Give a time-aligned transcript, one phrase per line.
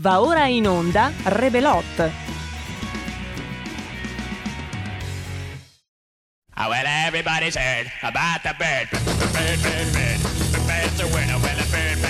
[0.00, 1.84] Va ora in onda Rebelot.
[6.56, 8.88] Oh, well, everybody's heard about the bird.
[9.34, 10.20] Bird, bird, bird.
[10.52, 11.38] The bird's a winner.
[11.38, 12.09] Well, bird, bird, bird.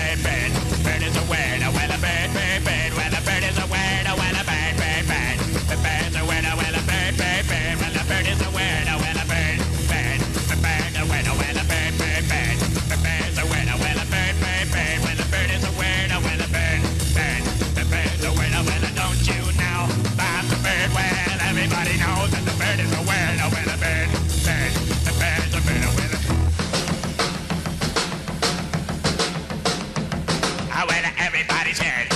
[31.41, 32.10] Everybody's heard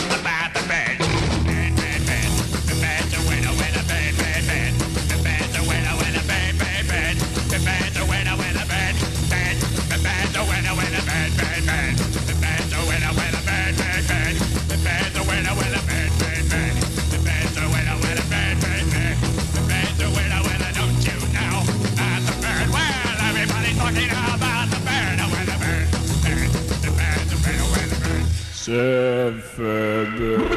[28.65, 30.55] Sevde.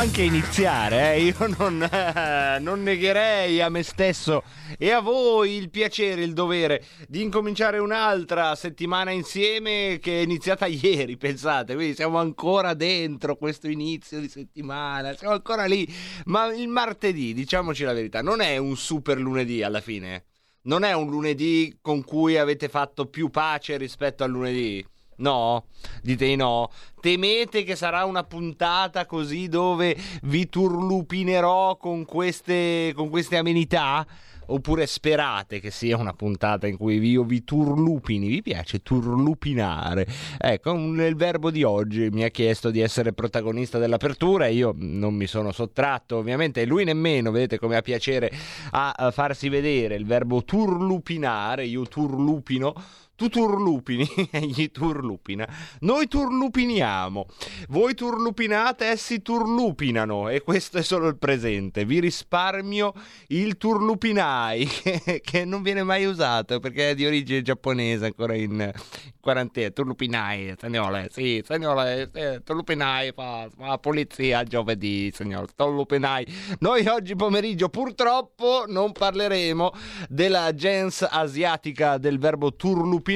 [0.00, 1.24] Anche iniziare, eh?
[1.24, 4.44] io non, eh, non negherei a me stesso
[4.78, 10.64] e a voi il piacere, il dovere di incominciare un'altra settimana insieme che è iniziata
[10.64, 15.86] ieri, pensate, quindi siamo ancora dentro questo inizio di settimana, siamo ancora lì,
[16.24, 20.24] ma il martedì, diciamoci la verità, non è un super lunedì alla fine,
[20.62, 24.82] non è un lunedì con cui avete fatto più pace rispetto al lunedì.
[25.20, 25.66] No?
[26.02, 26.70] Dite di no?
[27.00, 34.06] Temete che sarà una puntata così dove vi turlupinerò con queste, con queste amenità?
[34.52, 38.26] Oppure sperate che sia una puntata in cui io vi turlupini?
[38.26, 40.04] Vi piace turlupinare?
[40.38, 45.14] Ecco, il verbo di oggi mi ha chiesto di essere protagonista dell'apertura e io non
[45.14, 48.28] mi sono sottratto, ovviamente, e lui nemmeno, vedete come ha piacere
[48.72, 52.74] a farsi vedere il verbo turlupinare, io turlupino
[53.20, 55.46] tu turlupini, egli turlupina.
[55.80, 57.26] Noi turlupiniamo.
[57.68, 60.30] Voi turlupinate, essi turlupinano.
[60.30, 61.84] E questo è solo il presente.
[61.84, 62.94] Vi risparmio
[63.26, 64.64] il turlupinai,
[65.04, 68.72] che, che non viene mai usato perché è di origine giapponese, ancora in
[69.20, 69.68] quarantena.
[69.68, 71.08] Turlupinai, signore.
[71.10, 75.48] Sì, signore, eh, turlupinai fa, la polizia giovedì, signore.
[75.54, 76.26] Turlupinai.
[76.60, 79.72] Noi oggi pomeriggio purtroppo non parleremo
[80.08, 83.08] della gens asiatica del verbo turlupinare.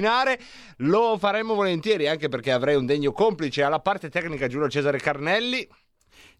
[0.78, 5.68] Lo faremo volentieri anche perché avrei un degno complice alla parte tecnica Giulio Cesare Carnelli.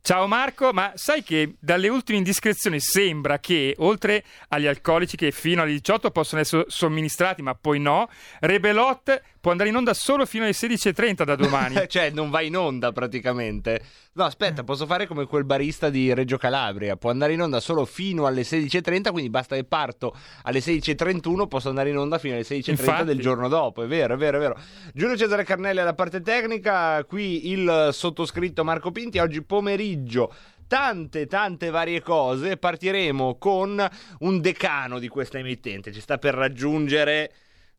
[0.07, 5.63] Ciao Marco, ma sai che dalle ultime indiscrezioni sembra che, oltre agli alcolici che fino
[5.63, 8.11] alle 18 possono essere somministrati, ma poi no,
[8.41, 11.75] Rebelot può andare in onda solo fino alle 16.30 da domani.
[11.87, 13.79] cioè, non va in onda praticamente.
[14.15, 16.97] No, aspetta, posso fare come quel barista di Reggio Calabria.
[16.97, 21.69] Può andare in onda solo fino alle 16.30, quindi basta che parto alle 16.31, posso
[21.69, 23.05] andare in onda fino alle 16.30 Infatti.
[23.05, 23.83] del giorno dopo.
[23.83, 24.59] È vero, è vero, è vero.
[24.95, 29.19] Giulio Cesare Carnelli alla parte tecnica, qui il sottoscritto Marco Pinti.
[29.19, 30.33] Oggi pomeriggio
[30.67, 33.87] tante tante varie cose partiremo con
[34.21, 37.31] un decano di questa emittente ci sta per raggiungere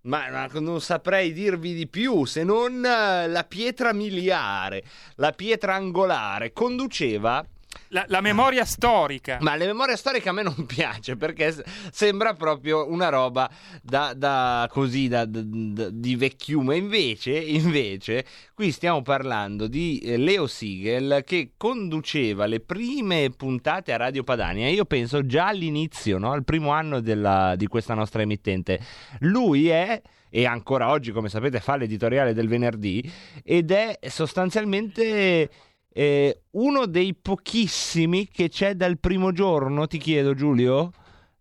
[0.06, 4.84] ma, non saprei dirvi di più se non eh, la pietra miliare
[5.16, 6.54] la pietra angolare.
[6.54, 7.46] Conduceva
[7.96, 9.38] la, la memoria storica.
[9.40, 11.56] Ma la memoria storica a me non piace perché
[11.92, 13.50] sembra proprio una roba
[13.82, 16.76] da, da- così da, da- da- di vecchiume.
[16.76, 23.98] Invece, invece, qui stiamo parlando di eh, Leo Siegel che conduceva le prime puntate a
[23.98, 24.68] Radio Padania.
[24.68, 26.34] Io penso già all'inizio, no?
[26.34, 28.80] al primo anno della- di questa nostra emittente.
[29.20, 30.02] Lui è.
[30.28, 33.10] E ancora oggi, come sapete, fa l'editoriale del venerdì
[33.42, 35.50] ed è sostanzialmente
[35.98, 40.92] eh, uno dei pochissimi che c'è dal primo giorno, ti chiedo Giulio?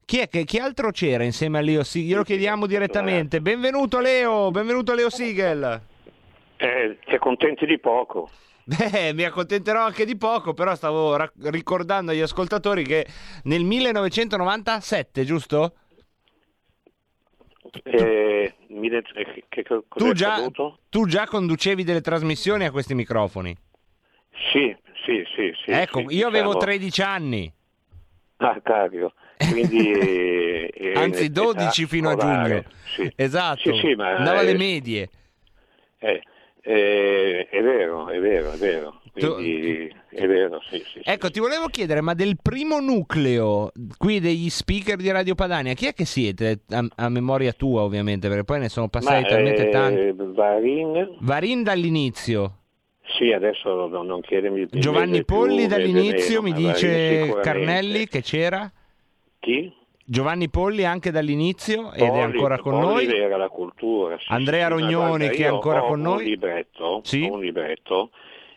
[0.04, 2.10] Chi, è che, chi altro c'era insieme a Leo Siegel?
[2.10, 3.40] Glielo chiediamo direttamente.
[3.40, 5.80] Benvenuto Leo, benvenuto Leo Siegel.
[6.58, 8.30] Eh, ti accontenti di poco.
[8.62, 13.06] Beh, mi accontenterò anche di poco, però stavo ra- ricordando agli ascoltatori che
[13.44, 15.74] nel 1997, giusto?
[17.82, 20.48] Eh, de- eh, che, che, Tu già,
[20.88, 23.72] tu già conducevi delle trasmissioni a questi microfoni.
[24.52, 25.52] Sì, sì, sì.
[25.64, 27.52] sì ecco, sì, io avevo diciamo- 13 anni.
[28.38, 29.12] Ah, cavolo.
[29.36, 29.90] Quindi...
[30.74, 32.64] eh, Anzi, in 12 età fino a giugno.
[32.94, 33.12] Sì.
[33.14, 33.74] Esatto.
[33.74, 34.16] Sì, sì, ma...
[34.16, 35.08] Andavo alle eh, medie.
[35.98, 36.22] eh,
[36.60, 39.00] eh, è vero, è vero, è vero.
[39.14, 40.84] Quindi è vero, sì, sì.
[40.94, 41.00] sì.
[41.04, 45.86] Ecco, ti volevo chiedere, ma del primo nucleo qui degli speaker di Radio Padania, chi
[45.86, 46.62] è che siete?
[46.70, 50.14] A, a memoria tua, ovviamente, perché poi ne sono passati Ma, talmente eh, tanti.
[50.16, 52.63] Varin, Varin dall'inizio,
[53.16, 57.38] sì, adesso non, chiedermi il Giovanni più Polli dall'inizio, mi dice.
[57.42, 58.70] Carnelli che c'era.
[59.38, 59.72] Chi?
[60.06, 63.16] Giovanni Polli anche dall'inizio ed è Polli- ancora con Polli noi.
[63.18, 64.18] era la cultura.
[64.18, 66.24] sì, Andrea sì, Rognoni, che è ancora con noi.
[66.24, 67.22] Un libretto, Sì.
[67.22, 68.10] un libretto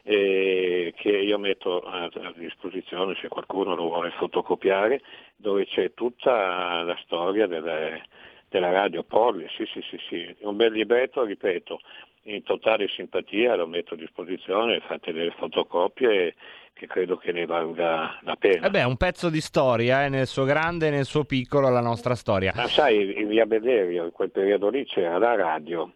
[0.03, 5.01] eh, che io metto a, a disposizione se qualcuno lo vuole fotocopiare,
[5.35, 8.03] dove c'è tutta la storia delle-
[8.49, 9.47] della radio Polli.
[9.55, 10.35] Sì, sì, sì, sì.
[10.41, 11.79] Un bel libretto, ripeto,
[12.23, 16.35] in totale simpatia lo metto a disposizione, fate delle fotocopie
[16.73, 18.67] che credo che ne valga la pena.
[18.67, 21.81] Eh beh, un pezzo di storia, eh, nel suo grande e nel suo piccolo, la
[21.81, 22.53] nostra storia.
[22.55, 25.91] Ma sai, in via Bellerio, in quel periodo lì c'era la radio,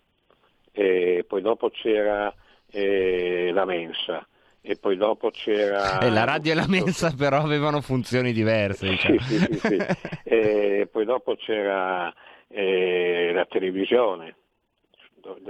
[0.71, 2.33] e poi dopo c'era
[2.71, 4.25] eh, la mensa,
[4.59, 5.99] e poi dopo c'era...
[5.99, 8.89] E la radio e la mensa però avevano funzioni diverse.
[8.89, 9.19] Diciamo.
[9.19, 9.77] Sì, sì, sì, sì.
[10.23, 12.11] E poi dopo c'era
[12.51, 14.35] eh, la televisione.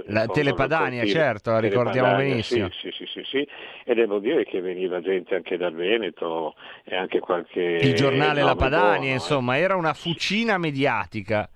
[0.08, 2.68] La Telepadania, certo, la ricordiamo Telepadania, benissimo.
[2.72, 3.48] Sì, sì, sì, sì.
[3.84, 6.54] E devo dire che veniva gente anche dal Veneto
[6.84, 7.78] e anche qualche...
[7.80, 9.12] Il giornale La Padania, buono, eh.
[9.12, 11.48] insomma, era una fucina mediatica.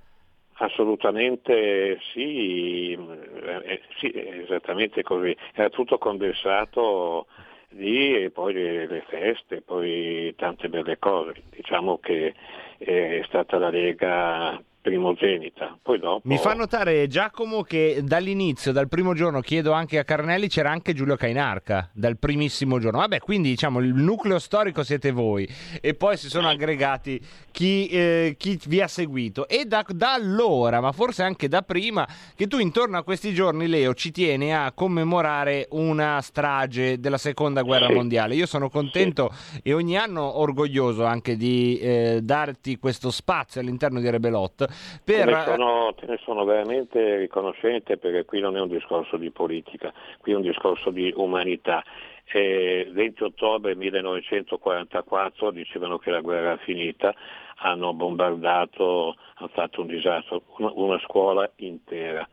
[0.55, 5.37] Assolutamente sì, eh, eh, sì, esattamente così.
[5.53, 7.27] Era tutto condensato
[7.71, 11.43] lì e poi le, le feste, poi tante belle cose.
[11.51, 12.33] Diciamo che
[12.79, 15.77] è stata la Lega primogenita.
[15.83, 16.21] Poi dopo...
[16.29, 20.95] Mi fa notare Giacomo che dall'inizio, dal primo giorno, chiedo anche a Carnelli, c'era anche
[20.95, 23.01] Giulio Cainarca, dal primissimo giorno.
[23.01, 25.49] Vabbè, quindi diciamo il nucleo storico siete voi
[25.81, 29.49] e poi si sono aggregati chi, eh, chi vi ha seguito.
[29.49, 32.07] E da, da allora, ma forse anche da prima,
[32.37, 37.63] che tu intorno a questi giorni, Leo, ci tieni a commemorare una strage della seconda
[37.63, 37.95] guerra Sì.
[37.95, 38.37] mondiale.
[38.37, 39.33] Io sono contento
[39.65, 44.75] e ogni anno orgoglioso anche di eh, darti questo spazio all'interno di Rebelot
[45.05, 49.31] per ne, sono, te ne sono veramente riconoscente perché qui non è un discorso di
[49.31, 51.85] politica, qui è un discorso di umanità.
[52.29, 57.15] Eh, 20 ottobre 1944 dicevano che la guerra era finita,
[57.59, 62.29] hanno bombardato, hanno fatto un disastro, una, una scuola intera,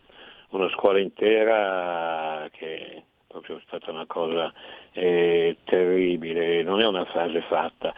[0.49, 4.53] una scuola intera che è proprio stata una cosa
[4.91, 7.93] eh, terribile, non è una frase fatta.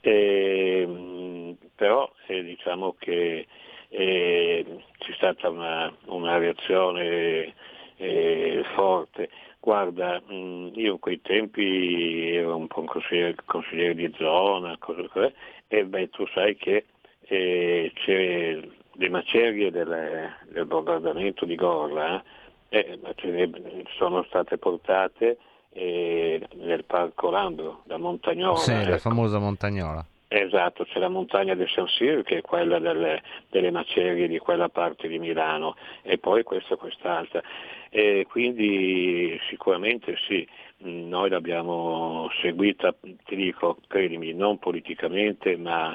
[0.00, 3.46] Eh, mh, però eh, diciamo che eh,
[3.92, 7.54] c'è stata una, una reazione
[7.96, 9.28] eh, forte.
[9.60, 15.08] Guarda, mh, io in quei tempi ero un po' un consigliere, consigliere di zona, cose
[15.08, 15.32] così,
[15.68, 16.86] e beh, tu sai che
[17.20, 18.60] eh, c'è
[18.94, 22.22] le macerie del, del bombardamento di Gorla,
[22.70, 25.38] eh, ne sono state portate
[25.72, 28.56] eh, nel parco Lambro, da Montagnola.
[28.56, 28.98] Sì, la ecco.
[28.98, 30.04] famosa montagnola.
[30.34, 34.70] Esatto, c'è la montagna del San Siro che è quella delle, delle macerie di quella
[34.70, 37.42] parte di Milano e poi questa e quest'altra.
[37.90, 40.48] E quindi sicuramente sì,
[40.78, 42.94] noi l'abbiamo seguita,
[43.26, 45.94] ti dico, credimi, non politicamente ma,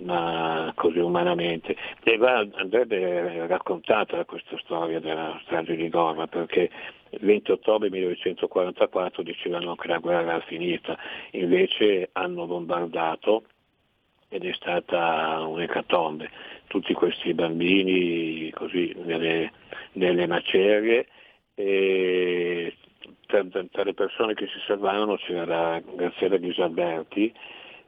[0.00, 1.74] ma così umanamente.
[2.02, 6.68] E va, andrebbe raccontata questa storia della strage di Gorma perché
[7.08, 10.94] il 20 ottobre 1944 dicevano che la guerra era finita,
[11.30, 13.44] invece hanno bombardato
[14.28, 16.30] ed è stata un'ecatombe.
[16.66, 19.52] Tutti questi bambini così nelle,
[19.92, 21.06] nelle macerie
[21.54, 22.76] e
[23.26, 27.32] tra, tra, le persone che si salvarono c'era la Graziella Ghisalberti,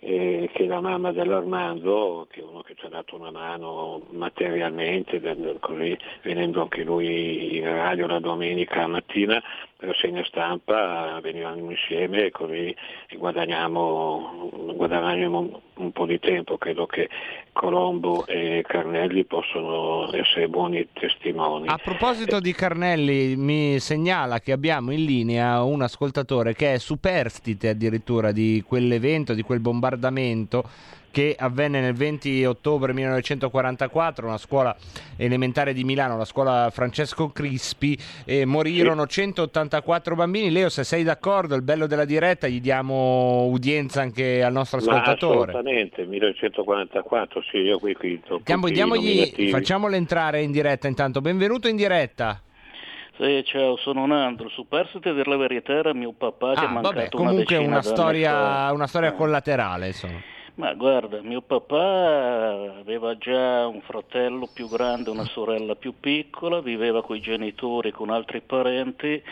[0.01, 4.07] eh, che è la mamma dell'Armando, che è uno che ci ha dato una mano
[4.11, 5.21] materialmente,
[5.61, 9.43] così venendo anche lui in radio la domenica mattina,
[9.81, 12.75] per segna stampa venivamo insieme e così
[13.17, 16.59] guadagniamo, guadagniamo un po' di tempo.
[16.59, 17.09] Credo che
[17.53, 21.69] Colombo e Carnelli possono essere buoni testimoni.
[21.69, 27.71] A proposito di Carnelli, mi segnala che abbiamo in linea un ascoltatore che è superstite
[27.71, 34.75] addirittura di quell'evento, di quel bombardamento che avvenne nel 20 ottobre 1944, una scuola
[35.17, 40.51] elementare di Milano, la scuola Francesco Crispi, e morirono 184 bambini.
[40.51, 45.53] Leo, se sei d'accordo, il bello della diretta, gli diamo udienza anche al nostro ascoltatore.
[45.53, 48.21] Ma assolutamente, 1944, sì, io qui qui
[48.71, 51.21] Diamogli, facciamolo entrare in diretta intanto.
[51.21, 52.41] Benvenuto in diretta.
[53.19, 56.95] Sì, ciao, sono Nandro, superstite per la verità era mio papà che ah, è mancato
[56.95, 60.21] vabbè, comunque una, una storia, una storia collaterale, insomma.
[60.61, 67.03] Ma guarda, mio papà aveva già un fratello più grande, una sorella più piccola, viveva
[67.03, 69.23] con i genitori, con altri parenti,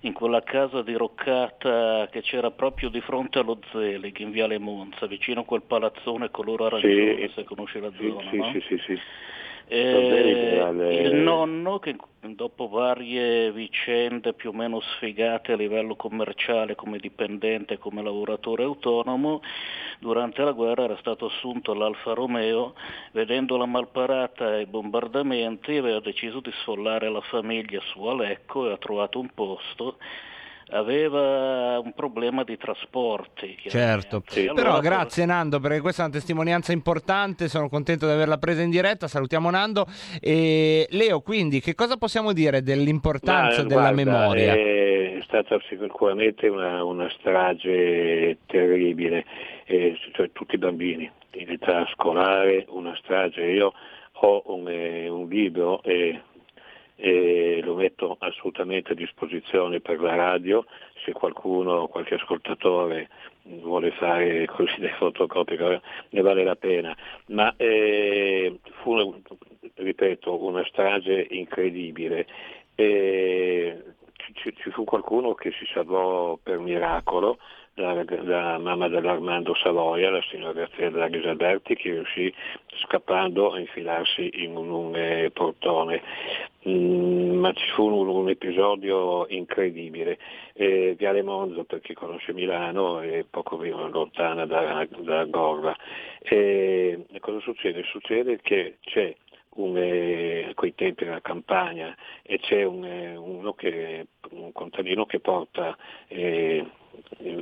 [0.00, 5.06] in quella casa di Roccata che c'era proprio di fronte allo Zelig, in Viale Monza,
[5.06, 8.50] vicino a quel palazzone color arancione, sì, se conosci la sì, zona, sì, no?
[8.52, 9.00] Sì, sì, sì.
[9.66, 16.98] Eh, il nonno, che dopo varie vicende più o meno sfigate a livello commerciale come
[16.98, 19.40] dipendente, come lavoratore autonomo,
[19.98, 22.74] durante la guerra era stato assunto all'Alfa Romeo,
[23.12, 28.72] vedendo la malparata e i bombardamenti aveva deciso di sfollare la famiglia su Alecco e
[28.72, 29.96] ha trovato un posto
[30.70, 33.56] aveva un problema di trasporti.
[33.66, 34.46] Certo, sì.
[34.46, 38.62] allora, però grazie Nando perché questa è una testimonianza importante, sono contento di averla presa
[38.62, 39.86] in diretta, salutiamo Nando.
[40.20, 44.54] E Leo, quindi che cosa possiamo dire dell'importanza Ma, della guarda, memoria?
[44.54, 49.24] È stata sicuramente una, una strage terribile,
[49.64, 53.42] eh, cioè, tutti i bambini in età scolare, una strage.
[53.42, 53.72] Io
[54.12, 56.20] ho un, eh, un libro e
[56.96, 60.64] e lo metto assolutamente a disposizione per la radio
[61.04, 63.08] se qualcuno, qualche ascoltatore
[63.42, 66.96] vuole fare così dei fotocopie, ne vale la pena.
[67.26, 69.14] Ma eh, fu,
[69.74, 72.26] ripeto, una strage incredibile.
[72.74, 73.82] E
[74.34, 77.38] ci, ci fu qualcuno che si salvò per miracolo,
[77.74, 82.32] la, mamma dell'Armando Savoia, la signora Graziella Ghisalberti, che riuscì
[82.84, 86.02] scappando a infilarsi in un, un eh, portone.
[86.68, 90.18] Mm, ma ci fu un, un episodio incredibile.
[90.54, 95.76] Eh, Viale Monzo, per chi conosce Milano, è poco lontana da, da Gorla.
[96.20, 97.82] E cosa succede?
[97.84, 99.14] Succede che c'è
[99.54, 105.06] un, eh, a quei tempi della campagna e c'è un, eh, uno che, un contadino
[105.06, 105.76] che porta,
[106.08, 106.64] eh,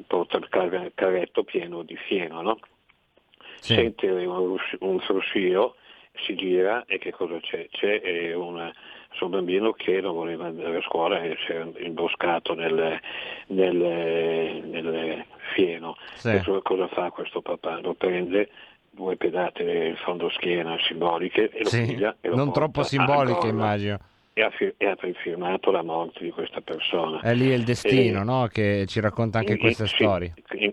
[0.07, 2.59] porta il carretto pieno di fieno, no?
[3.62, 3.75] sì.
[3.75, 5.76] sente un, un fruscio,
[6.25, 7.69] si gira e che cosa c'è?
[7.71, 8.71] C'è eh, un
[9.12, 13.00] suo bambino che non voleva andare a scuola e si era imboscato nel,
[13.47, 15.97] nel, nel fieno.
[16.14, 16.40] Sì.
[16.62, 17.81] Cosa fa questo papà?
[17.81, 18.50] Lo prende
[18.94, 23.49] due pedate in fondo schiena simboliche e lo sì, piglia e lo non troppo simboliche
[23.49, 23.99] immagino
[24.34, 28.20] e ha, fir- e ha, firmato la morte di questa persona è lì il destino
[28.20, 28.49] e, no?
[28.52, 30.72] che ci racconta anche in, queste sì, storie in,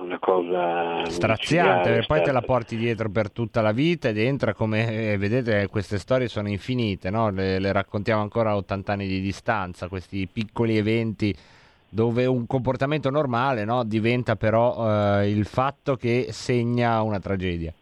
[0.00, 4.54] una cosa straziante perché poi te la porti dietro per tutta la vita ed entra
[4.54, 7.30] come eh, vedete queste storie sono infinite no?
[7.30, 11.34] le, le raccontiamo ancora a 80 anni di distanza questi piccoli eventi
[11.88, 17.72] dove un comportamento normale no, diventa però eh, il fatto che segna una tragedia.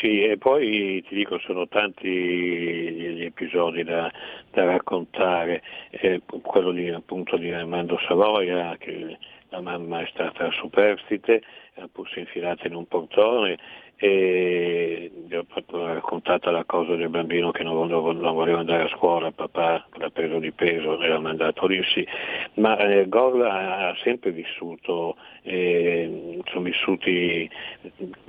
[0.00, 4.10] Sì, e poi ti dico, sono tanti gli episodi da,
[4.50, 9.16] da raccontare, eh, quello di, appunto di Armando Savoia, che
[9.50, 11.42] la mamma è stata superstite,
[11.76, 13.58] ha pur si infilata in un portone,
[13.96, 19.30] e gli ho raccontato la cosa del bambino che non, non voleva andare a scuola,
[19.30, 22.06] papà l'ha preso di peso e l'ha mandato lì, sì.
[22.54, 27.48] ma eh, Gorla ha sempre vissuto, eh, sono vissuti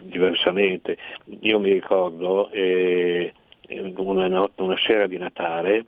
[0.01, 0.97] diversamente.
[1.41, 3.33] Io mi ricordo eh,
[3.69, 5.85] una, not- una, sera di Natale,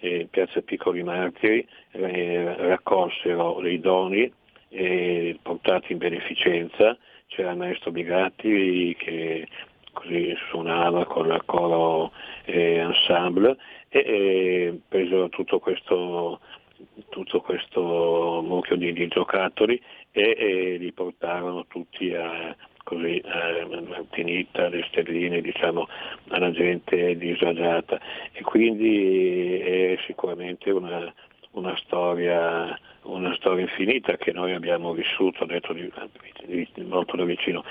[0.00, 4.32] in piazza Piccoli Martiri, eh, raccolsero dei doni
[4.70, 6.96] eh, portati in beneficenza
[7.30, 9.46] c'era il maestro Bigatti che
[9.92, 12.12] così suonava con la coro
[12.44, 13.56] eh, ensemble
[13.88, 16.40] e, e presero tutto questo,
[17.08, 24.66] tutto questo mucchio di, di giocattoli e, e, li portarono tutti a, così, a Martinita,
[24.66, 25.86] alle stelline, diciamo,
[26.30, 28.00] alla gente disagiata.
[28.32, 31.12] E quindi è sicuramente una,
[31.52, 35.90] una storia, una storia infinita che noi abbiamo vissuto detto di,
[36.46, 37.64] di, molto da vicino.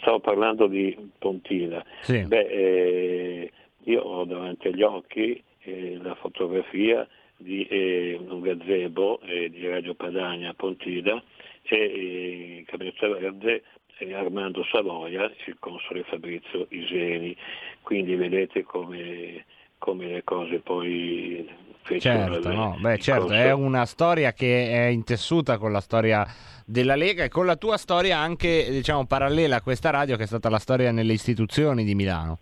[0.00, 1.84] Stavo parlando di Pontina.
[2.02, 2.24] Sì.
[2.24, 3.52] Beh, eh,
[3.84, 9.94] io ho davanti agli occhi eh, la fotografia di eh, un gazebo eh, di Radio
[9.94, 11.22] Padania a Pontina
[11.62, 13.62] e eh, il cabinetto verde
[13.96, 17.36] è Armando Savoia e il console Fabrizio Iseni.
[17.82, 19.44] Quindi vedete come,
[19.80, 21.48] come le cose poi
[21.98, 22.76] Certo, no?
[22.78, 26.24] Beh, certo, è una storia che è intessuta con la storia
[26.64, 30.26] della Lega e con la tua storia anche diciamo parallela a questa radio che è
[30.26, 32.38] stata la storia nelle istituzioni di Milano.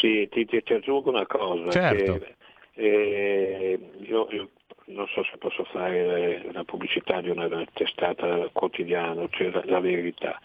[0.00, 1.70] Sì, ti, ti, ti aggiungo una cosa.
[1.70, 2.18] Certo.
[2.18, 2.34] Che,
[2.74, 4.48] eh, io, io,
[4.86, 10.38] non so se posso fare la pubblicità di una testata quotidiana, cioè la, la verità.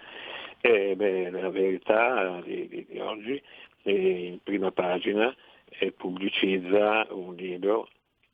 [0.62, 3.42] Eh, beh, la verità di, di, di oggi
[3.84, 5.34] in prima pagina
[5.96, 7.90] pubblicizza un libro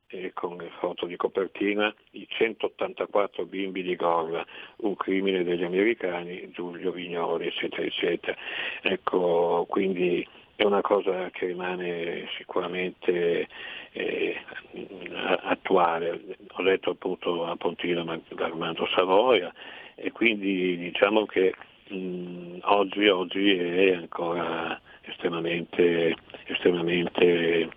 [0.07, 4.45] eh, con foto di copertina i 184 bimbi di Gorla,
[4.77, 8.37] un crimine degli americani, Giulio Vignoli, eccetera, eccetera.
[8.81, 10.25] Ecco, quindi
[10.55, 13.47] è una cosa che rimane sicuramente
[13.91, 14.37] eh,
[15.41, 16.37] attuale.
[16.51, 18.05] Ho detto appunto a Pontino
[18.37, 19.51] Armando Savoia
[19.95, 21.55] e quindi diciamo che
[21.89, 27.69] mh, oggi, oggi, è ancora estremamente, estremamente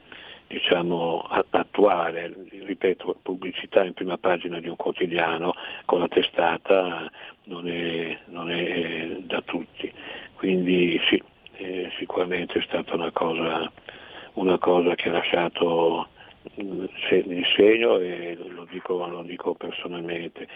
[0.46, 5.54] diciamo, attuale, ripeto, pubblicità in prima pagina di un quotidiano
[5.84, 7.10] con la testata
[7.44, 9.92] non è, non è da tutti.
[10.34, 11.22] Quindi sì,
[11.56, 13.70] eh, sicuramente è stata una cosa,
[14.34, 16.08] una cosa che ha lasciato
[16.54, 16.88] il
[17.56, 20.46] segno e lo dico, lo dico personalmente.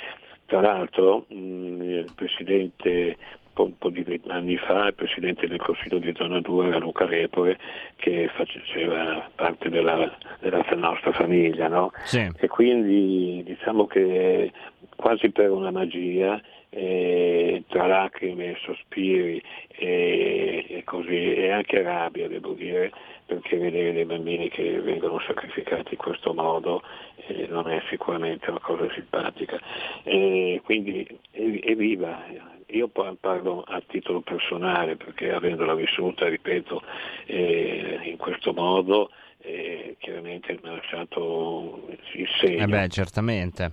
[0.46, 3.16] Tra l'altro mh, il Presidente
[3.64, 7.58] un po' di anni fa il Presidente del Consiglio di Zona 2 era Luca Repore
[7.96, 11.92] che faceva parte della, della nostra famiglia no?
[12.04, 12.28] sì.
[12.36, 14.52] e quindi diciamo che
[14.96, 16.40] quasi per una magia
[16.70, 22.92] eh, tra lacrime sospiri e, e, così e anche rabbia devo dire
[23.26, 26.82] perché vedere dei bambini che vengono sacrificati in questo modo
[27.26, 29.58] eh, non è sicuramente una cosa simpatica.
[30.02, 32.24] E quindi evviva,
[32.66, 36.82] io parlo a titolo personale perché avendola vissuta, ripeto,
[37.26, 39.10] eh, in questo modo
[39.42, 42.64] eh, chiaramente mi ha lasciato il segno.
[42.64, 43.70] Eh beh, certamente.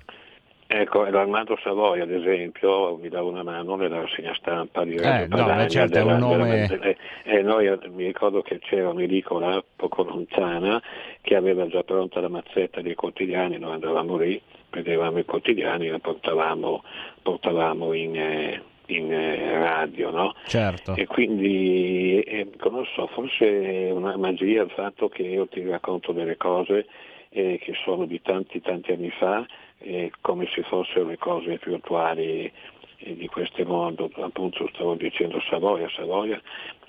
[0.69, 5.27] Ecco, l'Armando Savoia ad esempio mi dà una mano nella rassegna stampa di Radio eh,
[5.29, 6.67] Padania, no, certo, della, nome...
[6.67, 10.81] della, eh, noi, mi ricordo che c'era un'edicola poco lontana
[11.21, 15.91] che aveva già pronta la mazzetta dei quotidiani, noi andavamo lì, prendevamo i quotidiani e
[15.91, 16.83] la portavamo,
[17.21, 18.15] portavamo in...
[18.15, 20.33] Eh, in eh, radio, no?
[20.45, 20.95] Certo.
[20.95, 26.13] E quindi, eh, non so, forse è una magia il fatto che io ti racconto
[26.13, 26.85] delle cose
[27.29, 29.45] eh, che sono di tanti tanti anni fa,
[29.79, 32.51] eh, come se fossero le cose più attuali
[32.97, 34.09] eh, di questo mondo.
[34.15, 36.41] Appunto stavo dicendo Savoia, Savoia,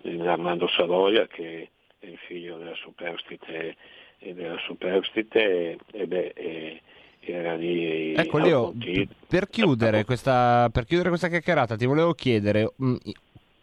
[0.03, 3.77] eh, Armando Savoia che è il figlio della superstite,
[4.19, 6.81] della superstite e beh,
[7.21, 8.73] era lì ecco Leo,
[9.27, 12.97] per chiudere, questa, per chiudere questa chiacchierata ti volevo chiedere mh,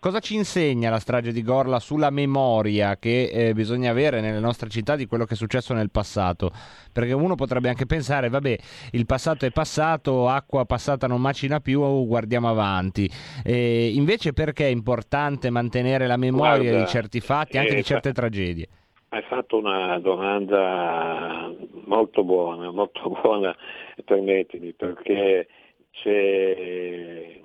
[0.06, 4.70] cosa ci insegna la strage di Gorla sulla memoria che eh, bisogna avere nelle nostre
[4.70, 6.52] città di quello che è successo nel passato?
[6.94, 8.56] Perché uno potrebbe anche pensare vabbè
[8.92, 13.10] il passato è passato acqua passata non macina più guardiamo avanti.
[13.44, 17.84] E invece perché è importante mantenere la memoria Guarda, di certi fatti anche eh, di
[17.84, 18.68] certe tragedie?
[19.10, 21.52] hai fatto una domanda
[21.86, 23.56] molto buona, molto buona,
[24.04, 25.48] permettimi, perché
[25.90, 27.44] c'è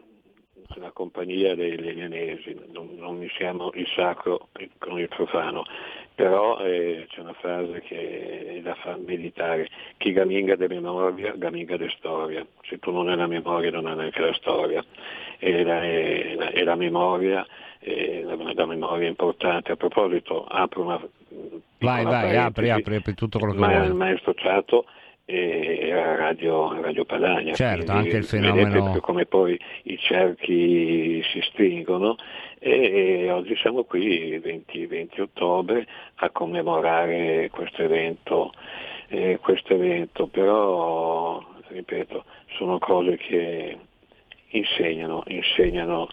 [0.76, 5.64] la compagnia dei leganesi, non, non mischiamo il sacro con il profano,
[6.14, 11.88] però eh, c'è una frase che la fa meditare, chi gaminga di memoria, gaminga di
[11.96, 14.84] storia, se tu non hai la memoria non hai neanche la storia,
[15.38, 17.46] e la, e la, e la memoria
[17.82, 19.72] la, la, memoria è importante.
[19.72, 21.00] A proposito, apro una.
[21.78, 23.94] Vai, vai, apri, apri, apri tutto quello che ma, vuoi.
[23.94, 24.84] Maestro Ciato
[25.30, 27.54] era Radio, Radio Padania.
[27.54, 28.98] Certo, anche il fenomeno.
[29.00, 32.16] Come poi i cerchi si stringono
[32.58, 38.52] e oggi siamo qui, 20, 20 ottobre, a commemorare questo evento,
[39.08, 42.24] eh, questo evento, però, ripeto,
[42.56, 43.78] sono cose che
[44.48, 46.08] insegnano, insegnano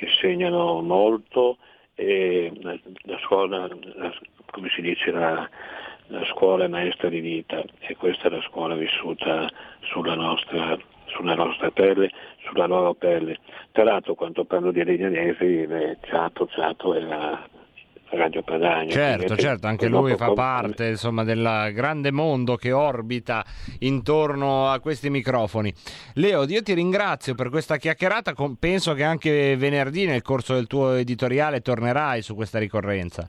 [0.00, 1.58] insegnano molto
[1.94, 4.12] e la scuola, la,
[4.50, 5.48] come si dice, la,
[6.08, 9.48] la, scuola è maestra di vita e questa è la scuola vissuta
[9.80, 12.10] sulla nostra, sulla nostra pelle,
[12.46, 13.38] sulla loro pelle.
[13.72, 15.66] Tra l'altro quando parlo di Legnanesi,
[16.02, 17.48] Ciato, Ciato era
[18.10, 18.92] Radio Padania.
[18.92, 23.44] Certo, certo, anche lui fa parte insomma, del grande mondo che orbita
[23.80, 25.72] intorno a questi microfoni.
[26.14, 30.92] Leo, io ti ringrazio per questa chiacchierata, penso che anche venerdì nel corso del tuo
[30.94, 33.28] editoriale tornerai su questa ricorrenza.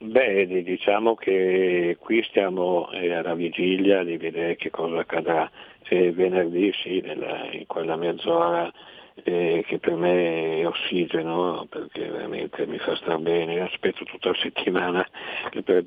[0.00, 5.50] Beh, diciamo che qui stiamo eh, alla vigilia di vedere che cosa accadrà.
[5.88, 8.70] E venerdì sì, nella, in quella mezz'ora
[9.24, 14.36] eh, che per me è ossigeno perché veramente mi fa star bene, aspetto tutta la
[14.36, 15.06] settimana
[15.50, 15.84] che per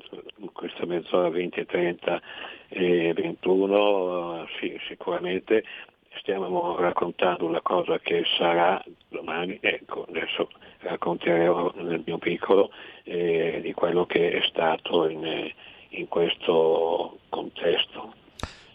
[0.52, 2.22] questa mezz'ora 20 e 30
[2.68, 5.64] e 21 sì, sicuramente
[6.22, 12.70] stiamo raccontando una cosa che sarà domani, ecco adesso racconterò nel mio piccolo
[13.02, 15.50] eh, di quello che è stato in,
[15.90, 18.14] in questo contesto.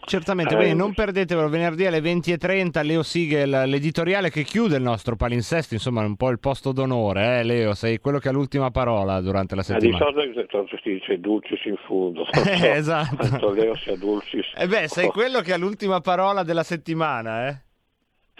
[0.08, 5.74] Certamente, quindi non perdetevelo venerdì alle 20.30 Leo Siegel, l'editoriale che chiude il nostro palinsesto,
[5.74, 9.54] insomma un po' il posto d'onore, eh Leo, sei quello che ha l'ultima parola durante
[9.54, 10.04] la settimana.
[10.04, 13.52] Ma di solito si dice dulcis in fundo, non so esatto.
[13.52, 14.46] Leo sia dulcis.
[14.56, 17.66] Eh beh, sei quello che ha l'ultima parola della settimana, eh?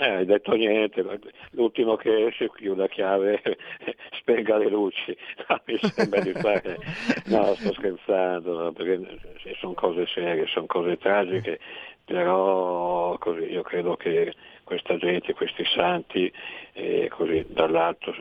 [0.01, 1.05] Eh, hai detto niente,
[1.51, 3.43] l'ultimo che esce chiude a chiave,
[4.21, 5.17] spenga le luci,
[5.49, 6.79] no, mi sembra di fare,
[7.27, 9.19] no sto scherzando, perché
[9.59, 11.59] sono cose serie, sono cose tragiche,
[12.05, 16.33] però così, io credo che questa gente, questi santi,
[16.75, 18.15] eh, così dall'alto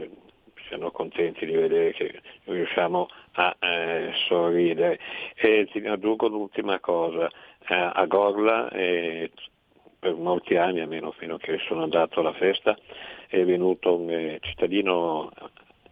[0.68, 5.00] siano contenti di vedere che riusciamo a eh, sorridere.
[5.36, 7.28] E ti aggiungo l'ultima cosa,
[7.68, 9.30] eh, a Gorla eh,
[10.00, 12.78] per molti anni, almeno fino a che sono andato alla festa,
[13.28, 15.32] è venuto un eh, cittadino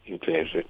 [0.03, 0.65] inglese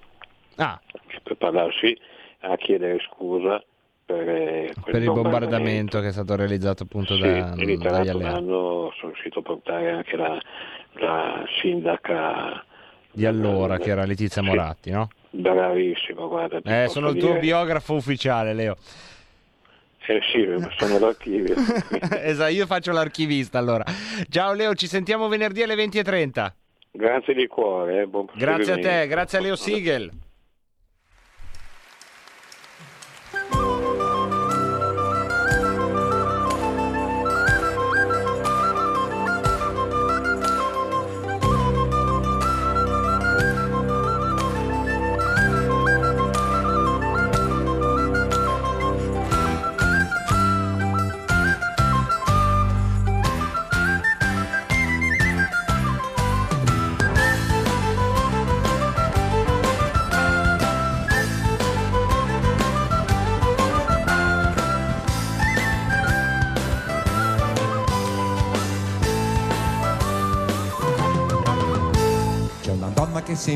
[0.56, 0.80] ah.
[1.24, 1.98] per parlarsi
[2.40, 3.64] a chiedere scusa
[4.06, 8.92] per, eh, per il bombardamento che è stato realizzato appunto sì, da, e tra l'altro
[8.96, 10.40] sono riuscito a portare anche la,
[10.94, 12.64] la sindaca
[13.12, 15.08] di allora, che era Letizia Moratti, no?
[15.30, 16.60] Bravissimo, guarda.
[16.64, 18.76] Eh, sono il tuo biografo ufficiale, Leo.
[20.08, 20.46] Eh sì,
[20.78, 21.56] sono l'archivio.
[22.22, 23.84] esatto, io faccio l'archivista allora.
[24.30, 26.52] Ciao Leo, ci sentiamo venerdì alle 20.30.
[26.92, 28.10] Grazie di cuore, eh.
[28.36, 30.12] Grazie a te, grazie a Leo Siegel.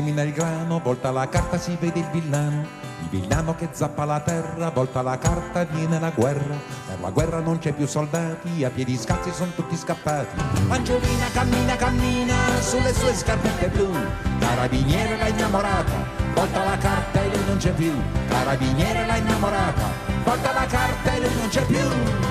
[0.00, 2.66] Semina il grano, volta la carta si vede il villano,
[3.02, 7.40] il villano che zappa la terra, volta la carta viene la guerra, per la guerra
[7.40, 10.40] non c'è più soldati, a piedi scalzi sono tutti scappati.
[10.68, 13.92] Angiolina cammina, cammina sulle sue scarpette blu,
[14.38, 15.92] carabiniere l'ha innamorata,
[16.34, 17.92] volta la carta e lui non c'è più,
[18.26, 19.84] carabiniere l'ha innamorata,
[20.24, 22.29] volta la carta e lui non c'è più.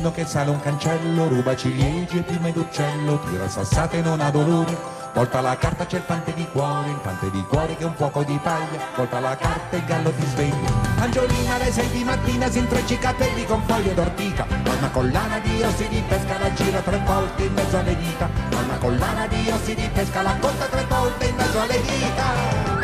[0.00, 4.30] Bambino che sale un cancello, ruba ciliegie e piume d'uccello, tira sassate e non ha
[4.30, 4.98] dolore.
[5.12, 7.94] Volta la carta c'è il fante di cuore, il fante di cuore che è un
[7.94, 10.70] fuoco di paglia, volta la carta e il gallo ti sveglia.
[11.00, 15.38] Angiolina alle sei di mattina si intreccia i capelli con foglie d'ortica, ha una collana
[15.40, 19.26] di ossi di pesca la gira tre volte in mezzo alle dita, ha una collana
[19.26, 22.79] di ossi di pesca la conta tre volte in mezzo alle dita.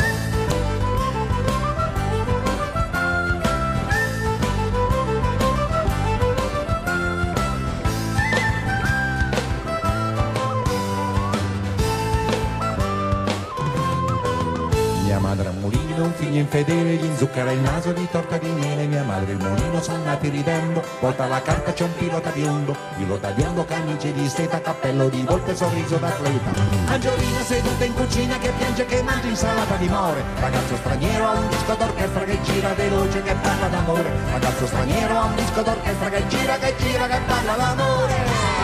[16.37, 18.87] Figlio infedele gli inzuccherà il naso di torta di miele.
[18.87, 20.83] Mia madre il mulino sono nati ridendo.
[21.01, 22.77] Volta la carta c'è un pilota biondo.
[22.97, 26.51] Pilota biondo camice di seta cappello di volpe sorriso d'atleta
[26.87, 30.23] Angiolina seduta in cucina che piange che mangia insalata di more.
[30.39, 34.13] Ragazzo straniero ha un disco d'orchestra che gira veloce che parla d'amore.
[34.33, 38.56] Ragazzo straniero ha un disco d'orchestra che gira che gira che parla d'amore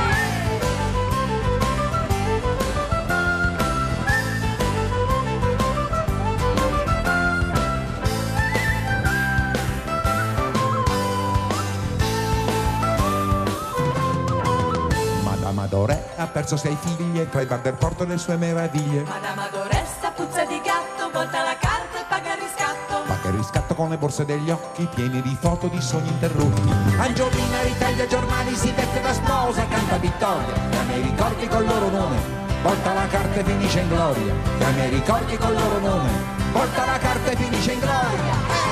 [16.32, 19.02] perso sei figlie tra i bar porto le sue meraviglie.
[19.02, 23.50] Madame Adoressa, puzza di gatto, volta la carta e paga il riscatto.
[23.52, 26.72] gatto con le borse degli occhi pieni di foto di sogni interrotti.
[26.96, 31.90] Angiolina ritaglia giornali, si veste da sposa, canta vittoria, e a me ricordi col loro
[31.90, 32.16] nome.
[32.62, 36.10] Volta la carta e finisce in gloria, e a me ricordi col loro nome.
[36.52, 38.71] Volta la carta e finisce in gloria.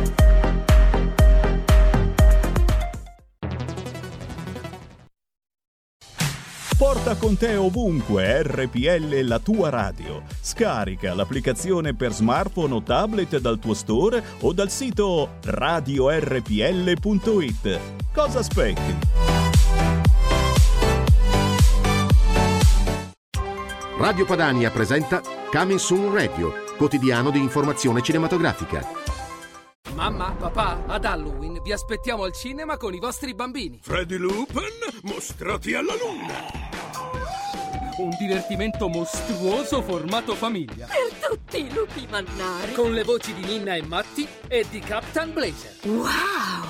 [7.11, 10.23] Porta con te ovunque RPL la tua radio.
[10.39, 16.99] Scarica l'applicazione per smartphone o tablet dal tuo store o dal sito radiorpl.it.
[18.13, 18.97] Cosa aspetti?
[23.97, 25.21] Radio Padania presenta
[25.51, 28.87] Coming Soon Radio, quotidiano di informazione cinematografica.
[29.95, 33.79] Mamma, papà, ad Halloween vi aspettiamo al cinema con i vostri bambini.
[33.81, 34.63] Freddy Lupin,
[35.01, 36.70] mostrati alla luna!
[37.97, 40.87] Un divertimento mostruoso formato famiglia.
[40.87, 42.71] Per tutti i lupi mannari.
[42.73, 45.75] Con le voci di Ninna e Matti e di Captain Blazer.
[45.83, 46.07] Wow!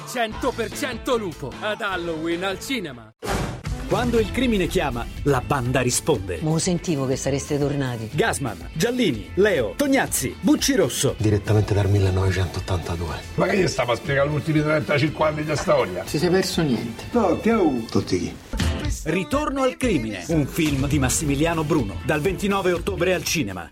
[0.08, 1.52] 100% lupo.
[1.60, 3.14] Ad Halloween al cinema.
[3.88, 6.40] Quando il crimine chiama, la banda risponde.
[6.42, 8.10] Mo sentivo che sareste tornati.
[8.14, 11.16] Gasman, Giallini, Leo, Tognazzi, Bucci Rosso.
[11.18, 13.16] Direttamente dal 1982.
[13.36, 16.06] Ma che gli stava a spiegare gli ultimi 35 anni di storia?
[16.06, 17.04] Si sei perso niente.
[17.12, 17.70] No, che ho?
[17.90, 18.36] Tutti chi?
[19.04, 23.72] Ritorno al crimine, un film di Massimiliano Bruno, dal 29 ottobre al cinema.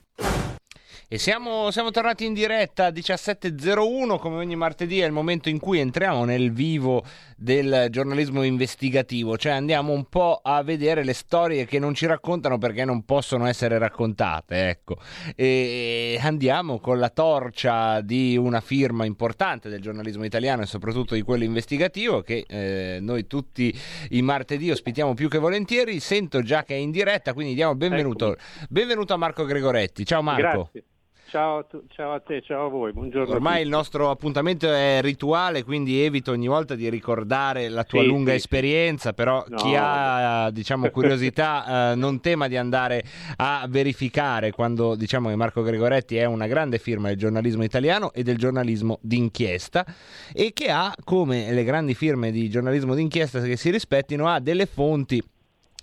[1.12, 5.60] E siamo, siamo, tornati in diretta a 17.01 come ogni martedì è il momento in
[5.60, 7.04] cui entriamo nel vivo
[7.40, 12.58] del giornalismo investigativo, cioè andiamo un po' a vedere le storie che non ci raccontano
[12.58, 14.98] perché non possono essere raccontate, ecco.
[15.36, 21.22] E andiamo con la torcia di una firma importante del giornalismo italiano e soprattutto di
[21.22, 23.74] quello investigativo che eh, noi tutti
[24.10, 26.00] i martedì ospitiamo più che volentieri.
[26.00, 28.36] Sento già che è in diretta, quindi diamo benvenuto,
[28.68, 30.06] benvenuto a Marco Gregoretti.
[30.06, 30.70] Ciao Marco.
[30.72, 30.84] Grazie.
[31.30, 33.36] Ciao a, tu, ciao a, te, ciao a voi, buongiorno.
[33.36, 38.08] Ormai il nostro appuntamento è rituale, quindi evito ogni volta di ricordare la tua sì,
[38.08, 43.04] lunga sì, esperienza, però no, chi ha diciamo, curiosità eh, non tema di andare
[43.36, 48.24] a verificare quando diciamo che Marco Gregoretti è una grande firma del giornalismo italiano e
[48.24, 49.86] del giornalismo d'inchiesta
[50.34, 54.66] e che ha, come le grandi firme di giornalismo d'inchiesta che si rispettino, ha delle
[54.66, 55.24] fonti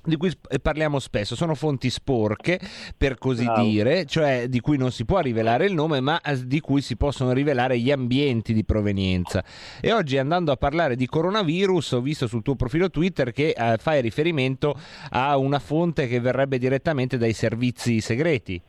[0.06, 2.58] di cui parliamo spesso, sono fonti sporche
[2.96, 3.62] per così Bravo.
[3.62, 7.32] dire, cioè di cui non si può rivelare il nome, ma di cui si possono
[7.32, 9.44] rivelare gli ambienti di provenienza.
[9.80, 13.76] E oggi andando a parlare di coronavirus, ho visto sul tuo profilo Twitter che eh,
[13.78, 14.74] fai riferimento
[15.10, 18.60] a una fonte che verrebbe direttamente dai servizi segreti.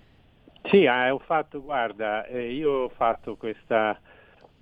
[0.63, 3.97] Sì, eh, ho fatto, guarda, eh, io ho fatto questa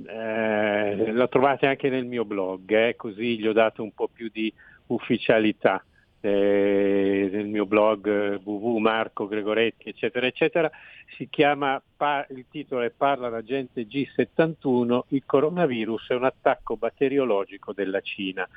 [0.04, 4.30] eh, la trovate anche nel mio blog, eh, così gli ho dato un po' più
[4.32, 4.54] di
[4.88, 5.84] ufficialità
[6.26, 10.72] eh, nel mio blog www Gregoretti eccetera eccetera
[11.16, 11.82] si chiama
[12.30, 18.48] il titolo è Parla la gente G71 il coronavirus è un attacco batteriologico della Cina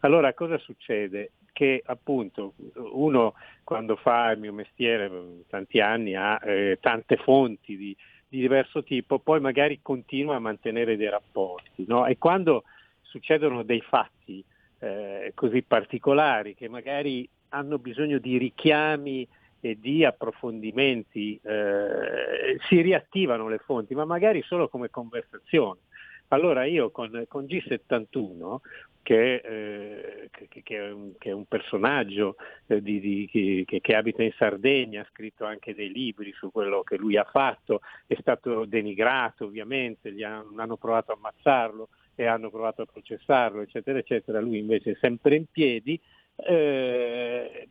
[0.00, 1.32] allora cosa succede?
[1.52, 2.52] che appunto
[2.92, 3.32] uno
[3.64, 5.10] quando fa il mio mestiere
[5.48, 7.96] tanti anni ha eh, tante fonti di,
[8.28, 12.06] di, diverso tipo poi magari continua a mantenere dei rapporti no?
[12.06, 12.64] e quando
[13.00, 14.44] succedono dei fatti
[14.86, 19.26] eh, così particolari che magari hanno bisogno di richiami
[19.60, 25.80] e di approfondimenti, eh, si riattivano le fonti, ma magari solo come conversazione.
[26.28, 28.56] Allora io con, con G71
[29.02, 32.34] che, eh, che, che, è un, che, è un, personaggio
[32.66, 36.96] eh, di, di, che, abita in Sardegna, ha scritto anche dei libri su quello che
[36.96, 42.50] lui ha fatto, è stato denigrato ovviamente, gli hanno, hanno provato a ammazzarlo e hanno
[42.50, 46.00] provato a processarlo, eccetera, eccetera, lui invece è sempre in piedi.
[46.34, 47.68] Eh,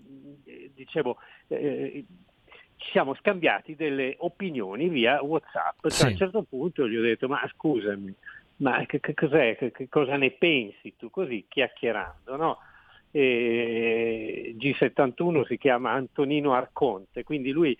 [0.73, 2.05] dicevo, eh,
[2.77, 5.87] ci siamo scambiati delle opinioni via WhatsApp.
[5.87, 6.03] Sì.
[6.03, 8.13] A un certo punto gli ho detto: Ma scusami,
[8.57, 9.57] ma che, che cos'è?
[9.57, 11.09] Che, cosa ne pensi tu?
[11.09, 12.59] Così chiacchierando, no?
[13.09, 17.75] E G71 si chiama Antonino Arconte, quindi lui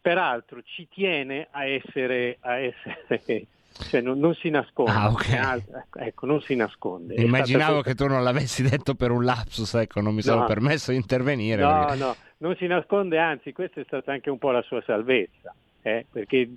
[0.00, 4.90] peraltro ci tiene a essere, a essere cioè non, non, si nasconde.
[4.90, 5.58] Ah, okay.
[5.58, 7.14] Ecco, ecco, non si nasconde.
[7.14, 10.46] Immaginavo che tu non l'avessi detto per un lapsus, ecco, non mi sono no.
[10.46, 11.62] permesso di intervenire.
[11.62, 11.98] No, perché...
[11.98, 15.54] no, non si nasconde, anzi, questa è stata anche un po' la sua salvezza.
[15.82, 16.04] Eh?
[16.10, 16.50] Perché,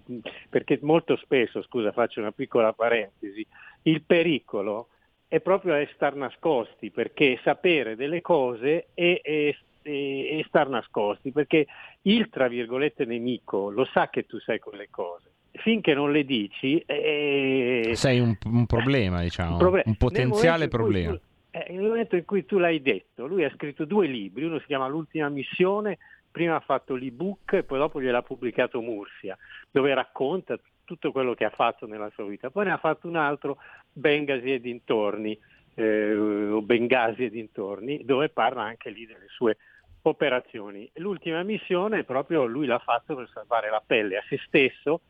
[0.49, 3.45] perché molto spesso, scusa, faccio una piccola parentesi,
[3.83, 4.89] il pericolo
[5.27, 11.65] è proprio a star nascosti, perché sapere delle cose è, è, è, star nascosti, perché
[12.03, 16.83] il tra virgolette nemico lo sa che tu sai quelle cose finché non le dici...
[16.85, 21.13] Eh, Sei un, un problema, diciamo, un, proble- un potenziale problema.
[21.13, 24.59] Tu, eh, nel momento in cui tu l'hai detto, lui ha scritto due libri, uno
[24.59, 25.99] si chiama L'ultima missione,
[26.31, 29.37] prima ha fatto l'ebook e poi dopo gliel'ha pubblicato Mursia,
[29.69, 32.49] dove racconta tutto quello che ha fatto nella sua vita.
[32.49, 33.57] Poi ne ha fatto un altro,
[33.91, 35.37] Bengasi e dintorni,
[35.75, 39.57] eh, o Bengasi e dintorni, dove parla anche lì delle sue
[40.01, 40.89] operazioni.
[40.95, 45.01] L'ultima missione proprio lui l'ha fatto per salvare la pelle a se stesso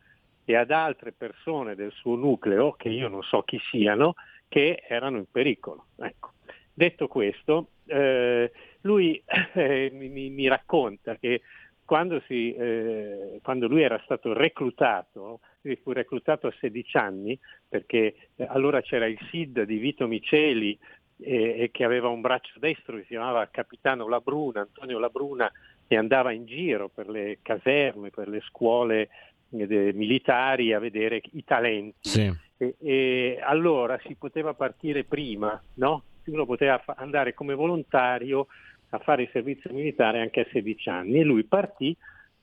[0.44, 4.14] e ad altre persone del suo nucleo, che io non so chi siano,
[4.48, 5.86] che erano in pericolo.
[5.96, 6.32] Ecco.
[6.72, 8.50] Detto questo, eh,
[8.82, 9.22] lui
[9.54, 11.42] eh, mi, mi, racconta che
[11.84, 18.14] quando, si, eh, quando, lui era stato reclutato, lui fu reclutato a 16 anni, perché
[18.36, 20.78] eh, allora c'era il SID di Vito Miceli
[21.16, 25.50] e che aveva un braccio destro si chiamava Capitano Labruna, Antonio Labruna,
[25.86, 29.08] e andava in giro per le caserme, per le scuole eh,
[29.54, 32.08] militari a vedere i talenti.
[32.08, 32.32] Sì.
[32.56, 36.02] E, e, allora si poteva partire prima, no?
[36.26, 38.46] Uno poteva andare come volontario
[38.90, 41.96] a fare il servizio militare anche a 16 anni e lui partì,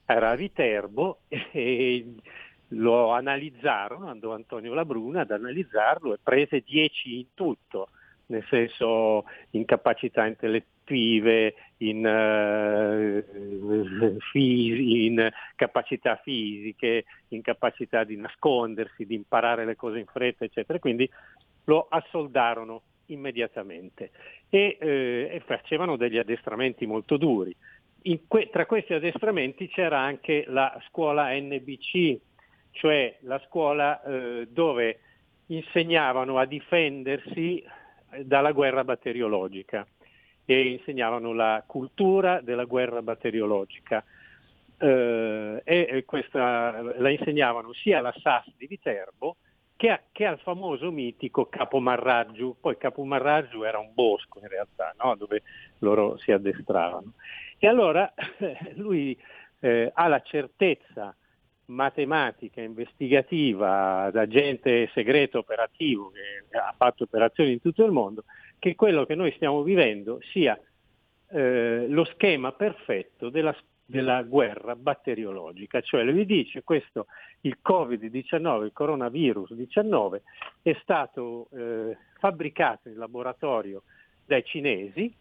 [0.04, 2.14] era a Viterbo e
[2.68, 7.88] lo analizzarono, andò Antonio Labruna ad analizzarlo e prese 10 in tutto,
[8.26, 13.31] nel senso incapacità intellettive, in, fisi,
[14.34, 20.78] in capacità fisiche, in capacità di nascondersi, di imparare le cose in fretta, eccetera.
[20.78, 21.08] Quindi
[21.64, 24.10] lo assoldarono immediatamente
[24.48, 27.54] e, eh, e facevano degli addestramenti molto duri.
[28.26, 32.18] Que- tra questi addestramenti c'era anche la scuola NBC,
[32.72, 34.98] cioè la scuola eh, dove
[35.46, 37.62] insegnavano a difendersi
[38.24, 39.86] dalla guerra batteriologica
[40.44, 44.04] e insegnavano la cultura della guerra batteriologica.
[44.78, 49.36] Eh, e questa la insegnavano sia alla SAS di Viterbo
[49.76, 52.56] che, a, che al famoso mitico Capo Marraggio.
[52.60, 55.16] Poi Capo Marraggio era un bosco in realtà, no?
[55.16, 55.42] dove
[55.78, 57.14] loro si addestravano.
[57.58, 58.12] E allora
[58.74, 59.16] lui
[59.60, 61.14] eh, ha la certezza
[61.66, 68.24] matematica, investigativa, da agente segreto operativo che ha fatto operazioni in tutto il mondo,
[68.62, 70.56] che quello che noi stiamo vivendo sia
[71.30, 73.52] eh, lo schema perfetto della,
[73.84, 77.06] della, guerra batteriologica, cioè lui dice questo,
[77.40, 80.22] il Covid-19, il coronavirus 19
[80.62, 83.82] è stato eh, fabbricato in laboratorio
[84.24, 85.12] dai cinesi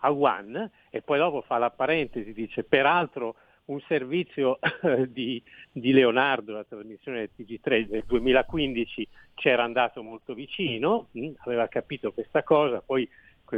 [0.00, 3.36] a Wuhan e poi dopo fa la parentesi, dice peraltro
[3.70, 4.58] un servizio
[5.08, 11.68] di, di, Leonardo, la trasmissione del TG3 del 2015 c'era andato molto vicino, mm, aveva
[11.68, 13.08] capito questa cosa, poi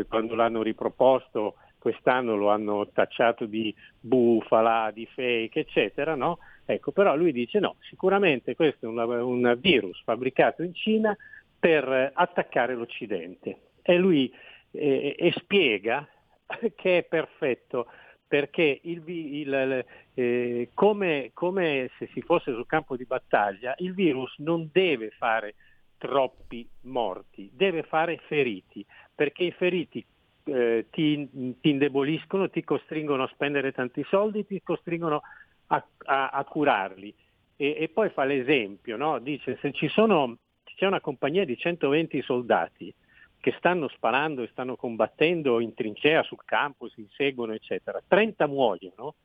[0.09, 6.38] quando l'hanno riproposto quest'anno lo hanno tacciato di bufala, di fake, eccetera, no?
[6.64, 11.14] Ecco, però lui dice no, sicuramente questo è un, un virus fabbricato in Cina
[11.59, 13.59] per attaccare l'Occidente.
[13.83, 14.33] E lui
[14.70, 16.09] eh, e spiega
[16.77, 17.88] che è perfetto
[18.33, 24.35] perché il, il, eh, come, come, se si fosse sul campo di battaglia, il virus
[24.38, 25.55] non deve fare
[25.99, 30.03] troppi morti, deve fare feriti, perché i feriti
[30.45, 31.29] eh, ti,
[31.61, 35.21] ti, indeboliscono, ti costringono a spendere tanti soldi, ti costringono
[35.66, 37.14] a, a, a curarli.
[37.55, 39.18] E, e, poi fa l'esempio, no?
[39.18, 40.39] dice se ci sono,
[40.74, 42.95] c'è una compagnia di 120 soldati,
[43.43, 48.01] che stanno sparando e stanno combattendo in trincea sul campo, si inseguono, eccetera.
[48.07, 49.16] 30 muoiono,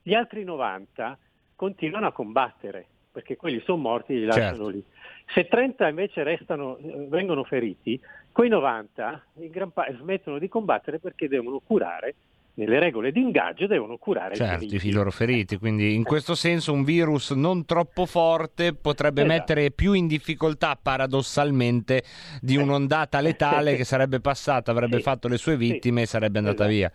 [0.00, 1.18] gli altri 90
[1.56, 4.68] continuano a combattere perché quelli sono morti e li lasciano Certo.
[4.68, 4.84] lì.
[5.26, 8.00] Se 30 invece restano, vengono feriti,
[8.30, 12.14] quei 90 in gran parte smettono di combattere perché devono curare,
[12.54, 16.72] nelle regole di ingaggio devono curare Certo, i i loro feriti, quindi in questo senso
[16.72, 19.38] un virus non troppo forte potrebbe Esatto.
[19.38, 22.04] mettere più in difficoltà paradossalmente
[22.40, 26.68] di un'ondata letale che sarebbe passata, avrebbe Sì, fatto le sue vittime e sarebbe andata
[26.68, 26.70] Esatto.
[26.70, 26.92] via.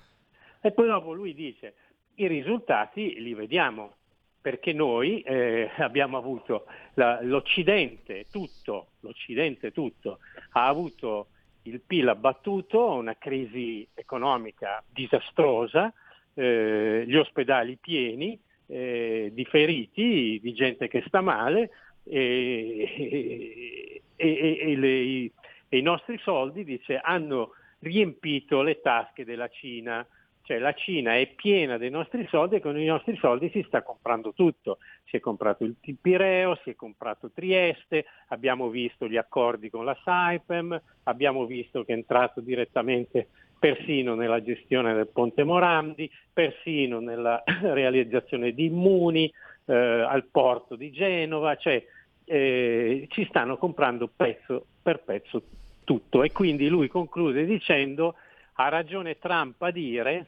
[0.61, 1.73] E poi dopo lui dice,
[2.15, 3.93] i risultati li vediamo,
[4.41, 10.19] perché noi eh, abbiamo avuto la- l'Occidente tutto, l'Occidente tutto,
[10.51, 11.27] ha avuto
[11.63, 15.93] il PIL abbattuto, una crisi economica disastrosa,
[16.33, 21.71] eh, gli ospedali pieni eh, di feriti, di gente che sta male
[22.03, 25.31] e, e- e- le- i-
[25.67, 30.05] e i nostri soldi, dice, hanno riempito le tasche della Cina.
[30.49, 33.83] Cioè la Cina è piena dei nostri soldi e con i nostri soldi si sta
[33.83, 34.79] comprando tutto.
[35.05, 39.95] Si è comprato il Pireo, si è comprato Trieste, abbiamo visto gli accordi con la
[40.03, 43.27] Saipem, abbiamo visto che è entrato direttamente
[43.59, 49.31] persino nella gestione del Ponte Morandi, persino nella realizzazione di immuni
[49.65, 51.85] eh, al porto di Genova, cioè
[52.25, 55.43] eh, ci stanno comprando pezzo per pezzo
[55.83, 58.15] tutto e quindi lui conclude dicendo
[58.53, 60.25] ha ragione Trump a dire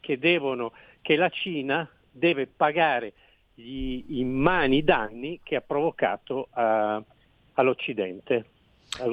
[0.00, 0.72] che, devono,
[1.02, 3.12] che la Cina deve pagare
[3.54, 7.02] gli immani danni che ha provocato a-
[7.54, 8.44] all'Occidente, al-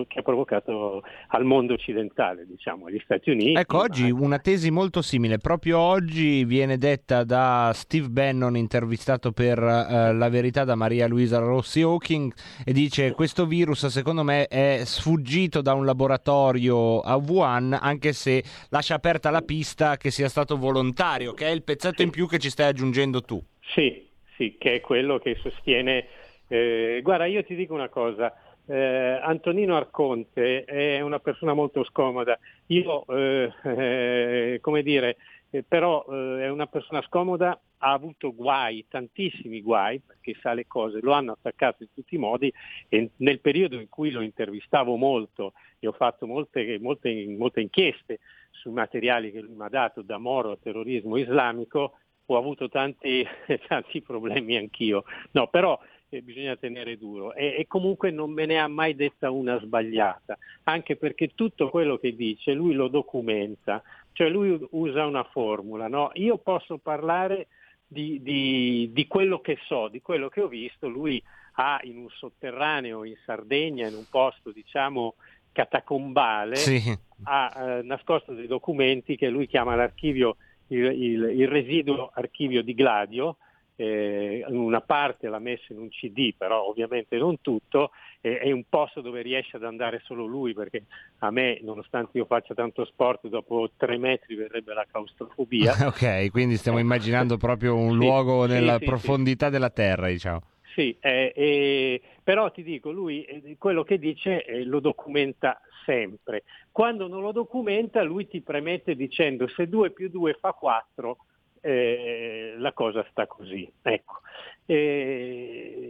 [0.08, 3.54] che ha provocato al mondo occidentale, diciamo, agli Stati Uniti.
[3.54, 5.38] Ecco, oggi una tesi molto simile.
[5.38, 11.40] Proprio oggi viene detta da Steve Bannon, intervistato per eh, La Verità da Maria Luisa
[11.40, 12.34] Rossi Hawking,
[12.66, 18.44] e dice: Questo virus, secondo me, è sfuggito da un laboratorio a Wuhan, anche se
[18.70, 22.40] lascia aperta la pista che sia stato volontario, che è il pezzetto in più che
[22.40, 23.44] ci stai aggiungendo tu.
[23.60, 24.08] Sì,
[24.38, 26.08] sì, che è quello che sostiene.
[26.48, 28.34] eh, guarda, io ti dico una cosa.
[28.68, 32.38] Eh, Antonino Arconte è una persona molto scomoda.
[32.68, 35.18] Io, eh, eh, come dire,
[35.50, 40.66] eh, però eh, è una persona scomoda, ha avuto guai, tantissimi guai, perché sa le
[40.68, 42.52] cose, lo hanno attaccato in tutti i modi
[42.90, 48.20] e nel periodo in cui lo intervistavo molto e ho fatto molte, molte, molte inchieste
[48.50, 53.24] sui materiali che lui mi ha dato, da Moro a terrorismo islamico, ho avuto tanti,
[53.68, 55.04] tanti problemi anch'io.
[55.32, 55.80] No, però
[56.10, 60.38] eh, bisogna tenere duro e, e comunque non me ne ha mai detta una sbagliata,
[60.64, 63.82] anche perché tutto quello che dice lui lo documenta,
[64.14, 65.88] cioè lui usa una formula.
[65.88, 66.12] No?
[66.14, 67.48] Io posso parlare
[67.88, 71.22] di, di- di quello che so, di quello che ho visto, lui
[71.58, 75.16] ha in un sotterraneo in Sardegna, in un posto diciamo
[75.52, 76.82] catacombale, Sì.
[77.24, 80.38] ha eh, nascosto dei documenti che lui chiama l'archivio,
[80.68, 83.38] il, il- il residuo archivio di Gladio,
[83.76, 88.64] eh, una parte l'ha messa in un CD, però ovviamente non tutto, e- è un
[88.70, 90.84] posto dove riesce ad andare solo lui, perché
[91.20, 95.74] a me, nonostante io faccia tanto sport, dopo tre metri verrebbe la claustrofobia.
[95.88, 98.86] ok, quindi stiamo immaginando proprio un Sì, luogo sì, nella sì, sì.
[98.86, 100.42] profondità della terra, diciamo.
[100.74, 106.44] Sì, eh, eh, però ti dico, lui eh, quello che dice eh, lo documenta sempre.
[106.70, 111.18] Quando non lo documenta lui ti premette dicendo se 2 più 2 fa 4,
[111.66, 113.72] la cosa sta così.
[113.82, 114.22] Ecco.
[114.66, 115.86] Eh,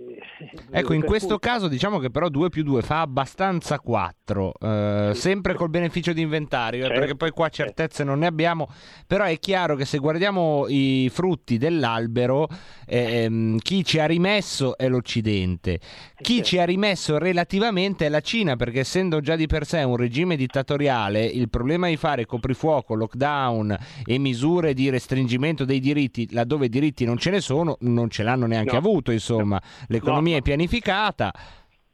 [0.72, 5.12] Ecco, in questo cui- caso diciamo che però 2 più 2 fa abbastanza 4, eh,
[5.14, 8.68] sempre col beneficio di inventario, eh, Certo, perché poi qua certezze non ne abbiamo,
[9.08, 12.48] però è chiaro che se guardiamo i frutti dell'albero,
[12.86, 15.80] ehm, chi ci ha rimesso è l'Occidente,
[16.20, 19.96] chi ci ha rimesso relativamente è la Cina, perché essendo già di per sé un
[19.96, 26.68] regime dittatoriale, il problema di fare coprifuoco, lockdown e misure di restringimento dei diritti, laddove
[26.68, 28.78] diritti non ce ne sono, non ce l'hanno neanche No.
[28.78, 31.32] avuto, insomma, l'economia è pianificata.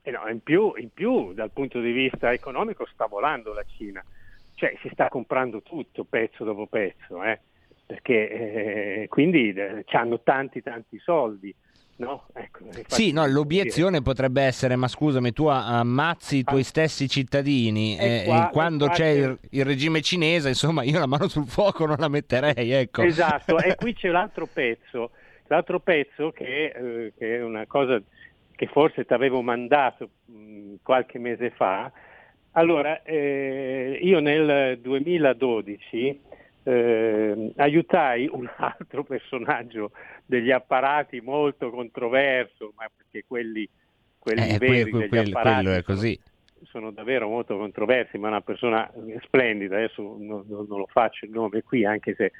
[0.01, 4.03] Eh no, in, più, in più, dal punto di vista economico, sta volando la Cina,
[4.55, 7.39] cioè si sta comprando tutto pezzo dopo pezzo, eh,
[7.85, 11.53] perché eh, quindi eh, hanno tanti tanti soldi.
[11.97, 12.25] No?
[12.33, 18.21] Ecco, Sì, no, l'obiezione potrebbe essere, ma scusami, tu ammazzi i tuoi stessi cittadini E
[18.21, 21.27] eh, qua- e quando qua c'è il, c'è- il regime cinese, insomma, io la mano
[21.27, 23.03] sul fuoco non la metterei, ecco.
[23.03, 25.11] Esatto, e qui c'è l'altro pezzo,
[25.51, 28.01] l'altro pezzo che, eh, che è una cosa
[28.55, 31.91] che forse ti avevo mandato mh, qualche mese fa.
[32.51, 36.21] Allora, eh, io nel 2012
[36.63, 39.91] eh, aiutai un altro personaggio
[40.25, 43.67] degli apparati molto controverso, ma perché quelli,
[44.17, 45.83] quelli Eh, veri que- degli quel- apparati sono-
[46.63, 48.89] sono davvero molto controversi, ma è una persona
[49.23, 52.31] splendida, adesso non, non- non lo faccio il nome qui, anche se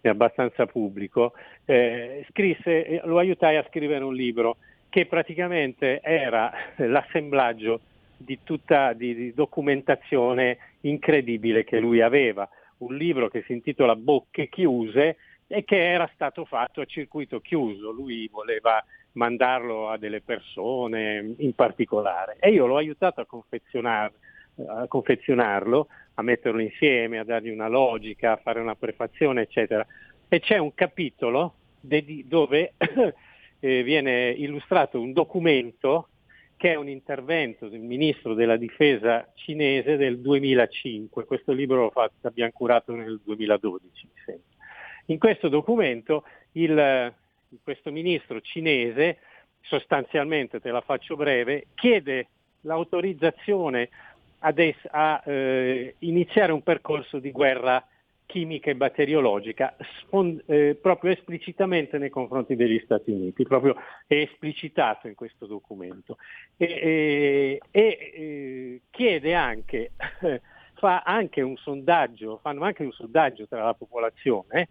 [0.00, 1.32] è abbastanza pubblico,
[1.64, 4.56] eh, scrisse, eh, lo aiutai a scrivere un libro
[4.88, 7.80] che praticamente era l'assemblaggio
[8.16, 12.48] di tutta di, di documentazione incredibile che lui aveva.
[12.78, 17.90] Un libro che si intitola Bocche chiuse e che era stato fatto a circuito chiuso.
[17.90, 24.12] Lui voleva mandarlo a delle persone in particolare e io l'ho aiutato a, confezionar,
[24.66, 29.86] a confezionarlo, a metterlo insieme, a dargli una logica, a fare una prefazione, eccetera.
[30.28, 32.74] E c'è un capitolo de- dove
[33.60, 36.08] eh, viene illustrato un documento
[36.56, 41.24] che è un intervento del ministro della difesa cinese del 2005.
[41.24, 44.44] Questo libro l'ho fatto, abbiamo curato nel 2012, mi sembra.
[45.06, 47.14] In questo documento il,
[47.62, 49.18] questo ministro cinese,
[49.60, 52.26] sostanzialmente, te la faccio breve, chiede
[52.62, 53.88] l'autorizzazione
[54.40, 57.84] ad es- a eh, iniziare un percorso di guerra
[58.28, 63.74] chimica e batteriologica spon- eh, proprio esplicitamente nei confronti degli Stati Uniti, proprio
[64.06, 66.18] è esplicitato in questo documento.
[66.58, 69.92] E, e, e eh, chiede anche,
[70.74, 74.68] fa anche un sondaggio, fanno anche un sondaggio tra la popolazione,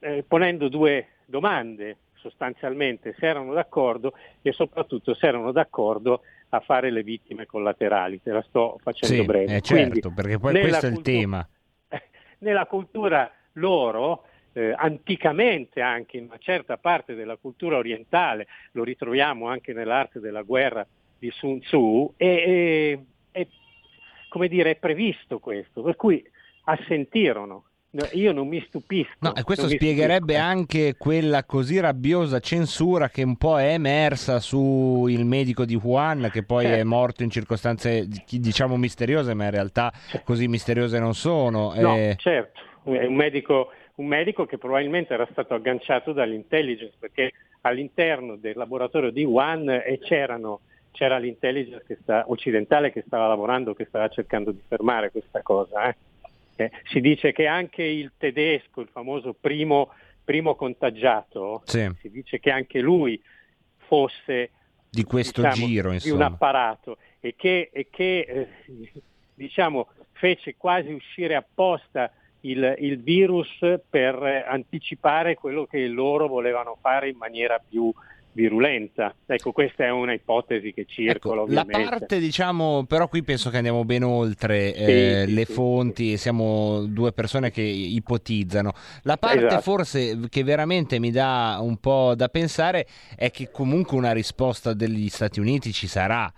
[0.00, 6.90] eh, ponendo due domande sostanzialmente se erano d'accordo e soprattutto se erano d'accordo a fare
[6.90, 8.20] le vittime collaterali.
[8.22, 9.56] Te la sto facendo Sì, breve.
[9.56, 11.48] eh, certo, Quindi, perché poi nella questo è il cultura- tema.
[12.38, 19.46] nella cultura loro, eh, anticamente anche in una certa parte della cultura orientale, lo ritroviamo
[19.48, 20.86] anche nell'arte della guerra
[21.18, 23.48] di Sun Tzu, e, e- e,
[24.28, 26.24] come dire, è previsto questo, per cui
[26.64, 27.64] assentirono.
[27.92, 29.16] No, Io non mi stupisco.
[29.18, 35.06] No, e questo spiegherebbe anche quella così rabbiosa censura che un po' è emersa su
[35.08, 36.86] il medico di Wuhan, che poi è Certo.
[36.88, 41.72] morto in circostanze diciamo misteriose, ma in realtà così misteriose non sono.
[41.74, 47.32] No, Eh, certo, è un medico, un medico che probabilmente era stato agganciato dall'intelligence perché
[47.62, 50.60] all'interno del laboratorio di Wuhan eh, c'erano,
[50.92, 55.88] c'era l'intelligence che sta- occidentale che stava lavorando, che stava cercando di fermare questa cosa.
[55.88, 55.96] eh.
[56.64, 59.90] Eh, si dice che anche il tedesco, il famoso primo,
[60.22, 61.88] primo contagiato, Sì.
[62.00, 63.20] si dice che anche lui
[63.76, 64.50] fosse
[64.90, 66.26] di questo diciamo, giro, di un insomma.
[66.26, 69.02] apparato e che, e che, eh,
[69.34, 73.58] diciamo, fece quasi uscire apposta il, il virus
[73.88, 74.14] per
[74.46, 77.92] anticipare quello che loro volevano fare in maniera più
[78.32, 79.14] virulenta.
[79.26, 83.56] Ecco, questa è una ipotesi che circola Ecco, La parte, diciamo, però qui penso che
[83.56, 88.72] andiamo ben oltre Sì, eh, sì, le sì, fonti, siamo due persone che ipotizzano.
[89.02, 89.62] La parte Esatto.
[89.62, 95.08] forse che veramente mi dà un po' da pensare è che comunque una risposta degli
[95.08, 96.32] Stati Uniti ci sarà.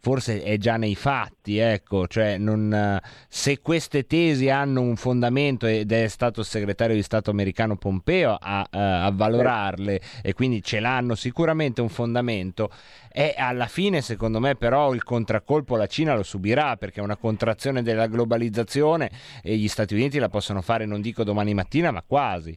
[0.00, 5.90] Forse è già nei fatti, ecco, cioè non, se queste tesi hanno un fondamento ed
[5.90, 10.78] è stato il segretario di Stato americano Pompeo a, eh, a valorarle e quindi ce
[10.78, 12.70] l'hanno sicuramente un fondamento,
[13.12, 17.16] e alla fine, secondo me, però il contraccolpo la Cina lo subirà perché è una
[17.16, 19.10] contrazione della globalizzazione
[19.42, 22.56] e gli Stati Uniti la possono fare, non dico domani mattina, ma quasi.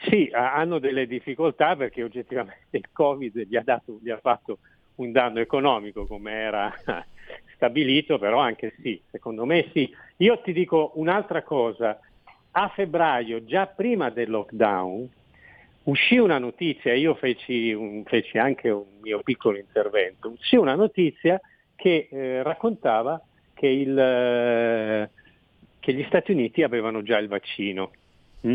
[0.00, 4.58] Sì, ha- hanno delle difficoltà perché oggettivamente il Covid gli ha, dato, gli ha fatto
[4.98, 6.72] un danno economico come era
[7.54, 9.90] stabilito, però anche sì, secondo me sì.
[10.18, 11.98] Io ti dico un'altra cosa,
[12.52, 15.08] a febbraio, già prima del lockdown,
[15.84, 21.40] uscì una notizia, io feci, un- feci anche un mio piccolo intervento, uscì una notizia
[21.74, 23.20] che eh, raccontava
[23.54, 25.10] che, il, eh,
[25.78, 27.92] che gli Stati Uniti avevano già il vaccino.
[28.46, 28.54] Mm?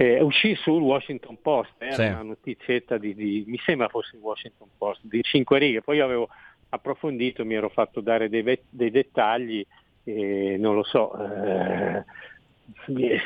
[0.00, 2.02] Eh, uscì sul Washington Post, era Sì.
[2.04, 6.04] una notizietta di, di- mi sembra fosse il Washington Post, di cinque righe, poi io
[6.06, 6.28] avevo
[6.70, 9.62] approfondito, mi ero fatto dare dei, ve- dei dettagli
[10.02, 12.02] e non lo so, eh,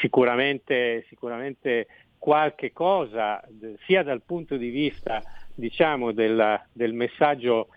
[0.00, 1.86] sicuramente, sicuramente
[2.18, 3.40] qualche cosa,
[3.86, 5.22] sia dal punto di vista
[5.54, 7.68] diciamo, della- del messaggio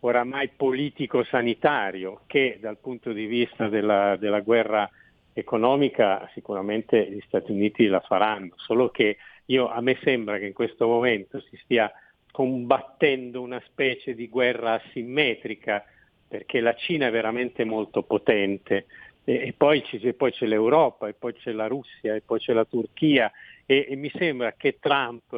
[0.00, 4.86] oramai politico-sanitario che dal punto di vista della, della guerra
[5.34, 10.52] economica sicuramente gli Stati Uniti la faranno, solo che io, a me sembra che in
[10.54, 11.92] questo momento si stia
[12.30, 15.84] combattendo una specie di guerra asimmetrica
[16.26, 18.86] perché la Cina è veramente molto potente.
[19.24, 22.52] E, e poi, ci- poi c'è l'Europa e poi c'è la Russia e poi c'è
[22.52, 23.30] la Turchia
[23.66, 25.30] e, e mi sembra che Trump,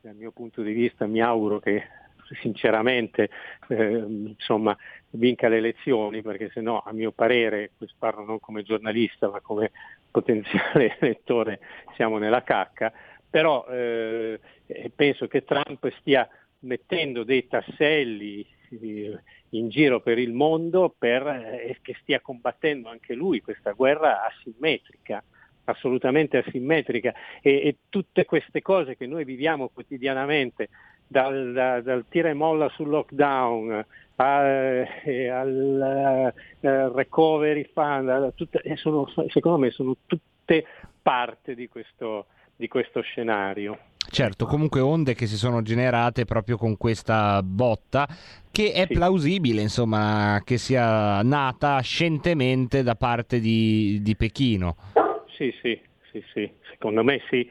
[0.00, 1.82] dal mio punto di vista mi auguro che
[2.40, 3.28] sinceramente
[3.68, 4.76] eh, insomma,
[5.10, 9.70] vinca le elezioni perché se no a mio parere, parlo non come giornalista ma come
[10.10, 11.60] potenziale elettore
[11.94, 12.92] siamo nella cacca,
[13.28, 14.40] però eh,
[14.94, 16.28] penso che Trump stia
[16.60, 18.46] mettendo dei tasselli
[18.80, 19.18] eh,
[19.50, 25.22] in giro per il mondo per, eh, che stia combattendo anche lui questa guerra asimmetrica
[25.64, 27.14] assolutamente asimmetrica.
[27.40, 30.68] E, e tutte queste cose che noi viviamo quotidianamente
[31.06, 33.84] dal, da, dal tira e molla sul lockdown
[34.20, 40.66] al, eh, al uh, recovery fund, tutte, sono, secondo me sono tutte
[41.00, 43.78] parte di questo, di questo scenario.
[44.10, 48.08] Certo, comunque onde che si sono generate proprio con questa botta
[48.50, 48.94] che è sì.
[48.94, 54.76] plausibile, insomma, che sia nata scientemente da parte di, di Pechino.
[55.36, 57.50] Sì, sì, sì, sì, secondo me sì.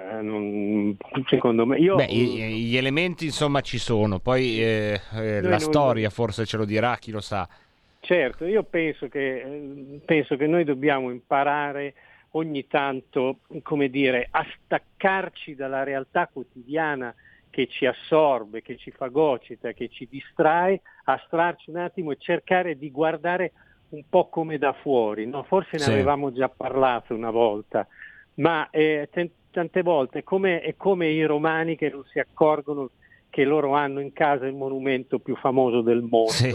[0.00, 0.96] Eh, non,
[1.26, 1.96] secondo me io...
[1.96, 5.58] Beh, gli elementi insomma ci sono, poi eh, eh, la non...
[5.60, 7.46] storia forse ce lo dirà, chi lo sa.
[8.00, 11.94] Certo, io penso che, penso che noi dobbiamo imparare
[12.30, 17.14] ogni tanto, come dire, a staccarci dalla realtà quotidiana
[17.50, 22.90] che ci assorbe, che ci fagocita, che ci distrae, astrarci un attimo e cercare di
[22.90, 23.52] guardare
[23.90, 25.26] un po' come da fuori.
[25.26, 25.42] No?
[25.42, 25.90] Forse ne sì.
[25.90, 27.86] avevamo già parlato una volta,
[28.34, 29.08] ma eh,
[29.50, 32.90] tante volte come, è come i romani che non si accorgono
[33.28, 36.30] che loro hanno in casa il monumento più famoso del mondo.
[36.30, 36.52] Sì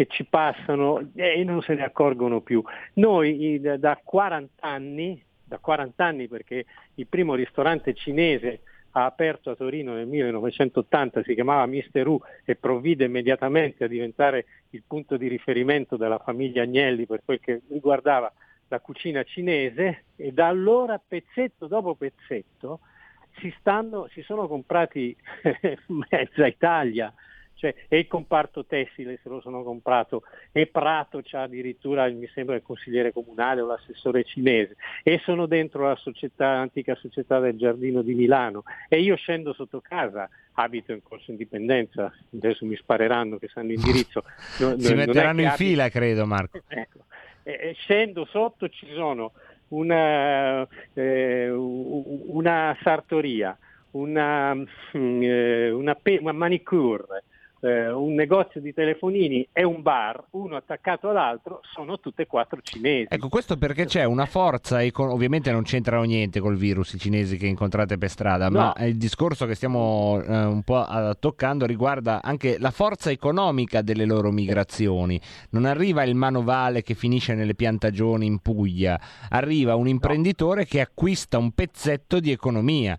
[0.00, 2.62] che ci passano e non se ne accorgono più.
[2.94, 6.64] Noi da 40 anni, da 40 anni perché
[6.94, 8.60] il primo ristorante cinese
[8.92, 14.46] ha aperto a Torino nel 1980, si chiamava Mister U e provvide immediatamente a diventare
[14.70, 18.32] il punto di riferimento della famiglia Agnelli per quel che riguardava
[18.70, 22.80] la cucina cinese e da allora pezzetto dopo pezzetto
[23.38, 25.16] si, stanno, si sono comprati
[25.88, 27.12] mezza Italia,
[27.54, 32.54] cioè, e il comparto tessile se lo sono comprato, e Prato c'ha addirittura, mi sembra,
[32.54, 38.02] il consigliere comunale o l'assessore cinese, e sono dentro la società, l'antica società del Giardino
[38.02, 43.48] di Milano, e io scendo sotto casa, abito in Corso Indipendenza, adesso mi spareranno che
[43.48, 44.22] sanno l'indirizzo.
[44.60, 45.64] No, si metteranno in abito...
[45.64, 46.60] fila, credo Marco.
[46.68, 47.00] Ecco.
[47.50, 49.32] E, e scendo sotto, ci sono
[49.68, 53.56] una, eh, una sartoria,
[53.92, 57.24] una, mm, eh, una, una manicure,
[57.60, 62.60] eh, un negozio di telefonini e un bar, uno attaccato all'altro, sono tutte e quattro
[62.62, 63.06] cinesi.
[63.08, 67.36] Ecco, questo perché c'è una forza, econ- ovviamente non c'entrano niente col virus i cinesi
[67.36, 68.72] che incontrate per strada, no.
[68.74, 70.86] ma il discorso che stiamo eh, un po'
[71.18, 75.20] toccando riguarda anche la forza economica delle loro migrazioni.
[75.50, 80.66] Non arriva il manovale che finisce nelle piantagioni in Puglia, arriva un imprenditore no.
[80.68, 82.98] che acquista un pezzetto di economia.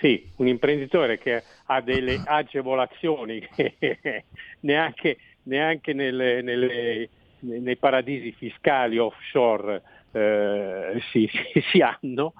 [0.00, 4.24] Sì, un imprenditore che ha delle agevolazioni che
[4.60, 7.08] neanche, neanche nelle, nelle,
[7.40, 9.82] nei paradisi fiscali offshore
[10.12, 11.28] eh, si,
[11.70, 12.34] si, hanno,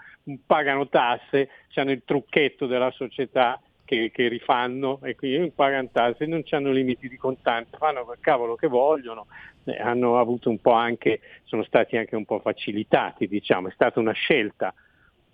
[0.46, 6.42] pagano tasse, hanno il trucchetto della società che, che rifanno e quindi pagano tasse, non
[6.50, 9.26] hanno limiti di contante, fanno quel cavolo che vogliono,
[9.64, 14.00] eh, hanno avuto un po' anche, sono stati anche un po' facilitati, diciamo, è stata
[14.00, 14.74] una scelta,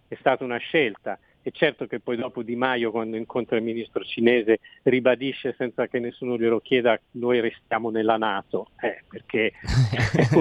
[0.09, 4.05] è stata una scelta è certo che poi dopo Di Maio, quando incontra il ministro
[4.05, 9.53] cinese, ribadisce senza che nessuno glielo chieda, noi restiamo nella Nato, eh, perché...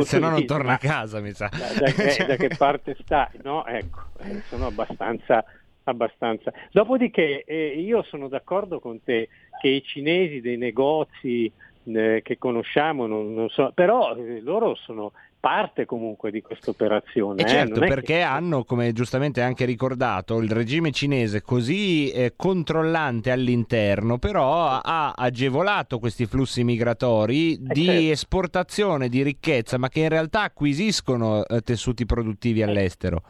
[0.03, 1.49] Se no non torna a casa, mi sa.
[1.49, 3.39] Da, da, eh, da che parte stai?
[3.43, 3.65] No?
[3.65, 5.43] Ecco, eh, sono abbastanza...
[5.83, 6.51] abbastanza.
[6.71, 9.29] Dopodiché eh, io sono d'accordo con te
[9.59, 11.51] che i cinesi dei negozi
[11.85, 17.43] eh, che conosciamo, non, non so, però eh, loro sono parte comunque di questa operazione.
[17.43, 17.47] Eh?
[17.47, 18.21] certo, perché che...
[18.21, 25.99] hanno, come giustamente anche ricordato, il regime cinese così eh, controllante all'interno, però ha agevolato
[25.99, 28.11] questi flussi migratori eh di certo.
[28.11, 33.23] esportazione di ricchezza, ma che in realtà acquisiscono eh, tessuti produttivi all'estero.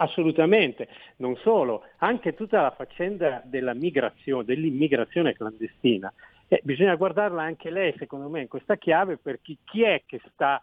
[0.00, 0.86] Assolutamente,
[1.16, 6.12] non solo, anche tutta la faccenda della migrazione, dell'immigrazione clandestina.
[6.46, 10.62] Eh, bisogna guardarla anche lei, secondo me, in questa chiave, perché chi è che sta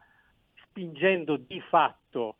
[0.75, 2.35] spingendo di fatto,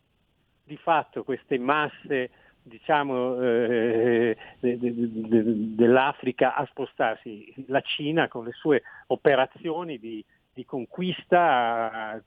[0.66, 2.30] di fatto queste masse
[2.62, 5.44] diciamo, eh, de, de, de,
[5.76, 7.54] dell'Africa a spostarsi.
[7.68, 12.22] La Cina con le sue operazioni di, di conquista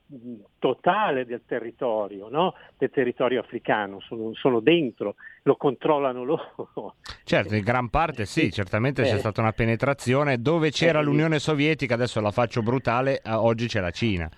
[0.57, 2.55] totale del territorio, no?
[2.77, 6.95] del territorio africano, sono, sono, dentro, lo controllano loro.
[7.23, 9.11] Certo, in gran parte sì, certamente eh.
[9.11, 13.81] c'è stata una penetrazione, dove c'era eh, l'Unione Sovietica, adesso la faccio brutale, oggi c'è
[13.81, 14.29] la Cina.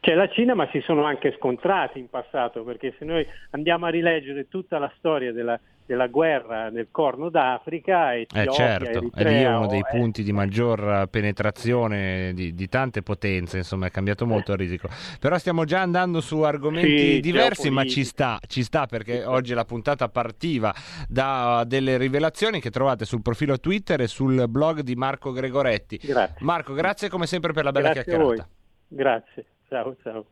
[0.00, 3.90] C'è la Cina ma si sono anche scontrati in passato perché se noi andiamo a
[3.90, 9.38] rileggere tutta la storia della, della guerra nel Corno d'Africa Etiopia, eh certo, Eritrea, è
[9.38, 9.88] lì uno dei eh.
[9.90, 14.88] punti di maggior penetrazione di, di, tante potenze, insomma è cambiato molto il risico.
[15.18, 19.54] Però stiamo già andando su argomenti sì, diversi, ma ci sta, ci sta perché oggi
[19.54, 20.74] la puntata partiva
[21.08, 25.98] da delle rivelazioni che trovate sul profilo Twitter e sul blog di Marco Gregoretti.
[26.02, 26.36] Grazie.
[26.40, 28.48] Marco, grazie come sempre per la bella grazie chiacchierata.
[28.88, 29.44] Grazie.
[29.68, 30.26] Ciao, ciao.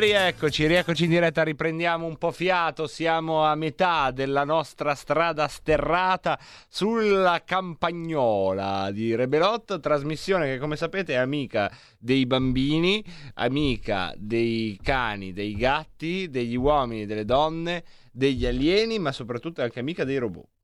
[0.00, 6.38] Rieccoci, rieccoci in diretta, riprendiamo un po' fiato, siamo a metà della nostra strada sterrata
[6.68, 15.34] sulla campagnola di Rebelot, trasmissione che come sapete è amica dei bambini, amica dei cani,
[15.34, 20.59] dei gatti, degli uomini, delle donne, degli alieni, ma soprattutto anche amica dei robot.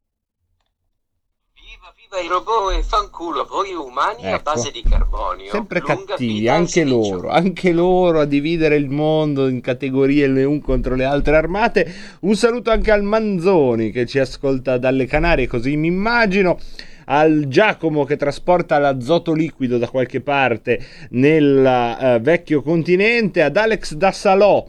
[2.09, 4.43] Viva i robot e fanculo voi umani a Ecco.
[4.43, 5.51] base di carbonio.
[5.51, 10.61] Sempre Lunga cattivi, anche loro, anche loro a dividere il mondo in categorie le un
[10.61, 11.93] contro le altre armate.
[12.21, 16.61] Un saluto anche al Manzoni che ci ascolta dalle Canarie, così mi immagino.
[17.07, 20.79] Al Giacomo che trasporta l'azoto liquido da qualche parte
[21.11, 21.65] nel
[22.01, 24.65] eh, vecchio continente, ad Alex da Salò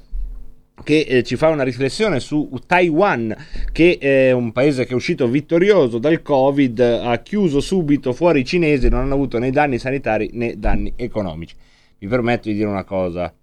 [0.84, 3.36] che eh, ci fa una riflessione su Taiwan,
[3.72, 8.46] che è un paese che è uscito vittorioso dal Covid, ha chiuso subito fuori i
[8.46, 11.56] cinesi, non hanno avuto né danni sanitari né danni economici.
[12.00, 13.34] Mi permetto di dire una cosa,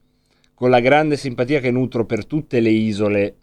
[0.54, 3.34] con la grande simpatia che nutro per tutte le isole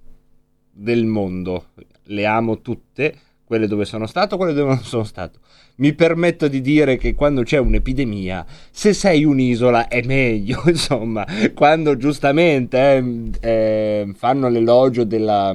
[0.72, 1.66] del mondo,
[2.04, 3.16] le amo tutte,
[3.52, 5.40] quelle dove sono stato, quelle dove non sono stato.
[5.76, 11.98] Mi permetto di dire che quando c'è un'epidemia, se sei un'isola è meglio, insomma, quando
[11.98, 15.54] giustamente eh, eh, fanno l'elogio della,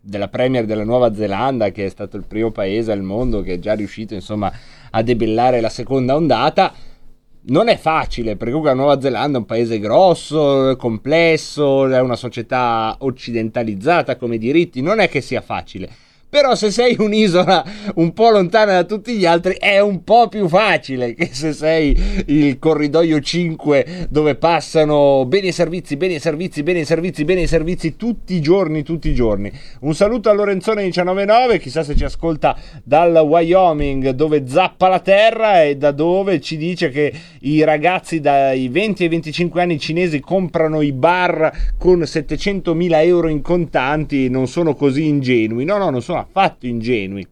[0.00, 3.58] della Premier della Nuova Zelanda, che è stato il primo paese al mondo che è
[3.60, 4.52] già riuscito, insomma,
[4.90, 6.74] a debellare la seconda ondata,
[7.42, 12.16] non è facile, perché comunque la Nuova Zelanda è un paese grosso, complesso, è una
[12.16, 16.06] società occidentalizzata come diritti, non è che sia facile.
[16.30, 17.64] Però se sei un'isola
[17.94, 21.98] un po' lontana da tutti gli altri è un po' più facile che se sei
[22.26, 27.42] il corridoio 5 dove passano beni e servizi, beni e servizi, beni e servizi, beni
[27.42, 29.50] e servizi tutti i giorni, tutti i giorni.
[29.80, 32.54] Un saluto a Lorenzone 199, chissà se ci ascolta
[32.84, 37.10] dal Wyoming dove zappa la terra e da dove ci dice che
[37.40, 43.40] i ragazzi dai 20 ai 25 anni cinesi comprano i bar con 700.000 euro in
[43.40, 45.64] contanti, non sono così ingenui.
[45.64, 47.26] No, no, non sono affatto ingenui.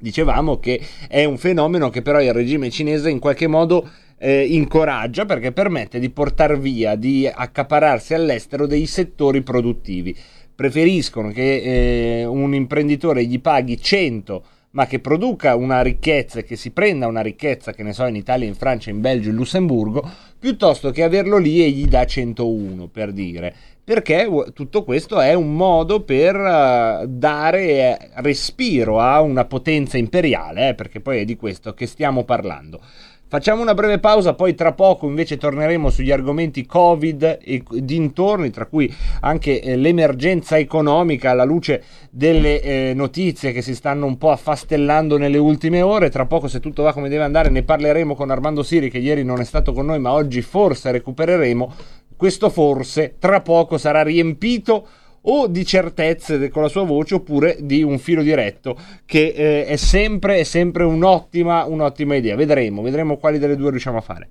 [0.00, 3.88] Dicevamo che è un fenomeno che però il regime cinese in qualche modo
[4.18, 10.16] eh, incoraggia perché permette di portare via, di accapararsi all'estero dei settori produttivi.
[10.54, 16.56] Preferiscono che eh, un imprenditore gli paghi 100 ma che produca una ricchezza e che
[16.56, 20.08] si prenda una ricchezza, che ne so, in Italia, in Francia, in Belgio, in Lussemburgo,
[20.38, 23.54] piuttosto che averlo lì e gli dà 101 per dire.
[23.88, 30.68] Perché tutto questo è un modo per eh, dare eh, respiro a una potenza imperiale,
[30.68, 32.82] eh, perché poi è di questo che stiamo parlando.
[33.28, 38.66] Facciamo una breve pausa, poi tra poco invece torneremo sugli argomenti Covid e dintorni, tra
[38.66, 45.16] cui anche eh, l'emergenza economica alla luce delle notizie che si stanno un po' affastellando
[45.16, 46.10] nelle ultime ore.
[46.10, 49.24] Tra poco, se tutto va come deve andare, ne parleremo con Armando Siri, che ieri
[49.24, 51.96] non è stato con noi, ma oggi forse recupereremo.
[52.18, 54.88] Questo forse tra poco sarà riempito
[55.20, 59.76] o di certezze con la sua voce oppure di un filo diretto che eh, è
[59.76, 62.34] sempre, è sempre un'ottima, un'ottima idea.
[62.34, 64.30] Vedremo, vedremo quali delle due riusciamo a fare.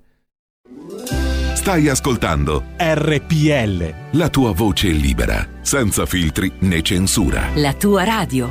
[1.54, 3.94] Stai ascoltando RPL.
[4.18, 7.48] la tua voce libera, senza filtri né censura.
[7.54, 8.50] La tua radio.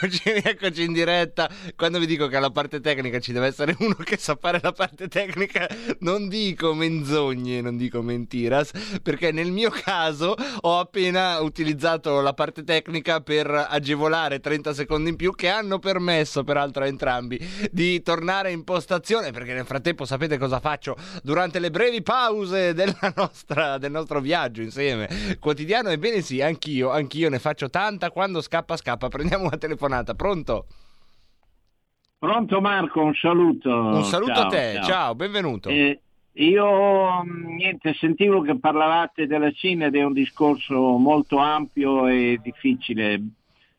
[0.00, 1.50] E rieccoci, rieccoci in diretta.
[1.76, 4.72] Quando vi dico che alla parte tecnica ci deve essere uno che sa fare la
[4.72, 5.66] parte tecnica,
[6.00, 8.70] non dico menzogne, non dico mentiras,
[9.02, 15.16] perché nel mio caso ho appena utilizzato la parte tecnica per agevolare 30 secondi in
[15.16, 17.38] più che hanno permesso peraltro a entrambi
[17.70, 22.74] di tornare in postazione, perché nel frattempo sapete cosa faccio durante le brevi pause
[23.14, 25.88] nostra, del nostro viaggio insieme quotidiano?
[25.88, 29.08] Ebbene sì, anch'io, anch'io ne faccio tanta quando scappa scappa.
[29.08, 30.66] Prendiamo una telefonata, pronto?
[32.18, 33.70] Pronto Marco, un saluto.
[33.70, 35.68] Un saluto Ciao, a te, ciao, benvenuto.
[35.68, 36.00] Eh,
[36.32, 42.40] io mh, niente, sentivo che parlavate della Cina ed è un discorso molto ampio e
[42.42, 43.22] difficile.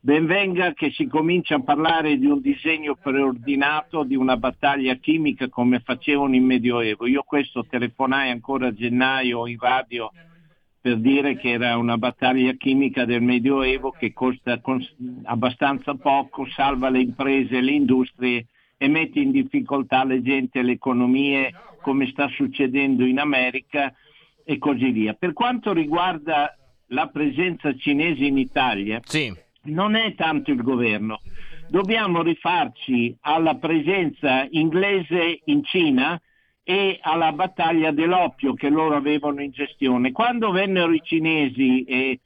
[0.01, 5.82] Benvenga che si comincia a parlare di un disegno preordinato di una battaglia chimica come
[5.82, 7.05] facevano in Medioevo.
[7.05, 10.10] Io questo telefonai ancora a gennaio in radio
[10.82, 16.90] per dire che era una battaglia chimica del Medioevo che costa cons- abbastanza poco, salva
[16.90, 22.08] le imprese e le industrie e mette in difficoltà le gente e le economie come
[22.08, 23.94] sta succedendo in America
[24.46, 25.14] e così via.
[25.14, 26.56] Per quanto riguarda
[26.88, 29.02] la presenza cinese in Italia,
[29.64, 31.20] non è tanto il governo.
[31.68, 36.20] Dobbiamo rifarci alla presenza inglese in Cina
[36.70, 40.12] e alla battaglia dell'oppio che loro avevano in gestione.
[40.12, 42.20] Quando vennero i cinesi e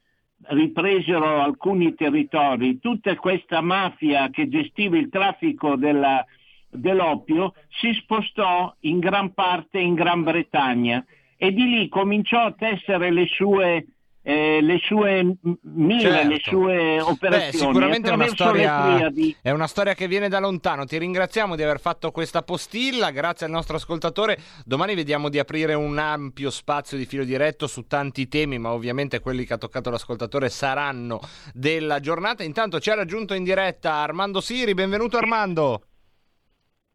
[0.48, 6.26] ripresero alcuni territori, tutta questa mafia che gestiva il traffico della-
[6.70, 11.06] dell'oppio si spostò in gran parte in Gran Bretagna
[11.38, 13.86] e di lì cominciò a tessere le sue,
[14.26, 16.28] eh, le sue m- mire, Certo.
[16.30, 17.52] le sue operazioni.
[17.52, 19.12] Beh, sicuramente è una, storia,
[19.42, 20.86] è una storia che viene da lontano.
[20.86, 24.40] Ti ringraziamo di aver fatto questa postilla, grazie al nostro ascoltatore.
[24.66, 29.20] Domani vediamo di aprire un ampio spazio di filo diretto su tanti temi, ma ovviamente
[29.20, 31.20] quelli che ha toccato l'ascoltatore saranno
[31.54, 32.44] della giornata.
[32.44, 35.84] Intanto ci ha raggiunto in diretta Armando Siri, benvenuto Armando.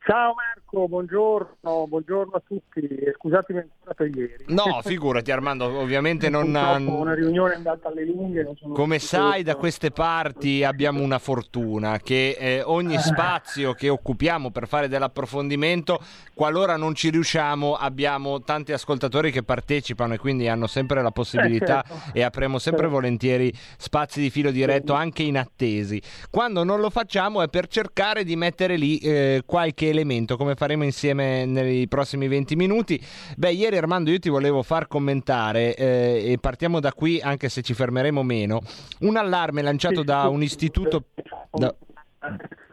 [0.01, 2.81] Ciao Marco, buongiorno, buongiorno a tutti.
[2.81, 4.45] E Scusatemi ancora per ieri.
[4.49, 6.53] No, figurati Armando, ovviamente non...
[6.53, 8.55] Purtroppo una riunione è andata alle lunghe.
[8.73, 14.67] Come sai, da queste parti abbiamo una fortuna che eh, ogni spazio che occupiamo per
[14.69, 16.01] fare dell'approfondimento,
[16.35, 21.83] qualora non ci riusciamo, abbiamo tanti ascoltatori che partecipano e quindi hanno sempre la possibilità
[21.85, 22.19] Eh, certo.
[22.19, 22.95] e apriamo sempre Certo.
[22.95, 26.01] volentieri spazi di filo diretto anche inattesi.
[26.31, 30.83] Quando non lo facciamo è per cercare di mettere lì eh, qualche elemento, come faremo
[30.83, 33.01] insieme nei prossimi 20 minuti.
[33.37, 37.63] Beh, ieri Armando io ti volevo far commentare eh, e partiamo da qui anche se
[37.63, 38.61] ci fermeremo meno.
[39.01, 41.05] Un allarme lanciato da un istituto...
[41.53, 41.75] da-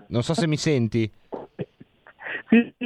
[0.07, 1.09] Non so se mi senti.
[2.47, 2.84] Tutto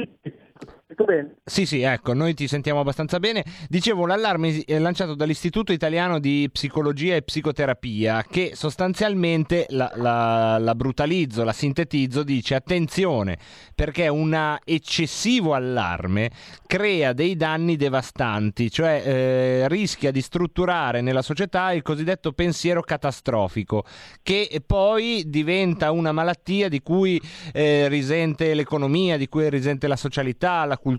[1.10, 1.34] bene.
[1.44, 3.44] Sì, sì, ecco, noi ti sentiamo abbastanza bene.
[3.68, 10.74] Dicevo, l'allarme è lanciato dall'Istituto Italiano di Psicologia e Psicoterapia che sostanzialmente la, la- la
[10.74, 13.38] brutalizzo, la sintetizzo, dice attenzione
[13.74, 16.30] perché un eccessivo allarme
[16.66, 23.84] crea dei danni devastanti, cioè eh, rischia di strutturare nella società il cosiddetto pensiero catastrofico
[24.22, 27.20] che poi diventa una malattia di cui
[27.52, 30.98] eh, risente l'economia, di cui risente la socialità, la cultura,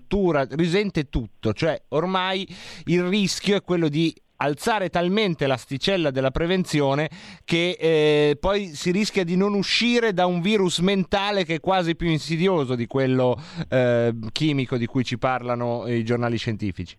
[0.50, 2.46] risente tutto, cioè ormai
[2.84, 7.08] il rischio è quello di alzare talmente l'asticella della prevenzione
[7.44, 11.94] che eh, poi si rischia di non uscire da un virus mentale che è quasi
[11.94, 13.36] più insidioso di quello
[13.68, 16.98] eh, chimico di cui ci parlano i giornali scientifici.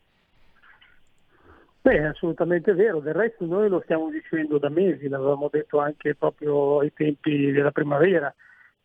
[1.82, 3.02] Beh, è assolutamente vero.
[3.02, 7.72] Del resto noi lo stiamo dicendo da mesi, l'avevamo detto anche proprio ai tempi della
[7.72, 8.34] primavera.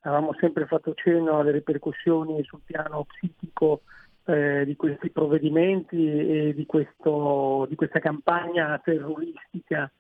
[0.01, 3.83] Avevamo sempre fatto cenno alle ripercussioni sul piano psichico
[4.29, 9.91] eh, di questi provvedimenti e di, questo, di questa campagna terroristica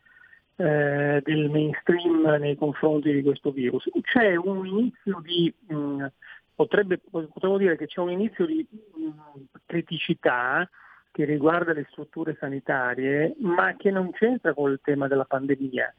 [0.56, 3.88] eh, del mainstream nei confronti di questo virus.
[4.02, 6.06] C'è un inizio di, mh,
[6.54, 10.68] potrebbe, potremmo dire che c'è un inizio di mh, criticità
[11.10, 15.94] che riguarda le strutture sanitarie, ma che non c'entra con il tema della pandemia.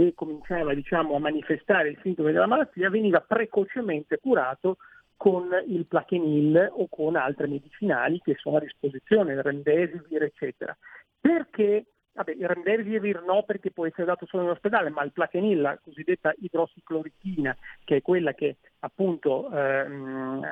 [0.07, 4.77] e cominciava diciamo, a manifestare i sintomi della malattia, veniva precocemente curato
[5.17, 10.77] con il Plaquenil o con altre medicinali che sono a disposizione, il Remdesivir, eccetera.
[11.21, 11.87] Perché?
[12.19, 15.79] Vabbè, il Remdesivir no perché può essere dato solo in ospedale, ma il Plaquenil, la
[15.81, 20.45] cosiddetta idrossiclorochina, che è quella che appunto ehm,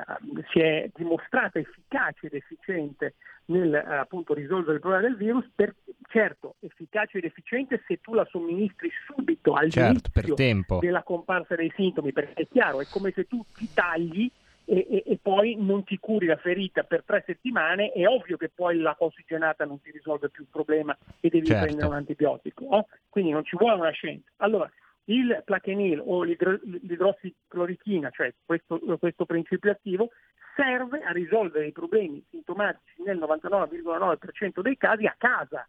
[0.49, 3.15] si è dimostrata efficace ed efficiente
[3.47, 5.75] nel appunto risolvere il problema del virus, per,
[6.07, 12.13] certo efficace ed efficiente se tu la somministri subito all'inizio Certo, della comparsa dei sintomi,
[12.13, 14.31] perché è chiaro, è come se tu ti tagli
[14.69, 18.49] e, e- e poi non ti curi la ferita per tre settimane, è ovvio che
[18.53, 21.63] poi la ossigenata non ti risolve più il problema e devi Certo.
[21.63, 22.65] prendere un antibiotico.
[22.69, 22.87] no?
[23.07, 24.29] Quindi non ci vuole una scienza.
[24.37, 24.69] Allora,
[25.05, 30.09] il plaquenil o l'idro- l'idrossiclorochina, cioè questo, questo principio attivo,
[30.53, 35.65] serve a risolvere i problemi sintomatici nel 99,9% dei casi a casa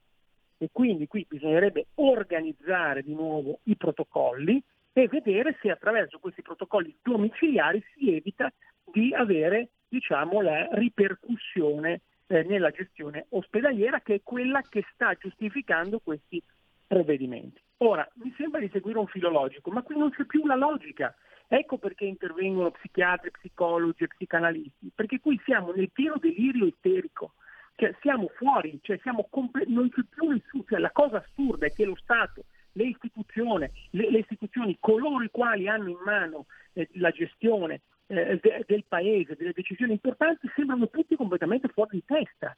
[0.59, 4.61] e quindi qui bisognerebbe organizzare di nuovo i protocolli
[4.93, 8.53] e vedere se attraverso questi protocolli domiciliari si evita
[8.93, 15.99] di avere diciamo, la ripercussione eh, nella gestione ospedaliera che è quella che sta giustificando
[15.99, 16.43] questi
[16.87, 17.61] provvedimenti.
[17.79, 21.15] Ora, mi sembra di seguire un filo logico, ma qui non c'è più la logica.
[21.47, 27.35] Ecco perché intervengono psichiatri, psicologi e psicanalisti, perché qui siamo nel pieno delirio isterico,
[27.77, 31.73] cioè siamo fuori, cioè siamo comple- non c'è più nessuno, cioè la cosa assurda è
[31.73, 36.87] che lo Stato, le istituzioni, le, le istituzioni, coloro i quali hanno in mano eh,
[36.95, 42.57] la gestione eh, de- del paese, delle decisioni importanti, sembrano tutti completamente fuori di testa.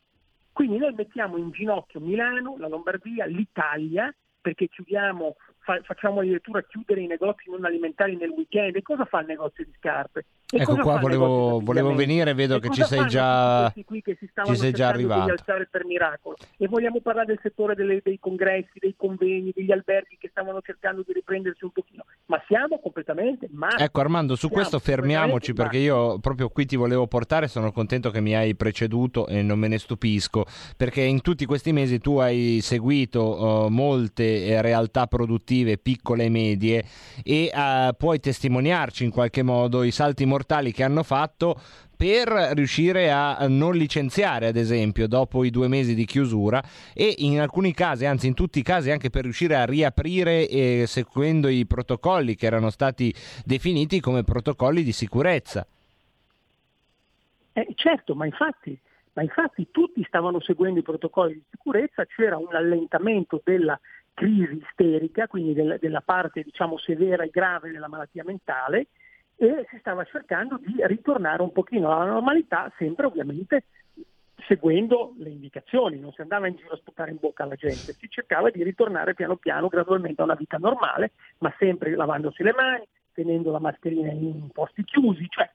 [0.52, 5.36] Quindi noi mettiamo in ginocchio Milano, la Lombardia, l'Italia, perché chiudiamo,
[5.70, 8.74] fa- facciamo addirittura chiudere i negozi non alimentari nel weekend.
[8.76, 10.24] E cosa fa il negozio di scarpe?
[10.52, 14.28] E Ecco qua, volevo, volevo venire, vedo E che ci sei già, qui che si
[14.46, 15.32] ci sei già arrivato.
[15.70, 16.36] per miracolo?
[16.56, 21.04] E vogliamo parlare del settore delle- dei congressi, dei convegni, degli alberghi che stavano cercando
[21.06, 22.04] di riprendersi un pochino.
[22.26, 23.82] Ma siamo completamente matti.
[23.82, 28.10] Ecco Armando, su Siamo questo fermiamoci perché io proprio qui ti volevo portare, sono contento
[28.10, 30.44] che mi hai preceduto e non me ne stupisco,
[30.76, 36.28] perché in tutti questi mesi tu hai seguito eh, molte eh, realtà produttive piccole e
[36.28, 36.84] medie
[37.22, 41.60] e eh, puoi testimoniarci in qualche modo i salti mortali che hanno fatto
[42.00, 46.62] per riuscire a non licenziare, ad esempio, dopo i due mesi di chiusura
[46.94, 50.84] e in alcuni casi, anzi in tutti i casi, anche per riuscire a riaprire eh,
[50.86, 53.14] seguendo i protocolli che erano stati
[53.44, 55.66] definiti come protocolli di sicurezza.
[57.52, 58.78] Eh, certo, ma infatti,
[59.12, 63.78] ma infatti tutti stavano seguendo i protocolli di sicurezza, c'era un allentamento della
[64.14, 68.88] crisi isterica, quindi del- della parte diciamo severa e grave della malattia mentale
[69.36, 73.64] e si stava cercando di ritornare un pochino alla normalità, sempre ovviamente
[74.46, 78.08] seguendo le indicazioni, non si andava in giro a sputare in bocca alla gente, si
[78.08, 82.84] cercava di ritornare piano piano, gradualmente a una vita normale, ma sempre lavandosi le mani,
[83.12, 85.50] tenendo la mascherina in posti chiusi, cioè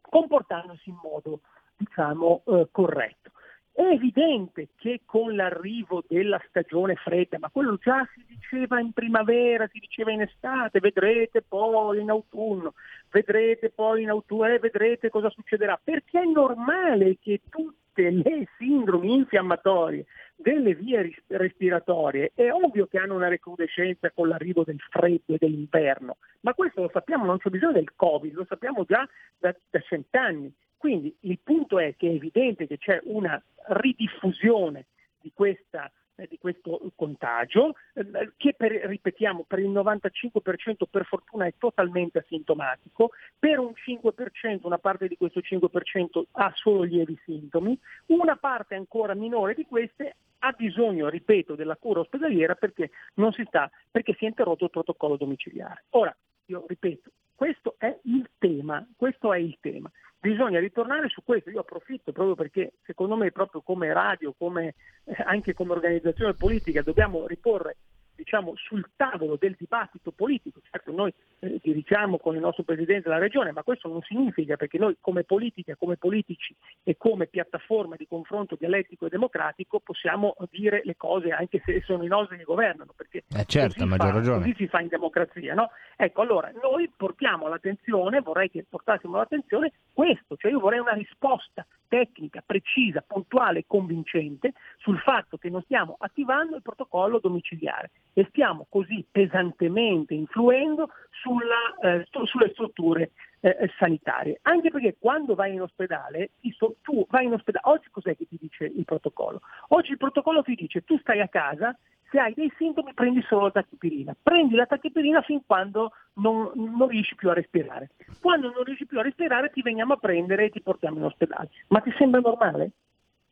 [0.00, 1.40] comportandosi in modo
[1.76, 3.32] diciamo eh, corretto.
[3.76, 9.68] È evidente che con l'arrivo della stagione fredda, ma quello già si diceva in primavera,
[9.72, 12.74] si diceva in estate, vedrete poi in autunno,
[13.10, 19.12] vedrete poi in autunno, e vedrete cosa succederà, perché è normale che tutte le sindromi
[19.12, 20.06] infiammatorie
[20.36, 26.18] delle vie respiratorie è ovvio che hanno una recrudescenza con l'arrivo del freddo e dell'inverno,
[26.42, 29.04] ma questo lo sappiamo, non c'è bisogno del Covid, lo sappiamo già
[29.36, 29.52] da
[29.82, 30.54] cent'anni.
[30.84, 34.84] Quindi il punto è che è evidente che c'è una ridiffusione
[35.18, 41.46] di, questa, eh, di questo contagio eh, che per, ripetiamo per il 95% per fortuna
[41.46, 47.78] è totalmente asintomatico, per un 5% una parte di questo 5% ha solo lievi sintomi,
[48.08, 52.90] una parte ancora minore di queste ha bisogno, ripeto, della cura ospedaliera perché,
[53.30, 55.84] si sta, perché si è interrotto il protocollo domiciliare.
[55.92, 59.90] Ora, io ripeto, questo è il tema, questo è il tema.
[60.24, 61.50] Bisogna ritornare su questo.
[61.50, 64.74] Io approfitto proprio perché secondo me proprio come radio, come,
[65.04, 67.76] eh, anche come organizzazione politica dobbiamo riporre
[68.14, 70.60] diciamo, sul tavolo del dibattito politico.
[70.70, 74.78] Certo, noi eh, dirigiamo con il nostro Presidente della Regione, ma questo non significa perché
[74.78, 80.82] noi come politica, come politici e come piattaforma di confronto dialettico e democratico possiamo dire
[80.84, 84.54] le cose anche se sono i nostri che governano, perché Eh, certo, così, fa- così
[84.56, 85.54] si fa in democrazia.
[85.54, 85.70] No?
[85.96, 91.66] Ecco, allora noi portiamo l'attenzione, vorrei che portassimo l'attenzione questo, cioè io vorrei una risposta
[91.88, 98.26] tecnica, precisa, puntuale e convincente sul fatto che non stiamo attivando il protocollo domiciliare e
[98.30, 103.10] stiamo così pesantemente influendo sulla, eh, stu- sulle strutture
[103.40, 104.38] eh, eh, sanitarie.
[104.42, 108.38] Anche perché quando vai in ospedale, so- tu vai in ospedale, oggi cos'è che ti
[108.40, 109.40] dice il protocollo?
[109.68, 111.76] Oggi il protocollo ti dice tu stai a casa,
[112.10, 116.86] se hai dei sintomi prendi solo la tachipirina, prendi la tachipirina fin quando non, non
[116.88, 117.90] riesci più a respirare.
[118.20, 121.50] Quando non riesci più a respirare ti veniamo a prendere e ti portiamo in ospedale.
[121.68, 122.70] Ma ti sembra normale?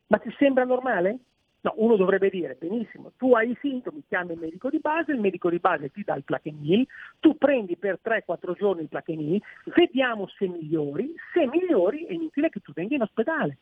[0.07, 1.19] Ma ti sembra normale?
[1.63, 5.19] No, uno dovrebbe dire, benissimo, tu hai i sintomi, chiami il medico di base, il
[5.21, 6.85] medico di base ti dà il plaquenil,
[7.21, 9.41] tu prendi per 3-4 giorni il plaquenil,
[9.73, 13.57] vediamo se migliori, se migliori è inutile che tu venga in ospedale.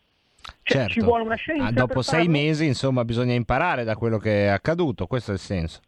[0.64, 0.94] Cioè, Certo.
[0.94, 2.32] ci vuole una scienza Ah, dopo sei farlo?
[2.32, 5.82] mesi, insomma, bisogna imparare da quello che è accaduto, questo è il senso.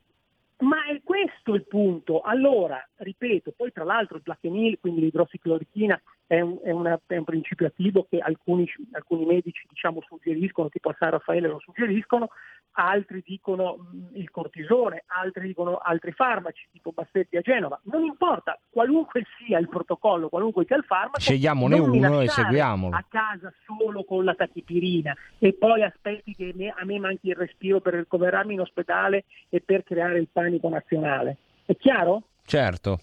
[0.60, 2.22] Ma è questo il punto.
[2.22, 7.24] Allora, ripeto, poi tra l'altro il plaquenil, quindi l'idrossiclorochina, è un, è una- è un
[7.24, 12.30] principio attivo che alcuni, alcuni medici diciamo, suggeriscono, tipo a San Raffaele lo suggeriscono,
[12.74, 17.80] altri dicono mh, il cortisone, altri dicono altri farmaci, tipo Bassetti a Genova.
[17.84, 22.96] Non importa, qualunque sia il protocollo, qualunque sia il farmaco, Scegliamone uno e seguiamolo.
[22.96, 27.36] A casa solo con la tachipirina e poi aspetti che me- a me manchi il
[27.36, 31.38] respiro per ricoverarmi in ospedale e per creare il panico nazionale.
[31.66, 32.24] È chiaro?
[32.46, 33.00] Certo.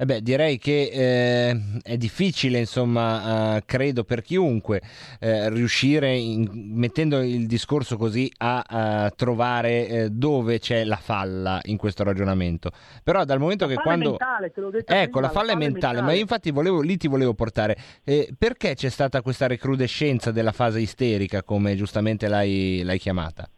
[0.00, 4.80] Eh beh, direi che eh, è difficile, insomma, eh, credo per chiunque
[5.18, 11.58] eh, riuscire, in- mettendo il discorso così, a, a trovare eh, dove c'è la falla
[11.64, 12.70] in questo ragionamento.
[13.02, 14.10] Però dal momento che falla quando...
[14.10, 14.52] mentale,
[14.86, 17.76] Ecco, prima, la falla è mentale, ma io infatti volevo, lì ti volevo portare.
[18.04, 23.50] Eh, perché c'è stata questa recrudescenza della fase isterica, come giustamente l'hai, l'hai chiamata?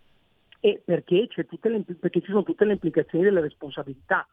[0.60, 4.26] E perché, c'è tutte le, perché ci sono tutte le implicazioni delle responsabilità.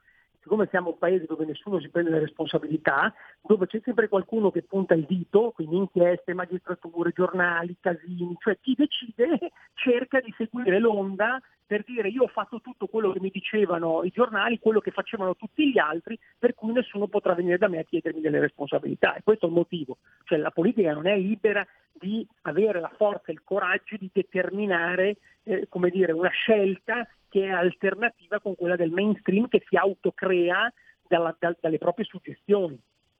[0.48, 4.64] Siccome siamo un paese dove nessuno si prende le responsabilità, dove c'è sempre qualcuno che
[4.64, 11.42] punta il dito, quindi inchieste, magistrature, giornali, casini, cioè chi decide cerca di seguire l'onda
[11.66, 15.36] per dire io ho fatto tutto quello che mi dicevano i giornali, quello che facevano
[15.36, 19.16] tutti gli altri, per cui nessuno potrà venire da me a chiedermi delle responsabilità.
[19.16, 19.98] E questo è il motivo.
[20.24, 25.18] Cioè la politica non è libera di avere la forza e il coraggio di determinare
[25.44, 27.06] eh, dire, una scelta
[27.38, 30.74] che è alternativa con quella del mainstream che si autocrea
[31.08, 32.80] dalla- dal- dalle proprie suggestioni.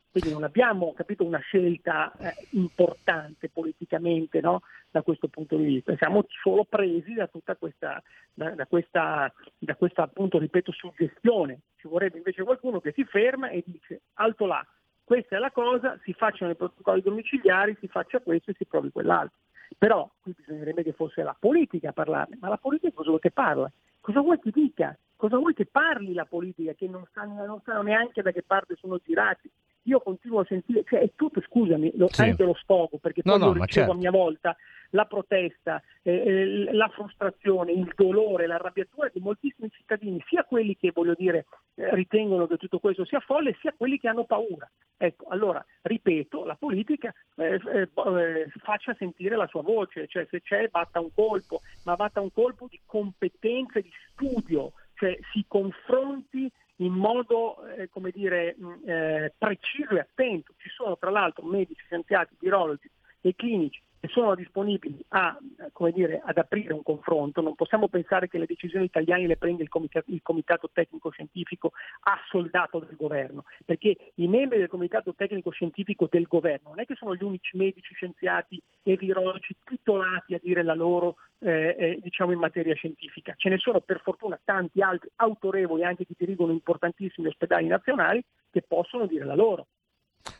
[0.10, 4.62] Quindi non abbiamo capito una scelta eh, importante politicamente no?
[4.90, 8.02] da questo punto di vista, siamo solo presi da tutta questa,
[8.34, 11.60] da, da questa, da questa appunto, ripeto, suggestione.
[11.76, 14.66] Ci vorrebbe invece qualcuno che si ferma e dice alto là,
[15.04, 18.90] questa è la cosa, si facciano i protocolli domiciliari, si faccia questo e si provi
[18.90, 19.38] quell'altro.
[19.78, 23.32] Però qui bisognerebbe che fosse la politica a parlarne, ma la politica cosa vuoi che
[23.32, 23.72] parla?
[24.00, 24.98] Cosa vuoi che dica?
[25.16, 28.76] Cosa vuoi che parli la politica che non sanno, non sanno neanche da che parte
[28.76, 29.50] sono girati?
[29.88, 32.22] Io continuo a sentire, cioè è tutto, scusami, lo, Sì.
[32.22, 33.92] anche lo sfogo, perché No, poi no, ma ricevo certo.
[33.92, 34.56] a mia volta
[34.92, 40.92] la protesta, eh, eh, la frustrazione, il dolore, l'arrabbiatura di moltissimi cittadini, sia quelli che
[40.94, 41.46] voglio dire
[41.76, 44.70] eh, ritengono che tutto questo sia folle, sia quelli che hanno paura.
[44.98, 50.42] Ecco, allora, ripeto, la politica eh, eh, eh, faccia sentire la sua voce, cioè se
[50.42, 56.50] c'è batta un colpo, ma batta un colpo di competenze, di studio, cioè si confronti
[56.78, 60.54] in modo, eh, come dire, mh, eh, preciso e attento.
[60.58, 62.90] Ci sono tra l'altro medici, scienziati, virologi
[63.22, 67.42] e clinici che sono disponibili a, eh, come dire, ad aprire un confronto.
[67.42, 71.72] Non possiamo pensare che le decisioni italiane le prenda il comitato, il comitato tecnico scientifico
[72.02, 76.86] a soldato del governo, perché i membri del comitato tecnico scientifico del governo non è
[76.86, 82.00] che sono gli unici medici, scienziati e virologi titolati a dire la loro eh, eh,
[82.02, 83.34] diciamo in materia scientifica.
[83.36, 88.64] Ce ne sono per fortuna tanti altri autorevoli anche che dirigono importantissimi ospedali nazionali che
[88.68, 89.68] possono dire la loro.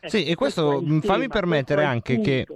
[0.00, 2.46] Ecco, Sì, e questo mh, fammi tema, permettere questo anche che.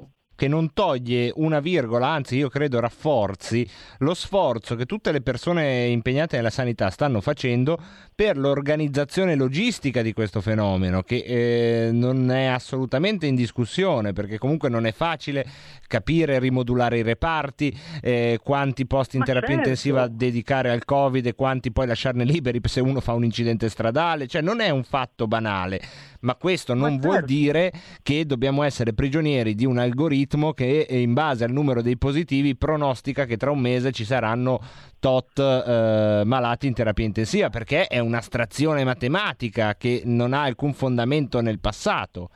[0.43, 3.65] Che non toglie una virgola, anzi io credo rafforzi
[3.99, 7.79] lo sforzo che tutte le persone impegnate nella sanità stanno facendo
[8.13, 14.69] per l'organizzazione logistica di questo fenomeno, che eh, non è assolutamente in discussione, perché comunque
[14.69, 15.47] non è facile
[15.87, 19.63] capire rimodulare i reparti, eh, quanti posti in Ma terapia certo.
[19.63, 24.27] intensiva dedicare al Covid e quanti poi lasciarne liberi se uno fa un incidente stradale,
[24.27, 25.81] cioè non è un fatto banale,
[26.21, 27.33] ma questo non vuol certo.
[27.33, 31.97] dire che dobbiamo essere prigionieri di un algoritmo che eh, in base al numero dei
[31.97, 34.61] positivi pronostica che tra un mese ci saranno
[34.99, 41.41] tot eh, malati in terapia intensiva, perché è un'astrazione matematica che non ha alcun fondamento
[41.41, 42.31] nel passato.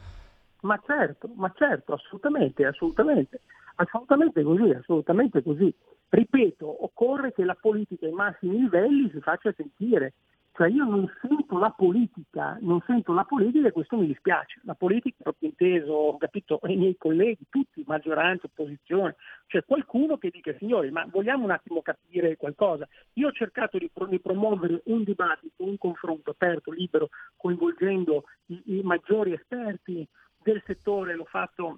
[0.61, 3.41] Ma certo, ma certo, assolutamente, assolutamente,
[3.77, 5.75] assolutamente così, assolutamente così.
[6.09, 10.15] Ripeto, occorre che la politica ai massimi livelli si faccia sentire.
[10.57, 14.59] Cioè io non sento la politica, non sento la politica e questo mi dispiace.
[14.65, 19.17] La politica, proprio inteso, ho capito, i miei colleghi, tutti, maggioranza, opposizione,
[19.49, 22.89] c'è qualcuno che dica signori, ma vogliamo un attimo capire qualcosa.
[23.15, 28.81] Io ho cercato di, di promuovere un dibattito, un confronto aperto, libero, coinvolgendo i, i
[28.83, 30.09] maggiori esperti
[30.43, 31.77] del settore, l'ho fatto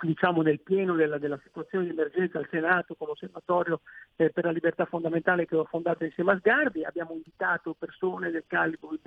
[0.00, 3.80] diciamo nel pieno della, della situazione di emergenza al Senato con l'osservatorio
[4.16, 8.44] eh, per la libertà fondamentale che ho fondato insieme a Sgarbi, abbiamo invitato persone del
[8.46, 9.00] calibro di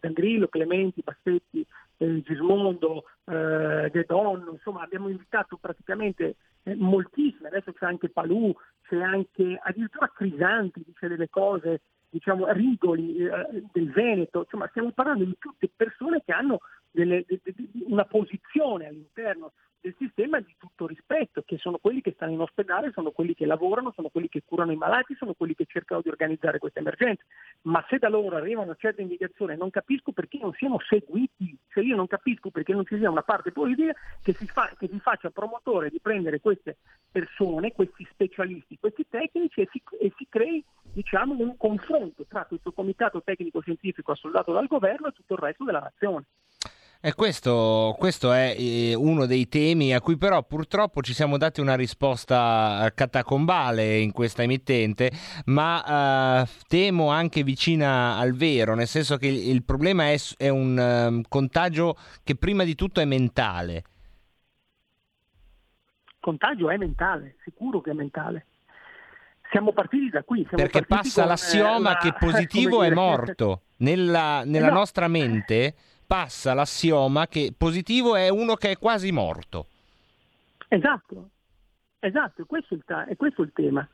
[0.00, 1.64] Dangrillo, Clementi, Bassetti,
[1.98, 8.54] eh, Gismondo, eh, De Donno, insomma abbiamo invitato praticamente eh, moltissime, adesso c'è anche Palù,
[8.82, 15.24] c'è anche addirittura Crisanti, dice delle cose, diciamo Rigoli eh, del Veneto, insomma stiamo parlando
[15.24, 16.60] di tutte persone che hanno
[16.90, 19.52] delle- de- de- de- una posizione all'interno
[19.82, 23.46] del sistema di tutto rispetto, che sono quelli che stanno in ospedale, sono quelli che
[23.46, 27.24] lavorano, sono quelli che curano i malati, sono quelli che cercano di organizzare queste emergenze.
[27.62, 31.82] Ma se da loro arriva una certa indicazione, non capisco perché non siano seguiti, cioè
[31.82, 33.92] io non capisco perché non ci sia una parte politica
[34.22, 36.76] che si, fa- che si faccia promotore di prendere queste
[37.10, 42.70] persone, questi specialisti, questi tecnici e si, e si crei diciamo, un confronto tra questo
[42.70, 46.26] comitato tecnico scientifico assoldato dal governo e tutto il resto della nazione.
[47.04, 51.60] E questo, questo è eh, uno dei temi a cui però purtroppo ci siamo dati
[51.60, 55.10] una risposta eh, catacombale in questa emittente,
[55.46, 60.48] ma eh, temo anche vicina al vero, nel senso che il, il problema è, è
[60.48, 63.82] un ehm, contagio che prima di tutto è mentale.
[66.20, 68.46] Contagio è mentale, sicuro che è mentale.
[69.50, 70.46] Siamo partiti da qui.
[70.48, 73.62] Perché passa con, eh, l'assioma la- che positivo è morto.
[73.78, 74.78] Nella, nella Esatto.
[74.78, 75.74] nostra mente
[76.12, 79.64] passa l'assioma che positivo è uno che è quasi morto.
[80.68, 81.30] Esatto,
[82.00, 83.88] esatto, è questo, il ta- è questo il tema.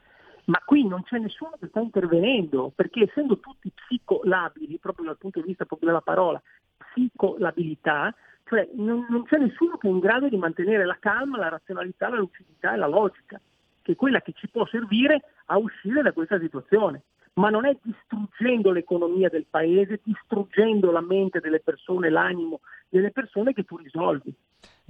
[0.46, 5.40] Ma qui non c'è nessuno che sta intervenendo, perché essendo tutti psicolabili, proprio dal punto
[5.40, 6.42] di vista della parola,
[6.76, 8.12] psicolabilità,
[8.46, 12.08] cioè non, non c'è nessuno che è in grado di mantenere la calma, la razionalità,
[12.08, 13.40] la lucidità e la logica,
[13.80, 17.02] che è quella che ci può servire a uscire da questa situazione.
[17.38, 23.52] Ma non è distruggendo l'economia del paese, distruggendo la mente delle persone, l'animo delle persone
[23.52, 24.34] che tu risolvi.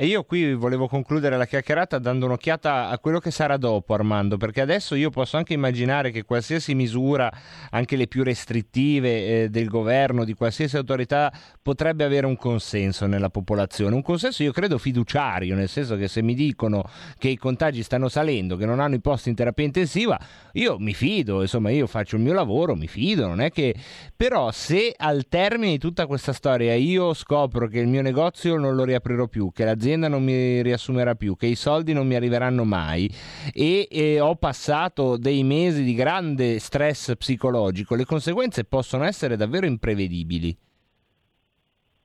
[0.00, 4.36] E io qui volevo concludere la chiacchierata dando un'occhiata a quello che sarà dopo, Armando,
[4.36, 7.28] perché adesso io posso anche immaginare che qualsiasi misura,
[7.70, 13.28] anche le più restrittive eh, del governo, di qualsiasi autorità, potrebbe avere un consenso nella
[13.28, 13.96] popolazione.
[13.96, 16.84] Un consenso, io credo, fiduciario, nel senso che se mi dicono
[17.18, 20.16] che i contagi stanno salendo, che non hanno i posti in terapia intensiva,
[20.52, 23.74] io mi fido, insomma, io faccio il mio lavoro, mi fido, non è che...
[24.14, 28.76] Però se al termine di tutta questa storia io scopro che il mio negozio non
[28.76, 32.64] lo riaprirò più, che l'azienda non mi riassumerà più, che i soldi non mi arriveranno
[32.64, 33.10] mai
[33.52, 39.66] e, e ho passato dei mesi di grande stress psicologico, le conseguenze possono essere davvero
[39.66, 40.56] imprevedibili.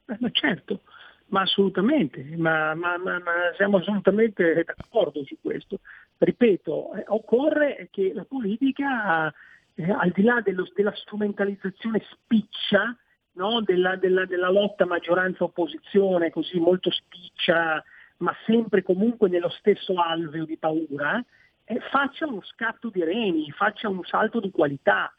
[0.06, 0.82] Eh, Ma certo,
[1.28, 5.80] ma assolutamente, ma, ma- ma- ma siamo assolutamente d'accordo su questo.
[6.18, 9.34] Ripeto, eh, occorre che la politica,
[9.76, 12.96] eh, al di là dello- della strumentalizzazione spiccia,
[13.34, 17.84] no, della, della- della lotta maggioranza-opposizione, così molto spiccia,
[18.18, 21.24] ma sempre comunque nello stesso alveo di paura,
[21.66, 25.14] eh, faccia uno scatto di reni, faccia un salto di qualità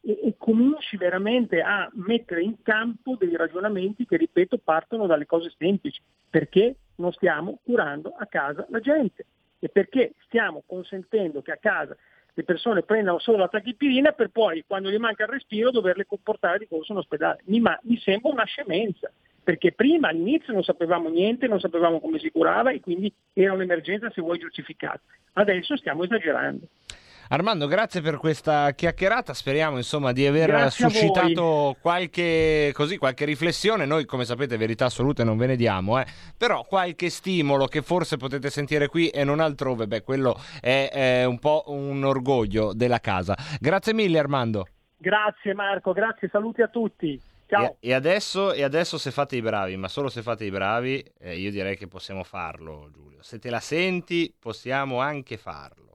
[0.00, 5.52] e, e cominci veramente a mettere in campo dei ragionamenti che, ripeto, partono dalle cose
[5.56, 6.00] semplici.
[6.30, 9.26] Perché non stiamo curando a casa la gente?
[9.58, 11.96] E perché stiamo consentendo che a casa
[12.38, 16.58] le persone prendano solo la tachipirina per poi, quando gli manca il respiro, doverle comportare
[16.58, 17.40] di corso in ospedale?
[17.46, 19.10] Mi, ma- mi sembra una scemenza.
[19.42, 24.08] Perché prima all'inizio non sapevamo niente, non sapevamo come si curava e quindi era un'emergenza
[24.10, 25.00] se vuoi giustificata.
[25.32, 26.66] Adesso stiamo esagerando.
[27.30, 29.34] Armando, grazie per questa chiacchierata.
[29.34, 33.84] Speriamo insomma di aver Grazie suscitato qualche, così, qualche riflessione.
[33.84, 36.06] Noi, come sapete, verità assolute non ve ne diamo, eh.
[36.36, 41.24] però qualche stimolo che forse potete sentire qui e non altrove, beh, quello è, è
[41.24, 43.36] un po' un orgoglio della casa.
[43.60, 44.66] Grazie mille, Armando.
[44.96, 47.20] Grazie Marco, grazie, saluti a tutti.
[47.46, 47.76] Ciao.
[47.80, 51.04] E, e adesso, e adesso se fate i bravi, ma solo se fate i bravi,
[51.20, 53.22] eh, io direi che possiamo farlo, Giulio.
[53.22, 55.87] Se te la senti, possiamo anche farlo.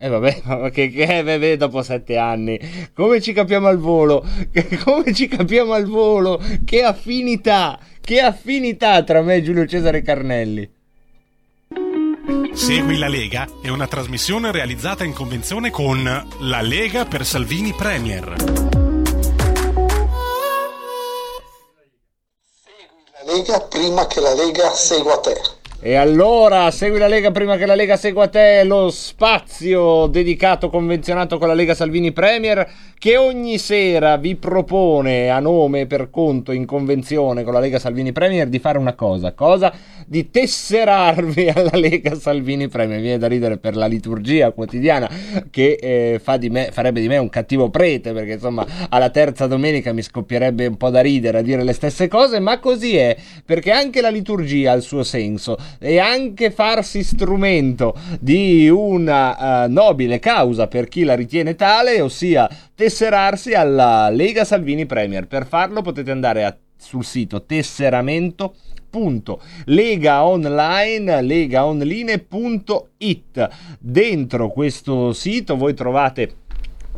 [0.00, 2.56] E eh vabbè, ma che, che eh, beh, dopo sette anni,
[2.94, 4.24] come ci capiamo al volo?
[4.84, 6.40] Come ci capiamo al volo?
[6.64, 10.70] Che affinità, che affinità tra me e Giulio Cesare Carnelli.
[12.52, 16.04] Segui la Lega è una trasmissione realizzata in convenzione con
[16.42, 18.36] La Lega per Salvini Premier.
[23.14, 25.57] La Lega prima che la Lega segua te.
[25.80, 31.38] E allora segui la Lega prima che la Lega segua te, lo spazio dedicato, convenzionato
[31.38, 32.68] con la Lega Salvini Premier,
[32.98, 37.78] che ogni sera vi propone a nome e per conto in convenzione con la Lega
[37.78, 39.72] Salvini Premier di fare una cosa, cosa?
[40.04, 42.96] Di tesserarvi alla Lega Salvini Premier.
[42.96, 45.08] Mi viene da ridere per la liturgia quotidiana
[45.48, 49.46] che eh, fa di me, farebbe di me un cattivo prete, perché insomma alla terza
[49.46, 53.16] domenica mi scoppierebbe un po' da ridere a dire le stesse cose, ma così è,
[53.44, 59.70] perché anche la liturgia ha il suo senso e anche farsi strumento di una uh,
[59.70, 65.26] nobile causa per chi la ritiene tale, ossia tesserarsi alla Lega Salvini Premier.
[65.26, 68.54] Per farlo potete andare a, sul sito tesseramento
[69.66, 76.34] legaonline legaonline.it dentro questo sito voi trovate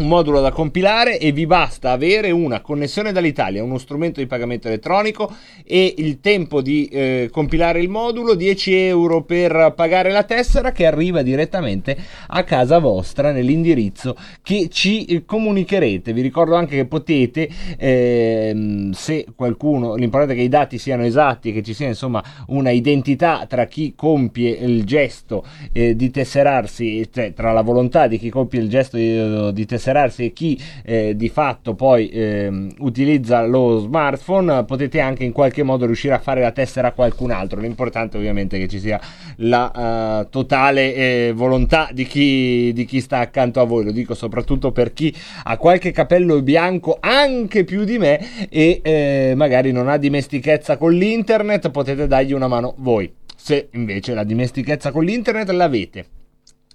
[0.00, 4.66] un modulo da compilare e vi basta avere una connessione dall'Italia, uno strumento di pagamento
[4.66, 5.30] elettronico
[5.64, 10.86] e il tempo di eh, compilare il modulo, 10 euro per pagare la tessera che
[10.86, 11.96] arriva direttamente
[12.28, 16.14] a casa vostra nell'indirizzo che ci eh, comunicherete.
[16.14, 21.52] Vi ricordo anche che potete, ehm, se qualcuno, l'importante è che i dati siano esatti,
[21.52, 27.34] che ci sia insomma una identità tra chi compie il gesto eh, di tesserarsi, cioè
[27.34, 29.88] tra la volontà di chi compie il gesto di, di tesserarsi
[30.24, 35.86] e chi eh, di fatto poi eh, utilizza lo smartphone potete anche in qualche modo
[35.86, 37.60] riuscire a fare la tessera a qualcun altro.
[37.60, 39.00] L'importante ovviamente è che ci sia
[39.36, 43.84] la uh, totale eh, volontà di chi, di chi sta accanto a voi.
[43.84, 45.14] Lo dico soprattutto per chi
[45.44, 50.92] ha qualche capello bianco anche più di me e eh, magari non ha dimestichezza con
[50.92, 53.12] l'internet potete dargli una mano voi.
[53.36, 56.06] Se invece la dimestichezza con l'internet l'avete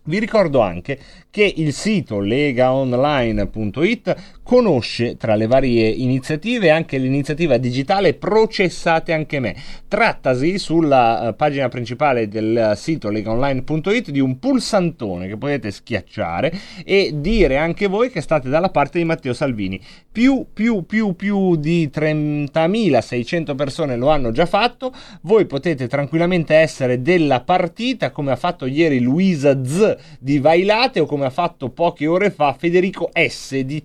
[0.06, 1.00] vi ricordo anche
[1.30, 9.56] che il sito legaonline.it conosce tra le varie iniziative anche l'iniziativa digitale Processate anche me.
[9.88, 16.54] Trattasi sulla eh, pagina principale del sito legaonline.it di un pulsantone che potete schiacciare
[16.86, 19.82] e dire anche voi che state dalla parte di Matteo Salvini.
[20.12, 24.94] Più, più, più, più di 30.600 persone lo hanno già fatto.
[25.22, 31.08] Voi potete tranquillamente essere della partita come ha fatto ieri Luisa Z di Vailate o
[31.08, 33.82] come ha fatto poche ore fa Federico S di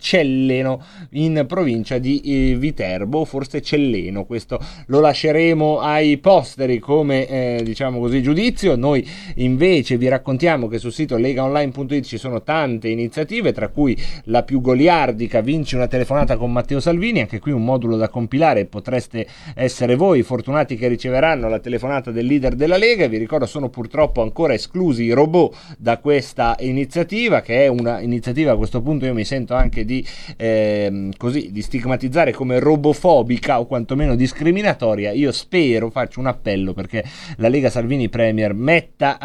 [0.51, 7.61] Celleno in provincia di eh, Viterbo, forse Celleno, questo lo lasceremo ai posteri come eh,
[7.63, 13.53] diciamo così giudizio, noi invece vi raccontiamo che sul sito legaonline.it ci sono tante iniziative,
[13.53, 17.97] tra cui la più goliardica vince una telefonata con Matteo Salvini, anche qui un modulo
[17.97, 23.19] da compilare, potreste essere voi fortunati che riceveranno la telefonata del leader della Lega, vi
[23.19, 28.57] ricordo sono purtroppo ancora esclusi i robot da questa iniziativa che è una iniziativa a
[28.57, 30.05] questo punto io mi sento anche di,
[30.41, 37.05] eh, così, di stigmatizzare come robofobica o quantomeno discriminatoria io spero faccio un appello perché
[37.37, 39.19] la Lega Salvini Premier metta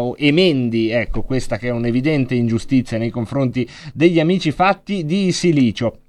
[0.00, 6.01] uh, emendi ecco questa che è un'evidente ingiustizia nei confronti degli amici fatti di silicio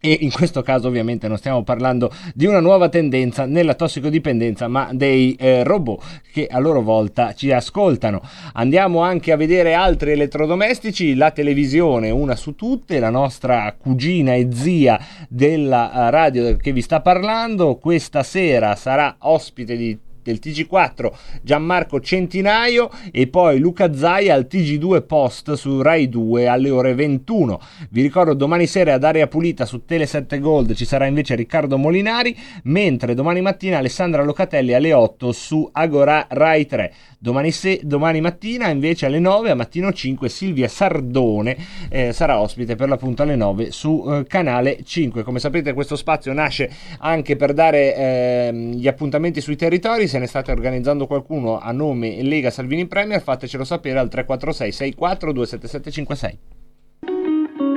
[0.00, 4.90] e in questo caso ovviamente non stiamo parlando di una nuova tendenza nella tossicodipendenza, ma
[4.92, 6.02] dei eh, robot
[6.32, 8.22] che a loro volta ci ascoltano.
[8.54, 14.48] Andiamo anche a vedere altri elettrodomestici, la televisione, una su tutte, la nostra cugina e
[14.52, 19.98] zia della eh, radio che vi sta parlando, questa sera sarà ospite di
[20.28, 21.10] del TG4
[21.42, 27.60] Gianmarco Centinaio e poi Luca Zai al TG2 Post su Rai 2 alle ore 21.
[27.90, 31.78] Vi ricordo domani sera ad Aria Pulita su Tele 7 Gold ci sarà invece Riccardo
[31.78, 36.92] Molinari, mentre domani mattina Alessandra Locatelli alle 8 su Agora Rai 3.
[37.20, 41.56] Domani, se- domani mattina invece alle 9 a mattino 5 Silvia Sardone
[41.88, 45.24] eh, sarà ospite per l'appunto alle 9 su eh, canale 5.
[45.24, 46.70] Come sapete questo spazio nasce
[47.00, 52.22] anche per dare ehm, gli appuntamenti sui territori, se ne state organizzando qualcuno a nome
[52.22, 56.38] Lega Salvini Premier fatecelo sapere al 346 64 27756.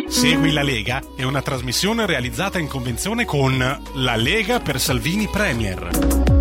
[0.08, 3.58] Segui la Lega è una trasmissione realizzata in convenzione con
[3.96, 6.41] La Lega per Salvini Premier.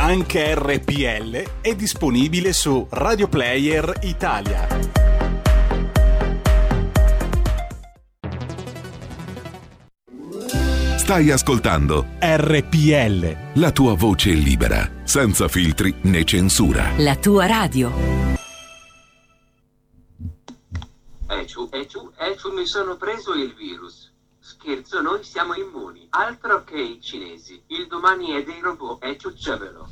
[0.00, 4.68] Anche RPL è disponibile su Radio Player Italia.
[10.96, 13.36] Stai ascoltando RPL.
[13.54, 16.92] la tua voce libera, senza filtri né censura.
[16.98, 17.92] La tua radio.
[21.28, 24.07] Eciu, eciu, eciu, mi sono preso il virus.
[24.60, 26.08] Scherzo, noi siamo immuni.
[26.10, 27.62] Altro che i cinesi.
[27.68, 29.88] Il domani è dei robot, eciu, ciavelo.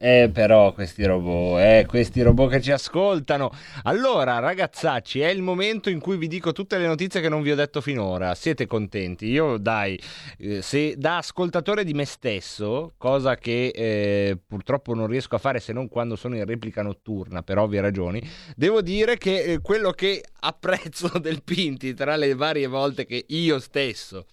[0.00, 3.50] Eh, però questi robot, eh, questi robot che ci ascoltano.
[3.82, 7.50] Allora, ragazzacci, è il momento in cui vi dico tutte le notizie che non vi
[7.50, 8.36] ho detto finora.
[8.36, 9.26] Siete contenti?
[9.26, 10.00] Io, dai,
[10.38, 15.58] eh, se da ascoltatore di me stesso, cosa che eh, purtroppo non riesco a fare
[15.58, 18.22] se non quando sono in replica notturna, per ovvie ragioni,
[18.54, 23.58] devo dire che eh, quello che apprezzo del Pinti tra le varie volte che io
[23.58, 24.26] stesso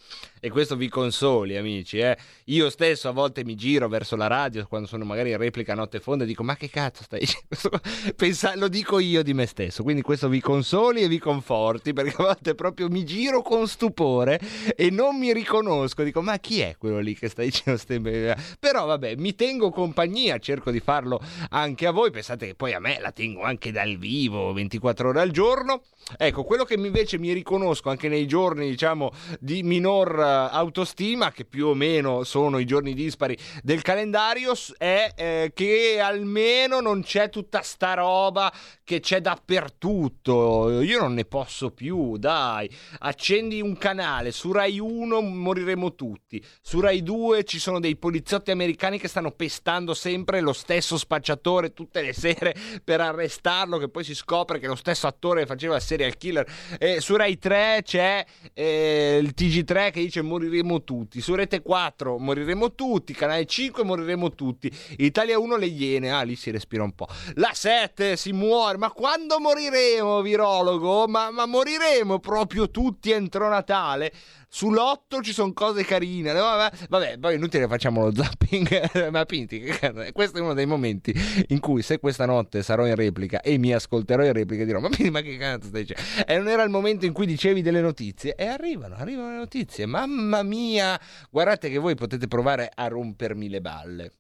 [0.46, 2.16] e questo vi consoli amici eh.
[2.46, 5.76] io stesso a volte mi giro verso la radio quando sono magari in replica a
[5.76, 7.82] notte fonda e dico ma che cazzo stai dicendo
[8.16, 12.22] Pensa- lo dico io di me stesso quindi questo vi consoli e vi conforti perché
[12.22, 14.40] a volte proprio mi giro con stupore
[14.76, 18.38] e non mi riconosco dico ma chi è quello lì che sta dicendo ste be-?"
[18.60, 21.20] però vabbè mi tengo compagnia cerco di farlo
[21.50, 25.22] anche a voi pensate che poi a me la tengo anche dal vivo 24 ore
[25.22, 25.82] al giorno
[26.18, 30.20] Ecco, quello che invece mi riconosco anche nei giorni, diciamo, di minor
[30.52, 36.80] autostima, che più o meno sono i giorni dispari del calendario, è eh, che almeno
[36.80, 38.52] non c'è tutta sta roba
[38.84, 40.82] che c'è dappertutto.
[40.82, 42.70] Io non ne posso più, dai.
[42.99, 48.52] Accendi un canale, su Rai 1 moriremo tutti, su Rai 2 ci sono dei poliziotti
[48.52, 54.03] americani che stanno pestando sempre lo stesso spacciatore tutte le sere per arrestarlo, che poi
[54.03, 56.48] si scopre che lo stesso attore faceva il serial killer.
[56.80, 62.18] E su Rai 3 c'è eh, il TG3 che dice moriremo tutti, su Rete 4
[62.18, 66.93] moriremo tutti, Canale 5 moriremo tutti, Italia 1 le iene, ah lì si respira un
[66.93, 67.07] po'.
[67.35, 71.07] La 7 si muore, ma quando moriremo, virologo?
[71.07, 74.11] Ma, ma moriremo proprio tutti entro Natale?
[74.52, 76.32] Sull'8 ci sono cose carine.
[76.32, 79.10] Vabbè, vabbè, poi inutile facciamo lo zapping.
[79.12, 81.14] ma Pinti, che cazzo- questo è uno dei momenti
[81.50, 84.90] in cui se questa notte sarò in replica e mi ascolterò in replica dirò ma
[84.90, 86.26] Pinti, ma che cazzo stai dicendo?
[86.26, 89.86] E non era il momento in cui dicevi delle notizie e arrivano, arrivano le notizie.
[89.86, 91.00] Mamma mia,
[91.30, 94.12] guardate che voi potete provare a rompermi le balle.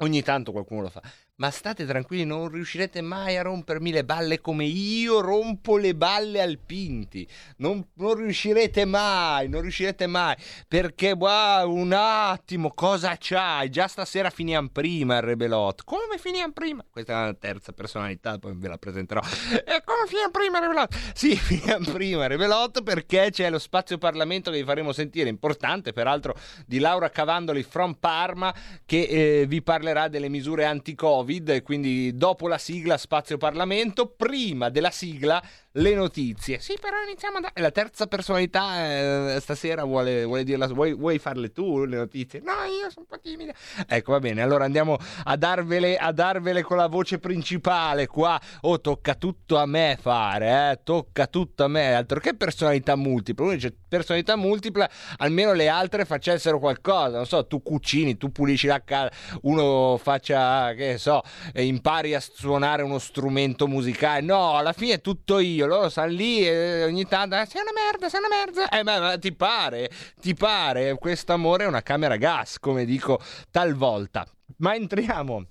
[0.00, 1.02] Ogni tanto qualcuno lo fa.
[1.40, 6.42] Ma state tranquilli, non riuscirete mai a rompermi le balle come io rompo le balle
[6.42, 7.24] al Pinti.
[7.58, 10.34] Non, non riuscirete mai, non riuscirete mai.
[10.66, 13.70] Perché, wow, un attimo, cosa c'hai?
[13.70, 15.84] Già stasera finiamo prima il Rebelot.
[15.84, 16.84] Come finiamo prima?
[16.90, 19.20] Questa è la terza personalità, poi ve la presenterò.
[19.20, 20.96] E come finiamo prima il Rebelot?
[21.14, 25.92] Sì, finiamo prima il Rebelot perché c'è lo spazio Parlamento che vi faremo sentire, importante
[25.92, 26.34] peraltro,
[26.66, 28.52] di Laura Cavandoli from Parma,
[28.84, 31.26] che eh, vi parlerà delle misure anti-Covid.
[31.36, 35.42] E Quindi dopo la sigla Spazio Parlamento, prima della sigla
[35.72, 36.60] le notizie.
[36.60, 37.50] Sì, però iniziamo da...
[37.54, 40.66] La terza personalità eh, stasera vuole, vuole dirla.
[40.66, 42.40] Vuoi, vuoi farle tu le notizie?
[42.40, 43.52] No, io sono un po' timida.
[43.86, 44.42] Ecco, va bene.
[44.42, 48.40] Allora andiamo a darvele, a darvele con la voce principale qua.
[48.62, 50.80] Oh, tocca tutto a me fare, eh.
[50.82, 51.94] Tocca tutto a me.
[51.94, 53.44] Altro che personalità multipla.
[53.44, 54.88] Uno dice personalità multipla,
[55.18, 57.16] almeno le altre facessero qualcosa.
[57.16, 59.10] Non so, tu cucini, tu pulisci la casa,
[59.42, 61.22] uno faccia, che so,
[61.54, 64.20] impari a suonare uno strumento musicale.
[64.20, 65.57] No, alla fine è tutto io.
[65.66, 68.68] Loro stanno lì e ogni tanto, "Eh, sei una merda, sei una merda.
[68.68, 69.90] Eh, ma, ma ti pare?
[70.20, 70.94] Ti pare?
[70.96, 73.20] Questo amore è una camera gas, come dico
[73.50, 74.26] talvolta.
[74.58, 75.44] Ma entriamo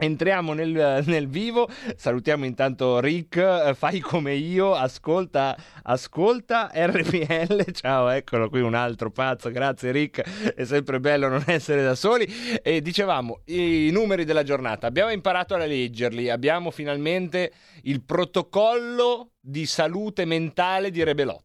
[0.00, 8.08] Entriamo nel, nel vivo, salutiamo intanto Rick, eh, fai come io, ascolta, ascolta RPL, ciao
[8.08, 12.32] eccolo qui un altro pazzo, grazie Rick, è sempre bello non essere da soli.
[12.62, 17.50] E dicevamo i numeri della giornata, abbiamo imparato a leggerli, abbiamo finalmente
[17.82, 21.42] il protocollo di salute mentale di Rebelot,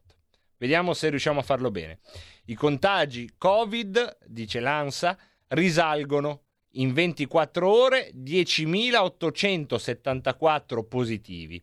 [0.59, 2.01] vediamo se riusciamo a farlo bene.
[2.45, 5.17] I contagi Covid, dice l'ANSA,
[5.47, 6.42] risalgono
[6.73, 11.61] in 24 ore 10.874 positivi.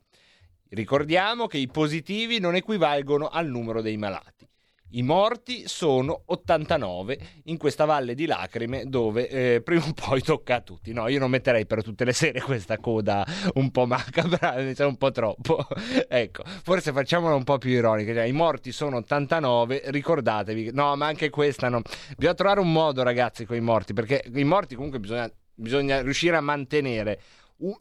[0.69, 4.47] Ricordiamo che i positivi non equivalgono al numero dei malati.
[4.93, 10.57] I morti sono 89 in questa valle di lacrime dove eh, prima o poi tocca
[10.57, 10.93] a tutti.
[10.93, 14.97] No, io non metterei per tutte le sere questa coda un po' macabra, sa un
[14.97, 15.65] po' troppo.
[16.09, 18.13] ecco, forse facciamola un po' più ironica.
[18.13, 20.71] Cioè, I morti sono 89, ricordatevi.
[20.73, 21.83] No, ma anche questa no.
[22.17, 26.37] Bisogna trovare un modo, ragazzi, con i morti, perché i morti comunque bisogna, bisogna riuscire
[26.37, 27.21] a mantenere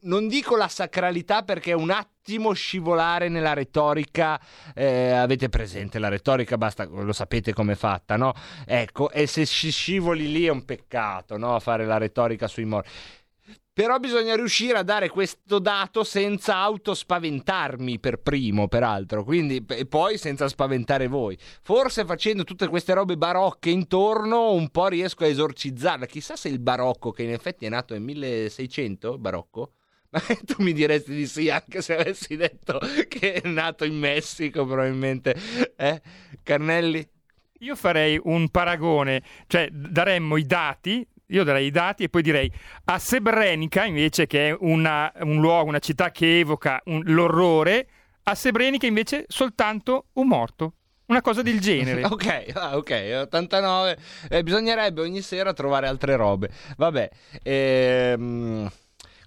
[0.01, 4.39] non dico la sacralità perché è un attimo scivolare nella retorica,
[4.75, 8.33] eh, avete presente la retorica, basta, lo sapete com'è fatta, no?
[8.65, 11.59] Ecco, e se sci- scivoli lì è un peccato, no?
[11.59, 12.89] Fare la retorica sui morti.
[13.79, 20.17] Però bisogna riuscire a dare questo dato senza autospaventarmi per primo, peraltro, quindi e poi
[20.17, 21.37] senza spaventare voi.
[21.61, 26.07] Forse facendo tutte queste robe barocche intorno un po' riesco a esorcizzarla.
[26.07, 29.75] Chissà se il barocco, che in effetti è nato nel 1600, barocco,
[30.11, 34.65] ma tu mi diresti di sì anche se avessi detto che è nato in Messico,
[34.65, 35.33] probabilmente.
[35.77, 36.01] Eh?
[36.43, 37.09] Carnelli?
[37.59, 42.51] Io farei un paragone, cioè daremmo i dati, io darei i dati e poi direi
[42.85, 47.87] a Srebrenica, invece che è una, un luogo, una città che evoca un- l'orrore,
[48.23, 50.73] a Srebrenica invece soltanto un morto.
[51.07, 52.05] Una cosa del genere.
[52.09, 53.97] ok, ah, ok, 89.
[54.29, 56.51] Eh, bisognerebbe ogni sera trovare altre robe.
[56.77, 57.09] Vabbè.
[57.41, 58.69] Ehm...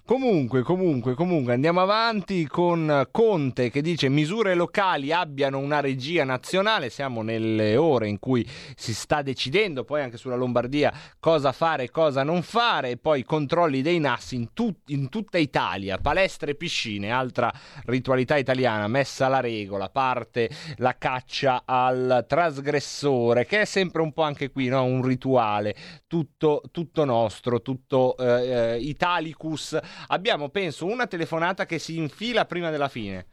[0.05, 6.89] Comunque, comunque, comunque, andiamo avanti con Conte che dice misure locali abbiano una regia nazionale.
[6.89, 11.89] Siamo nelle ore in cui si sta decidendo poi anche sulla Lombardia cosa fare e
[11.89, 12.89] cosa non fare.
[12.89, 17.49] E poi controlli dei NAS in, tut- in tutta Italia, palestre e piscine, altra
[17.85, 20.49] ritualità italiana, messa alla regola, parte
[20.79, 24.83] la caccia al trasgressore, che è sempre un po' anche qui no?
[24.83, 25.73] un rituale,
[26.07, 29.79] tutto, tutto nostro, tutto eh, eh, Italicus.
[30.07, 33.25] Abbiamo, penso, una telefonata che si infila prima della fine.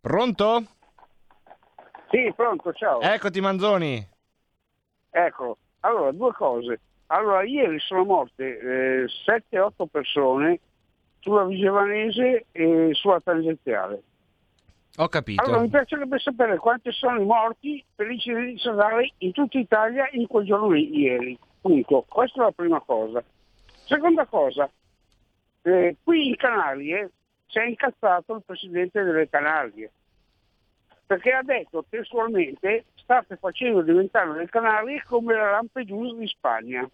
[0.00, 0.64] Pronto?
[2.10, 3.00] Sì, pronto, ciao.
[3.00, 4.08] Eccoti Manzoni.
[5.10, 6.80] Ecco, allora, due cose.
[7.06, 10.60] Allora, ieri sono morte 7-8 persone
[11.20, 14.02] sulla Vigevanese e sulla tangenziale.
[14.96, 15.42] Ho capito.
[15.42, 20.26] Allora, mi piacerebbe sapere quanti sono i morti per l'incidente stradale in tutta Italia in
[20.26, 21.38] quel giorno lì, ieri.
[21.60, 22.04] Punto.
[22.08, 23.22] Questa è la prima cosa.
[23.84, 24.68] Seconda cosa,
[25.62, 27.10] eh, qui in Canarie
[27.46, 29.90] si è incazzato il presidente delle Canarie
[31.06, 36.88] perché ha detto testualmente state facendo diventare le Canarie come la Lampedusa di Spagna.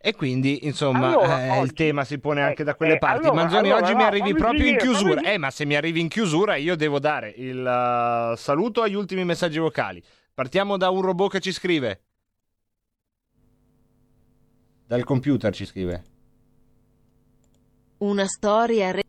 [0.00, 3.26] E quindi, insomma, Allora, eh, il oggi- tema si pone anche da quelle eh, parti.
[3.26, 5.20] allora, Manzoni, allora, oggi no, mi arrivi proprio in finire, chiusura.
[5.22, 9.24] Eh, ma se mi arrivi in chiusura, io devo dare il eh, saluto agli ultimi
[9.24, 10.02] messaggi vocali.
[10.34, 12.02] Partiamo da un robot che ci scrive.
[14.86, 16.02] Dal computer ci scrive.
[17.98, 19.02] Una storia re-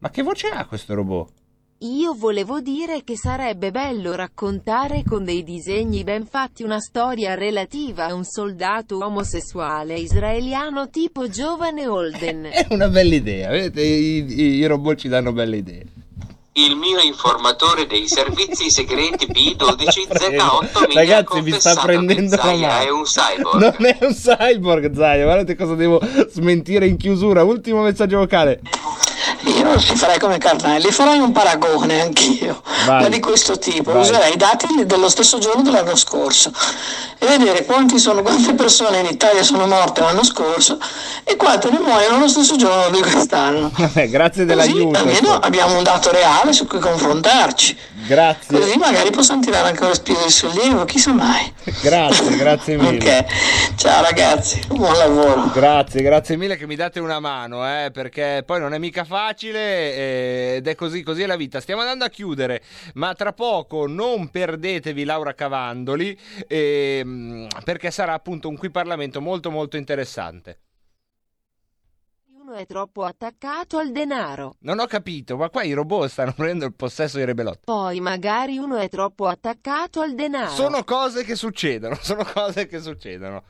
[0.00, 1.32] Ma che voce ha questo robot?
[1.78, 8.06] Io volevo dire che sarebbe bello raccontare con dei disegni ben fatti una storia relativa
[8.06, 12.44] a un soldato omosessuale israeliano tipo giovane Holden.
[12.52, 13.82] È una bella idea, vedete?
[13.82, 15.84] I, i- i robot ci danno belle idee.
[16.56, 22.68] Il mio informatore dei servizi segreti B12Z8 mi Ragazzi, ha mi sta prendendo la Zaya
[22.68, 22.84] mano.
[22.84, 23.60] è un cyborg.
[23.60, 25.24] Non è un cyborg, Zaya.
[25.24, 26.00] Guardate cosa devo
[26.30, 27.42] smentire in chiusura.
[27.42, 28.60] Ultimo messaggio vocale.
[29.46, 33.02] Io non si farei come Carnelli, farei un paragone anch'io, Vai.
[33.02, 33.92] ma di questo tipo.
[33.92, 34.00] Vai.
[34.02, 36.50] Userei i dati dello stesso giorno dell'anno scorso
[37.18, 40.78] e vedere quanti sono, quante persone in Italia sono morte l'anno scorso
[41.24, 43.70] e quante ne muoiono lo stesso giorno di quest'anno.
[43.76, 44.98] Vabbè, grazie Così dell'aiuto.
[44.98, 47.78] almeno abbiamo un dato reale su cui confrontarci.
[48.06, 48.58] Grazie.
[48.58, 51.52] Così magari possiamo tirare anche un respiro di sollievo, chissà mai.
[51.82, 53.18] Grazie, grazie mille.
[53.18, 55.50] Ok, ciao ragazzi, buon lavoro.
[55.52, 59.58] Grazie, grazie mille che mi date una mano, eh, perché poi non è mica facile
[59.94, 61.60] eh, ed è così, così è la vita.
[61.60, 62.62] Stiamo andando a chiudere,
[62.94, 69.50] ma tra poco non perdetevi Laura Cavandoli, ehm, perché sarà appunto un qui Parlamento molto
[69.50, 70.58] molto interessante.
[72.46, 74.56] Uno è troppo attaccato al denaro.
[74.60, 77.60] Non ho capito, ma qua i robot stanno prendendo il possesso di Rebelot.
[77.64, 80.50] Poi magari uno è troppo attaccato al denaro.
[80.50, 83.44] Sono cose che succedono, sono cose che succedono.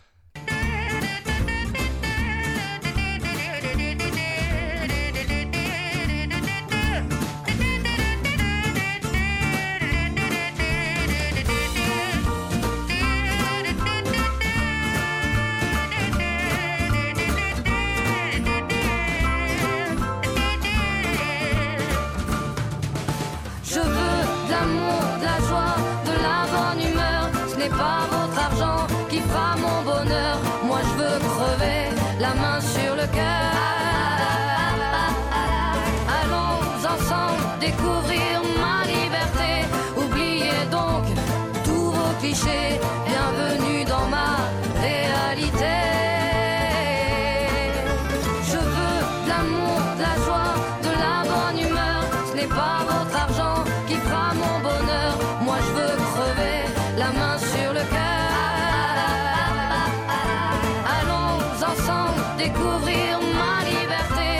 [63.38, 64.30] Ma liberté.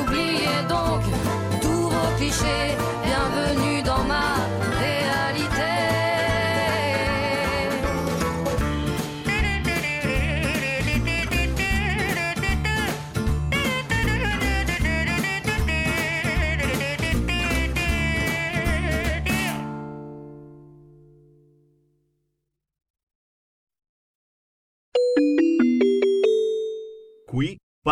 [0.00, 1.02] Oubliez donc
[1.62, 2.76] tous vos clichés.
[3.04, 3.73] Bienvenue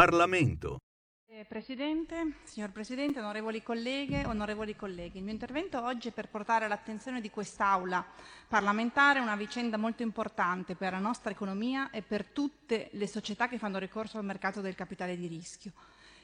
[0.02, 0.78] Parlamento.
[1.28, 6.64] Eh, Presidente, signor Presidente, onorevoli colleghe, onorevoli colleghi, il mio intervento oggi è per portare
[6.64, 8.04] all'attenzione di quest'Aula
[8.48, 13.58] parlamentare una vicenda molto importante per la nostra economia e per tutte le società che
[13.58, 15.70] fanno ricorso al mercato del capitale di rischio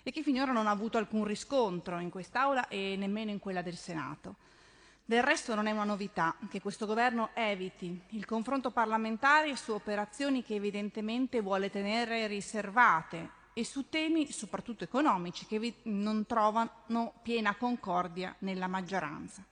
[0.02, 3.76] e che finora non ha avuto alcun riscontro in quest'Aula e nemmeno in quella del
[3.76, 4.38] Senato.
[5.04, 10.42] Del resto non è una novità che questo governo eviti il confronto parlamentare su operazioni
[10.42, 18.32] che evidentemente vuole tenere riservate e su temi soprattutto economici che non trovano piena concordia
[18.38, 19.44] nella maggioranza.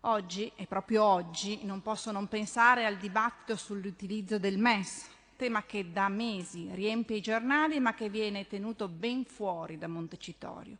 [0.00, 5.90] Oggi, e proprio oggi, non posso non pensare al dibattito sull'utilizzo del MES, tema che
[5.90, 10.76] da mesi riempie i giornali ma che viene tenuto ben fuori da Montecitorio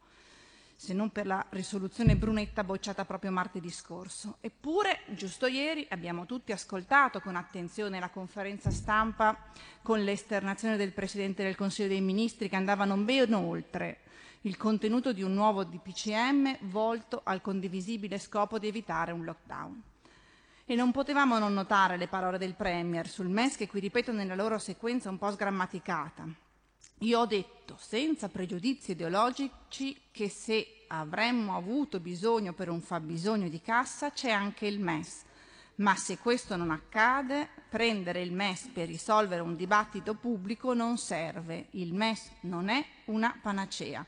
[0.77, 4.37] se non per la risoluzione Brunetta bocciata proprio martedì scorso.
[4.41, 9.37] Eppure, giusto ieri abbiamo tutti ascoltato con attenzione la conferenza stampa
[9.83, 14.01] con l'esternazione del Presidente del Consiglio dei Ministri che andavano ben oltre
[14.43, 19.83] il contenuto di un nuovo DPCM volto al condivisibile scopo di evitare un lockdown.
[20.65, 24.35] E non potevamo non notare le parole del Premier sul MES che qui ripetono nella
[24.35, 26.42] loro sequenza un po' sgrammaticata.
[26.99, 33.61] Io ho detto, senza pregiudizi ideologici, che se avremmo avuto bisogno per un fabbisogno di
[33.61, 35.25] cassa c'è anche il MES.
[35.77, 41.69] Ma se questo non accade, prendere il MES per risolvere un dibattito pubblico non serve.
[41.71, 44.07] Il MES non è una panacea.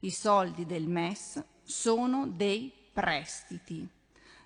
[0.00, 3.88] I soldi del MES sono dei prestiti.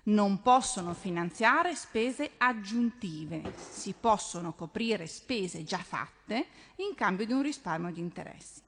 [0.03, 6.47] Non possono finanziare spese aggiuntive, si possono coprire spese già fatte
[6.77, 8.61] in cambio di un risparmio di interessi.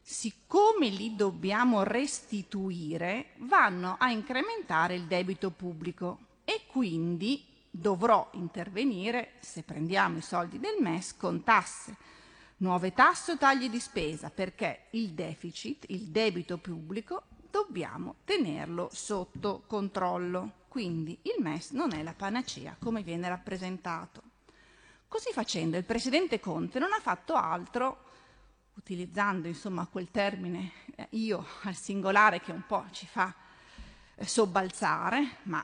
[0.00, 9.62] Siccome li dobbiamo restituire, vanno a incrementare il debito pubblico e quindi dovrò intervenire, se
[9.62, 11.96] prendiamo i soldi del MES, con tasse,
[12.56, 17.22] nuove tasse o tagli di spesa, perché il deficit, il debito pubblico,
[17.52, 20.60] dobbiamo tenerlo sotto controllo.
[20.68, 24.22] Quindi il MES non è la panacea come viene rappresentato.
[25.06, 28.04] Così facendo il Presidente Conte non ha fatto altro,
[28.76, 33.34] utilizzando insomma quel termine eh, io al singolare che un po' ci fa
[34.14, 35.62] eh, sobbalzare, ma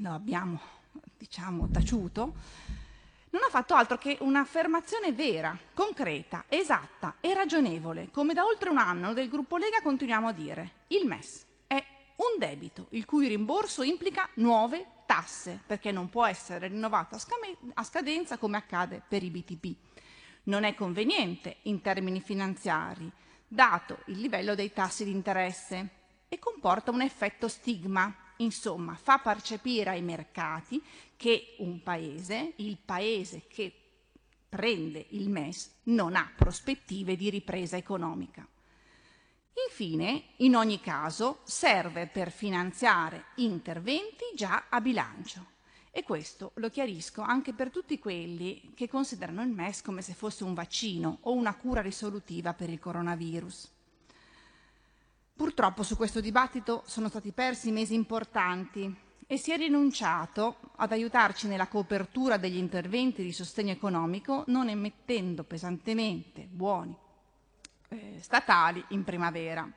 [0.00, 0.60] lo abbiamo
[1.16, 2.34] diciamo taciuto,
[3.30, 8.78] non ha fatto altro che un'affermazione vera, concreta, esatta e ragionevole, come da oltre un
[8.78, 10.72] anno del gruppo Lega continuiamo a dire.
[10.88, 11.84] Il MES è
[12.16, 18.38] un debito il cui rimborso implica nuove tasse, perché non può essere rinnovato a, scadenza
[18.38, 19.76] come accade per i BTP.
[20.44, 23.10] Non è conveniente in termini finanziari,
[23.46, 25.96] dato il livello dei tassi di interesse,
[26.28, 30.82] e comporta un effetto stigma, insomma, fa percepire ai mercati
[31.18, 33.74] che un paese, il paese che
[34.48, 38.46] prende il MES, non ha prospettive di ripresa economica.
[39.68, 45.56] Infine, in ogni caso, serve per finanziare interventi già a bilancio.
[45.90, 50.44] E questo lo chiarisco anche per tutti quelli che considerano il MES come se fosse
[50.44, 53.72] un vaccino o una cura risolutiva per il coronavirus.
[55.34, 61.48] Purtroppo su questo dibattito sono stati persi mesi importanti e si è rinunciato ad aiutarci
[61.48, 66.96] nella copertura degli interventi di sostegno economico non emettendo pesantemente buoni
[67.88, 69.70] eh, statali in primavera.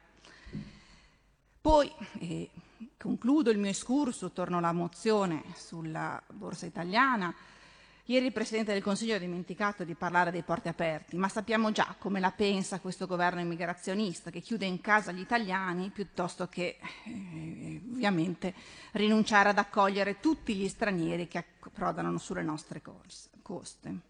[1.60, 2.50] Poi eh,
[2.98, 7.34] concludo il mio escurso, torno alla mozione sulla borsa italiana.
[8.06, 11.96] Ieri il Presidente del Consiglio ha dimenticato di parlare dei porti aperti, ma sappiamo già
[12.00, 17.82] come la pensa questo governo immigrazionista che chiude in casa gli italiani piuttosto che eh,
[17.92, 18.54] ovviamente
[18.94, 22.82] rinunciare ad accogliere tutti gli stranieri che approdano sulle nostre
[23.42, 24.10] coste.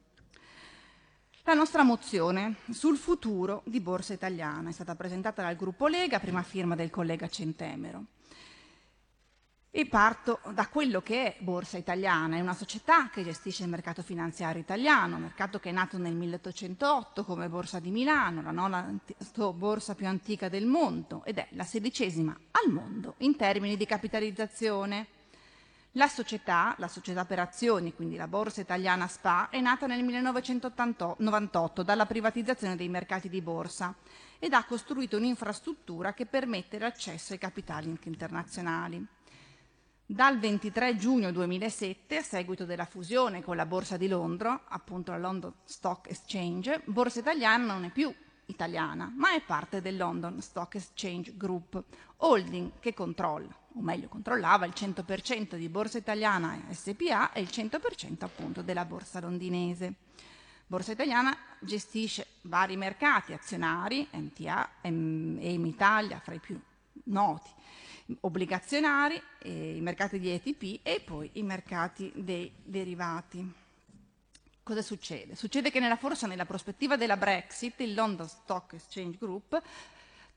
[1.44, 6.44] La nostra mozione sul futuro di Borsa Italiana è stata presentata dal gruppo Lega, prima
[6.44, 8.06] firma del collega Centemero.
[9.74, 14.04] E parto da quello che è Borsa Italiana, è una società che gestisce il mercato
[14.04, 18.94] finanziario italiano, mercato che è nato nel 1808 come Borsa di Milano, la nona
[19.54, 25.08] borsa più antica del mondo ed è la sedicesima al mondo in termini di capitalizzazione.
[25.94, 31.82] La società, la società per azioni, quindi la Borsa Italiana SPA, è nata nel 1998
[31.84, 33.96] dalla privatizzazione dei mercati di borsa
[34.38, 39.08] ed ha costruito un'infrastruttura che permette l'accesso ai capitali internazionali.
[40.12, 45.18] Dal 23 giugno 2007, a seguito della fusione con la Borsa di Londra, appunto la
[45.18, 48.14] London Stock Exchange, Borsa Italiana non è più
[48.48, 51.82] italiana, ma è parte del London Stock Exchange Group,
[52.18, 58.26] holding che controlla, o meglio controllava il 100% di Borsa Italiana SPA e il 100%
[58.26, 59.94] appunto della Borsa londinese.
[60.68, 66.60] Borsa Italiana gestisce vari mercati azionari, MTA, EM Italia, fra i più
[67.06, 67.50] noti,
[68.20, 73.54] obbligazionari, eh, i mercati di ETP e poi i mercati dei derivati.
[74.64, 75.36] Cosa succede?
[75.36, 79.62] Succede che nella forse nella prospettiva della Brexit il London Stock Exchange Group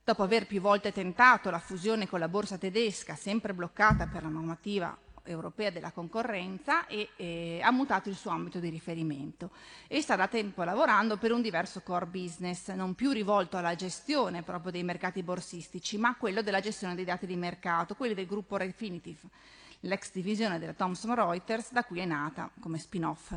[0.02, 4.28] dopo aver più volte tentato la fusione con la borsa tedesca, sempre bloccata per la
[4.28, 9.50] normativa europea della concorrenza, e, e ha mutato il suo ambito di riferimento
[9.88, 14.42] e sta da tempo lavorando per un diverso core business, non più rivolto alla gestione
[14.42, 18.26] proprio dei mercati borsistici, ma a quello della gestione dei dati di mercato, quelli del
[18.26, 19.18] gruppo Refinitiv,
[19.80, 23.34] l'ex divisione della Thomson Reuters, da cui è nata come spin-off.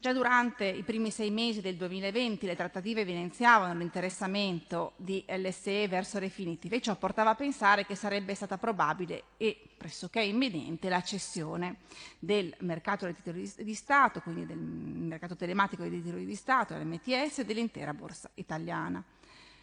[0.00, 6.20] Già durante i primi sei mesi del 2020 le trattative evidenziavano l'interessamento di LSE verso
[6.20, 11.78] Refinitiv e ciò portava a pensare che sarebbe stata probabile e pressoché imminente la cessione
[12.20, 17.40] del mercato dei titoli di Stato, quindi del mercato telematico dei titoli di Stato, l'MTS
[17.40, 19.02] e dell'intera borsa italiana.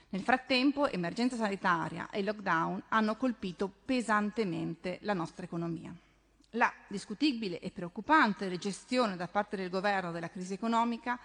[0.10, 5.96] Nel frattempo, emergenza sanitaria e lockdown hanno colpito pesantemente la nostra economia.
[6.56, 11.20] La discutibile e preoccupante gestione da parte del governo della crisi economica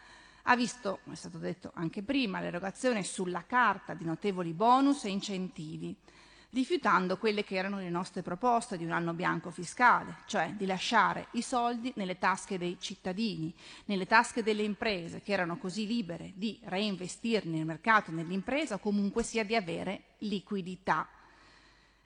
[0.44, 5.10] ha visto, come è stato detto anche prima, l'erogazione sulla carta di notevoli bonus e
[5.10, 5.94] incentivi,
[6.50, 11.28] rifiutando quelle che erano le nostre proposte di un anno bianco fiscale, cioè di lasciare
[11.32, 13.54] i soldi nelle tasche dei cittadini,
[13.84, 19.22] nelle tasche delle imprese, che erano così libere di reinvestirne nel mercato, nell'impresa o comunque
[19.22, 21.08] sia di avere liquidità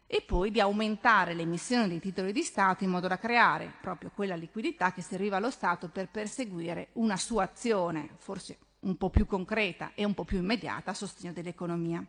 [0.07, 4.37] e poi di aumentare l'emissione dei titoli di Stato in modo da creare proprio quella
[4.37, 9.93] liquidità che serviva allo Stato per perseguire una sua azione, forse un po' più concreta
[9.95, 12.05] e un po' più immediata, a sostegno dell'economia.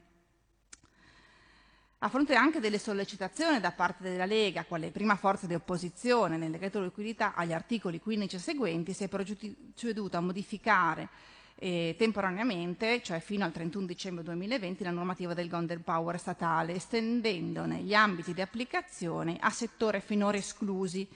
[2.00, 6.52] A fronte anche delle sollecitazioni da parte della Lega, quale prima forza di opposizione nel
[6.52, 11.10] decreto liquidità agli articoli 15 e seguenti, si è proceduto a modificare
[11.58, 17.82] eh, temporaneamente, cioè fino al 31 dicembre 2020, la normativa del Golden Power statale, estendendone
[17.82, 21.08] gli ambiti di applicazione a settori finora esclusi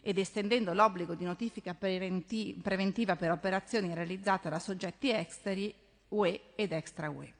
[0.00, 5.74] ed estendendo l'obbligo di notifica preventi- preventiva per operazioni realizzate da soggetti esteri
[6.08, 7.37] UE ed extra UE.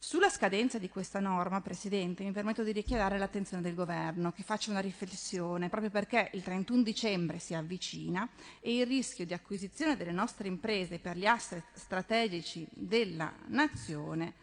[0.00, 4.70] Sulla scadenza di questa norma, Presidente, mi permetto di richiedere l'attenzione del Governo che faccia
[4.70, 8.26] una riflessione proprio perché il 31 dicembre si avvicina
[8.60, 14.34] e il rischio di acquisizione delle nostre imprese per gli asset strategici della nazione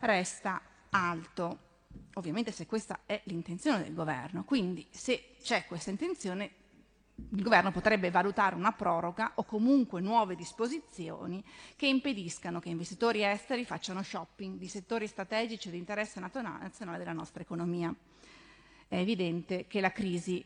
[0.00, 0.60] resta
[0.90, 1.66] alto.
[2.14, 6.50] Ovviamente se questa è l'intenzione del Governo, quindi se c'è questa intenzione
[7.30, 11.42] il governo potrebbe valutare una proroga o comunque nuove disposizioni
[11.76, 17.42] che impediscano che investitori esteri facciano shopping di settori strategici di interesse nazionale della nostra
[17.42, 17.94] economia.
[18.86, 20.44] È evidente che la crisi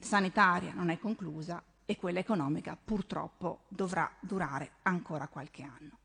[0.00, 5.99] sanitaria non è conclusa e quella economica purtroppo dovrà durare ancora qualche anno.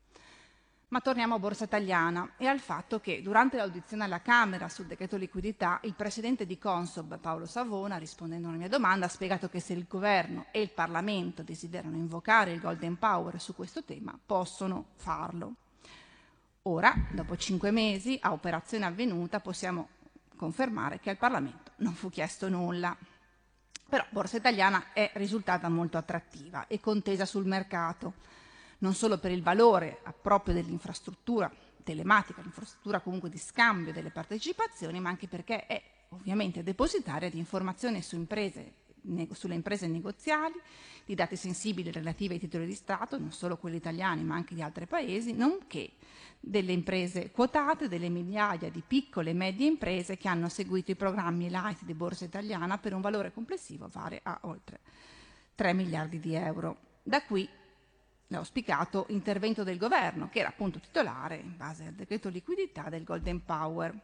[0.88, 5.16] Ma torniamo a Borsa Italiana e al fatto che durante l'audizione alla Camera sul decreto
[5.16, 9.58] liquidità il presidente di Consob, Paolo Savona, rispondendo a una mia domanda, ha spiegato che
[9.58, 14.90] se il governo e il Parlamento desiderano invocare il Golden Power su questo tema, possono
[14.94, 15.54] farlo.
[16.62, 19.88] Ora, dopo cinque mesi, a operazione avvenuta, possiamo
[20.36, 22.96] confermare che al Parlamento non fu chiesto nulla.
[23.88, 28.14] Però Borsa Italiana è risultata molto attrattiva e contesa sul mercato
[28.78, 31.50] non solo per il valore proprio dell'infrastruttura
[31.82, 38.02] telematica, l'infrastruttura comunque di scambio delle partecipazioni, ma anche perché è ovviamente depositaria di informazioni
[38.02, 38.84] su imprese
[39.32, 40.54] sulle imprese negoziali,
[41.04, 44.62] di dati sensibili relativi ai titoli di Stato, non solo quelli italiani ma anche di
[44.62, 45.92] altri paesi, nonché
[46.40, 51.48] delle imprese quotate, delle migliaia di piccole e medie imprese che hanno seguito i programmi
[51.48, 54.80] light di Borsa Italiana per un valore complessivo pari a oltre
[55.54, 56.78] 3 miliardi di euro.
[57.02, 57.48] Da qui
[58.28, 63.44] l'auspicato intervento del governo, che era appunto titolare, in base al decreto liquidità, del Golden
[63.44, 63.94] Power.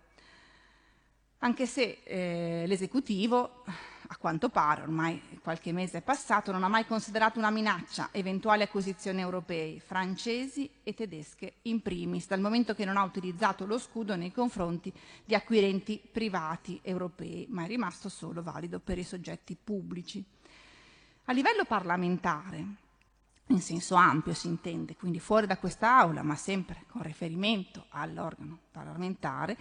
[1.39, 3.65] Anche se eh, l'esecutivo,
[4.13, 8.63] a quanto pare, ormai qualche mese è passato, non ha mai considerato una minaccia eventuali
[8.63, 14.15] acquisizioni europee, francesi e tedesche in primis, dal momento che non ha utilizzato lo scudo
[14.15, 14.93] nei confronti
[15.25, 20.25] di acquirenti privati europei, ma è rimasto solo valido per i soggetti pubblici.
[21.25, 22.67] A livello parlamentare,
[23.49, 28.59] in senso ampio si intende, quindi fuori da questa aula, ma sempre con riferimento all'organo
[28.71, 29.57] parlamentare,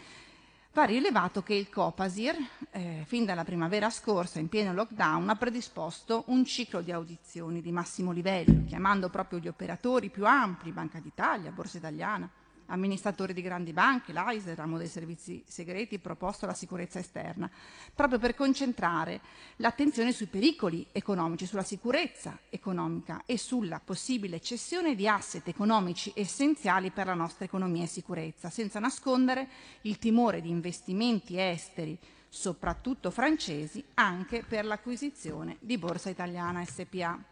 [0.74, 2.36] va rilevato che il Copasir,
[2.72, 7.72] eh, fin dalla primavera scorsa, in pieno lockdown, ha predisposto un ciclo di audizioni di
[7.72, 12.30] massimo livello, chiamando proprio gli operatori più ampli, Banca d'Italia, Borsa Italiana,
[12.72, 17.50] amministratori di grandi banche, l'AISE, ramo dei servizi segreti proposto alla sicurezza esterna,
[17.94, 19.22] proprio per concentrare
[19.58, 26.92] l'attenzione sui pericoli economici, sulla sicurezza economica e sulla possibile cessione di asset economici essenziali
[26.92, 29.48] per la nostra economia e sicurezza, senza nascondere
[29.82, 37.31] il timore di investimenti esteri, soprattutto francesi, anche per l'acquisizione di Borsa Italiana SPA.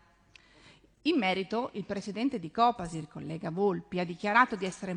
[1.03, 4.93] In merito, il presidente di Copasir, collega Volpi, ha dichiarato di essere,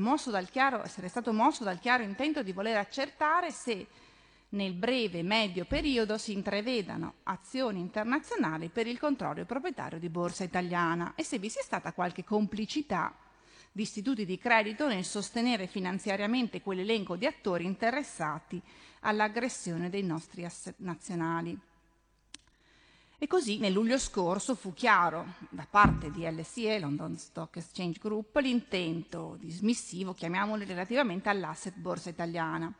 [0.50, 3.86] chiaro, essere stato mosso dal chiaro intento di voler accertare se
[4.50, 11.12] nel breve medio periodo si intravedano azioni internazionali per il controllo proprietario di Borsa Italiana
[11.14, 13.14] e se vi sia stata qualche complicità
[13.70, 18.60] di istituti di credito nel sostenere finanziariamente quell'elenco di attori interessati
[19.00, 21.58] all'aggressione dei nostri asset nazionali.
[23.22, 28.34] E così nel luglio scorso fu chiaro da parte di LSE, London Stock Exchange Group,
[28.38, 32.74] l'intento dismissivo, chiamiamolo relativamente all'asset borsa italiana.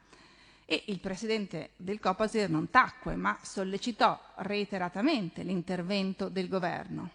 [0.65, 7.11] E il presidente del Copasir non tacque, ma sollecitò reiteratamente l'intervento del governo.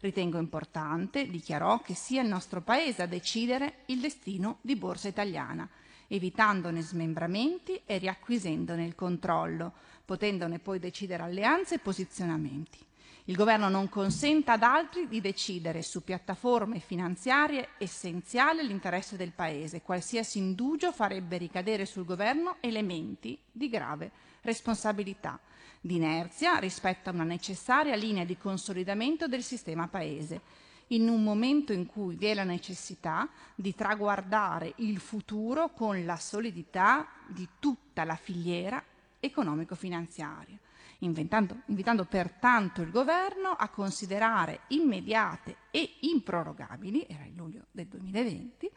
[0.00, 5.66] Ritengo importante, dichiarò, che sia il nostro Paese a decidere il destino di Borsa Italiana,
[6.08, 9.72] evitandone smembramenti e riacquisendone il controllo,
[10.10, 12.84] potendone poi decidere alleanze e posizionamenti.
[13.26, 19.82] Il governo non consenta ad altri di decidere su piattaforme finanziarie essenziali all'interesse del Paese.
[19.82, 24.10] Qualsiasi indugio farebbe ricadere sul governo elementi di grave
[24.40, 25.38] responsabilità,
[25.80, 30.40] di inerzia rispetto a una necessaria linea di consolidamento del sistema Paese,
[30.88, 36.16] in un momento in cui vi è la necessità di traguardare il futuro con la
[36.16, 38.82] solidità di tutta la filiera
[39.20, 40.58] economico-finanziaria,
[41.00, 48.70] invitando pertanto il governo a considerare immediate e improrogabili, era il luglio del 2020,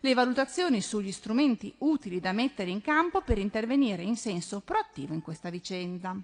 [0.00, 5.20] le valutazioni sugli strumenti utili da mettere in campo per intervenire in senso proattivo in
[5.20, 6.16] questa vicenda.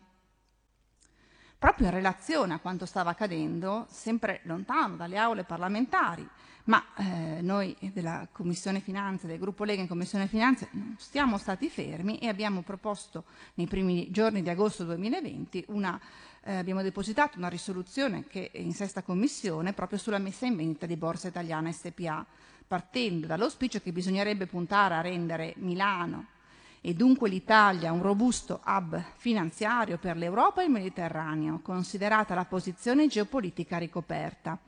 [1.59, 6.27] Proprio in relazione a quanto stava accadendo, sempre lontano dalle aule parlamentari,
[6.67, 11.69] ma eh, noi della Commissione Finanze, del gruppo Lega in Commissione Finanze, non siamo stati
[11.69, 13.25] fermi e abbiamo proposto
[13.55, 15.99] nei primi giorni di agosto 2020 una,
[16.43, 20.87] eh, abbiamo depositato una risoluzione che è in sesta commissione proprio sulla messa in vendita
[20.87, 22.27] di Borsa Italiana SPA,
[22.67, 26.35] partendo dall'auspicio che bisognerebbe puntare a rendere Milano
[26.81, 33.07] e dunque l'Italia un robusto hub finanziario per l'Europa e il Mediterraneo, considerata la posizione
[33.07, 34.59] geopolitica ricoperta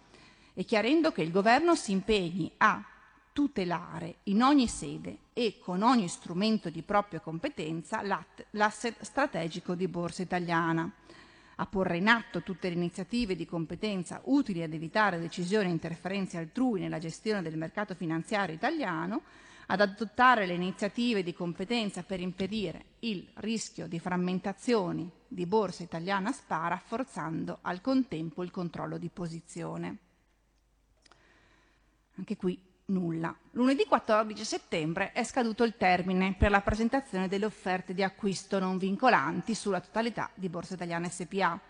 [0.59, 2.85] e chiarendo che il governo si impegni a
[3.33, 8.03] tutelare in ogni sede e con ogni strumento di propria competenza
[8.51, 10.91] l'asset strategico di Borsa Italiana,
[11.55, 16.39] a porre in atto tutte le iniziative di competenza utili ad evitare decisioni e interferenze
[16.39, 19.23] altrui nella gestione del mercato finanziario italiano,
[19.67, 26.33] ad adottare le iniziative di competenza per impedire il rischio di frammentazioni di Borsa Italiana
[26.33, 29.99] SPA, rafforzando al contempo il controllo di posizione.
[32.19, 33.35] Anche qui nulla.
[33.53, 38.77] Lunedì 14 settembre è scaduto il termine per la presentazione delle offerte di acquisto non
[38.77, 41.61] vincolanti sulla totalità di Borsa Italiana SPA.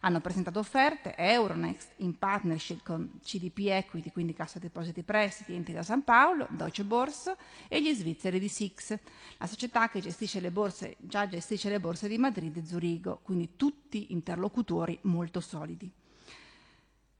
[0.00, 5.82] Hanno presentato offerte Euronext in partnership con CDP Equity, quindi Cassa Depositi Prestiti, Enti da
[5.82, 7.36] San Paolo, Deutsche Börse
[7.66, 8.96] e gli svizzeri di SIX,
[9.38, 13.56] la società che gestisce le borse, già gestisce le borse di Madrid e Zurigo, quindi
[13.56, 15.92] tutti interlocutori molto solidi.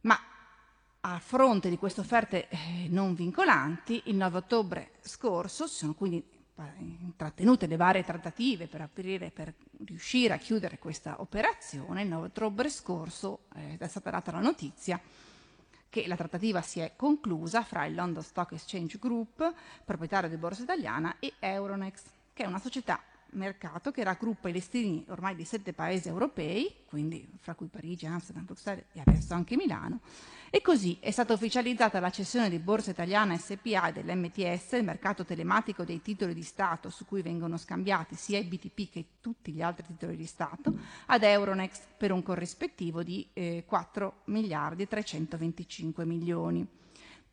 [0.03, 0.17] Ma
[1.01, 6.25] a fronte di queste offerte eh, non vincolanti, il 9 ottobre scorso si sono quindi
[6.53, 9.55] pa- intrattenute le varie trattative per aprire, per
[9.85, 15.01] riuscire a chiudere questa operazione, il 9 ottobre scorso eh, è stata data la notizia
[15.89, 19.55] che la trattativa si è conclusa fra il London Stock Exchange Group,
[19.85, 23.01] proprietario di Borsa Italiana, e Euronext, che è una società
[23.33, 28.45] mercato che raggruppa i listini ormai di sette paesi europei, quindi fra cui Parigi, Amsterdam,
[28.45, 30.01] Bruxelles e adesso anche Milano.
[30.51, 35.25] E così è stata ufficializzata la cessione di Borsa Italiana SPA e dell'MTS, il mercato
[35.25, 39.61] telematico dei titoli di Stato su cui vengono scambiati sia i BTP che tutti gli
[39.61, 40.73] altri titoli di Stato,
[41.07, 46.67] ad Euronext per un corrispettivo di eh, 4 miliardi e 325 milioni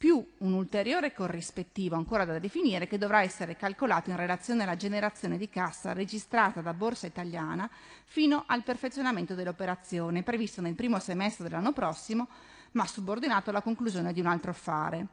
[0.05, 5.35] più un ulteriore corrispettivo ancora da definire che dovrà essere calcolato in relazione alla generazione
[5.35, 7.67] di cassa registrata da Borsa Italiana
[8.03, 12.27] fino al perfezionamento dell'operazione, previsto nel primo semestre dell'anno prossimo,
[12.73, 15.07] ma subordinato alla conclusione di un altro affare.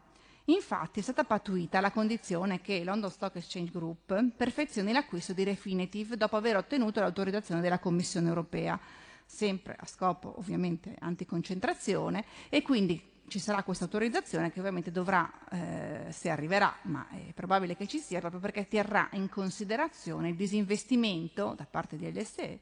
[0.44, 6.16] Infatti è stata pattuita la condizione che London Stock Exchange Group perfezioni l'acquisto di Refinitiv
[6.16, 8.78] dopo aver ottenuto l'autorizzazione della Commissione europea,
[9.24, 16.12] sempre a scopo ovviamente anticoncentrazione, e quindi ci sarà questa autorizzazione che ovviamente dovrà, eh,
[16.12, 21.54] se arriverà, ma è probabile che ci sia, proprio perché terrà in considerazione il disinvestimento
[21.56, 22.60] da parte di LSE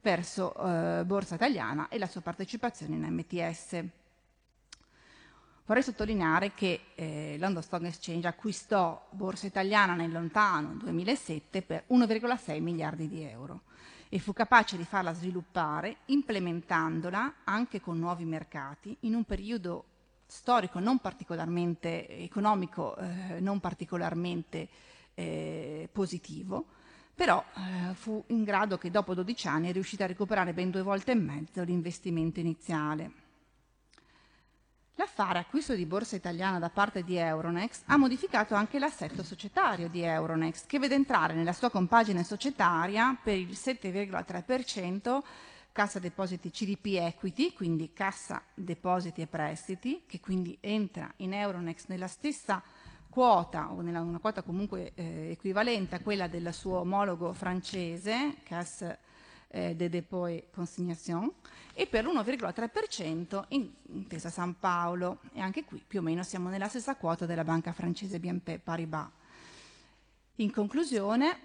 [0.00, 3.84] verso eh, Borsa Italiana e la sua partecipazione in MTS.
[5.64, 12.60] Vorrei sottolineare che eh, London Stock Exchange acquistò Borsa Italiana nel lontano 2007 per 1,6
[12.60, 13.60] miliardi di euro
[14.08, 19.84] e fu capace di farla sviluppare implementandola anche con nuovi mercati in un periodo
[20.30, 24.68] storico non particolarmente economico, eh, non particolarmente
[25.14, 26.66] eh, positivo,
[27.14, 30.82] però eh, fu in grado che dopo 12 anni è riuscita a recuperare ben due
[30.82, 33.12] volte e mezzo l'investimento iniziale.
[34.94, 40.02] L'affare acquisto di borsa italiana da parte di Euronext ha modificato anche l'assetto societario di
[40.02, 45.22] Euronext, che vede entrare nella sua compagine societaria per il 7,3%
[45.80, 52.06] Cassa Depositi CDP Equity, quindi Cassa Depositi e Prestiti, che quindi entra in Euronext nella
[52.06, 52.62] stessa
[53.08, 58.98] quota o nella una quota comunque eh, equivalente a quella del suo omologo francese, Casse
[59.48, 61.32] eh, de et Consignation,
[61.72, 65.20] e per l'1,3% in Intesa San Paolo.
[65.32, 69.08] E anche qui più o meno siamo nella stessa quota della banca francese BNP Paribas.
[70.36, 71.38] In conclusione,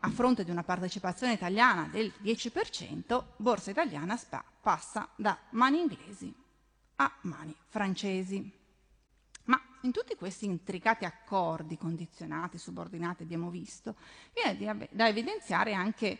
[0.00, 6.32] a fronte di una partecipazione italiana del 10%, Borsa Italiana SPA passa da mani inglesi
[6.96, 8.58] a mani francesi.
[9.44, 13.94] Ma in tutti questi intricati accordi condizionati, subordinati, abbiamo visto,
[14.32, 16.18] viene da evidenziare anche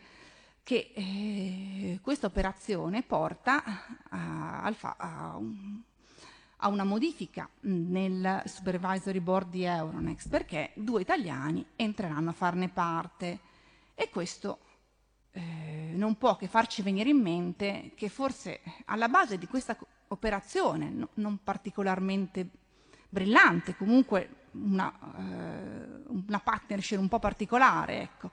[0.63, 3.65] che eh, questa operazione porta
[4.11, 5.81] a, a, a, un,
[6.59, 13.41] a, una modifica nel supervisory board di Euronext perché due italiani entreranno a farne parte
[14.01, 14.61] e questo
[15.33, 19.77] eh, non può che farci venire in mente che forse alla base di questa
[20.09, 22.49] operazione no, non particolarmente
[23.11, 28.31] brillante, comunque una, eh, una partnership un po' particolare, ecco,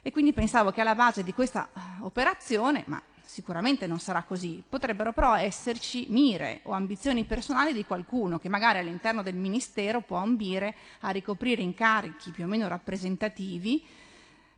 [0.00, 4.64] e quindi pensavo che alla base di questa eh, operazione, ma sicuramente non sarà così,
[4.66, 10.16] potrebbero però esserci mire o ambizioni personali di qualcuno che magari all'interno del Ministero può
[10.16, 13.84] ambire a ricoprire incarichi più o meno rappresentativi,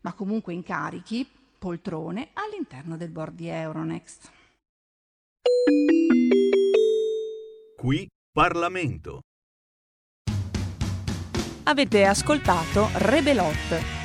[0.02, 4.30] ma comunque incarichi, poltrone, all'interno del board di Euronext.
[7.76, 9.20] Qui Parlamento.
[11.64, 13.97] Avete ascoltato Rebelot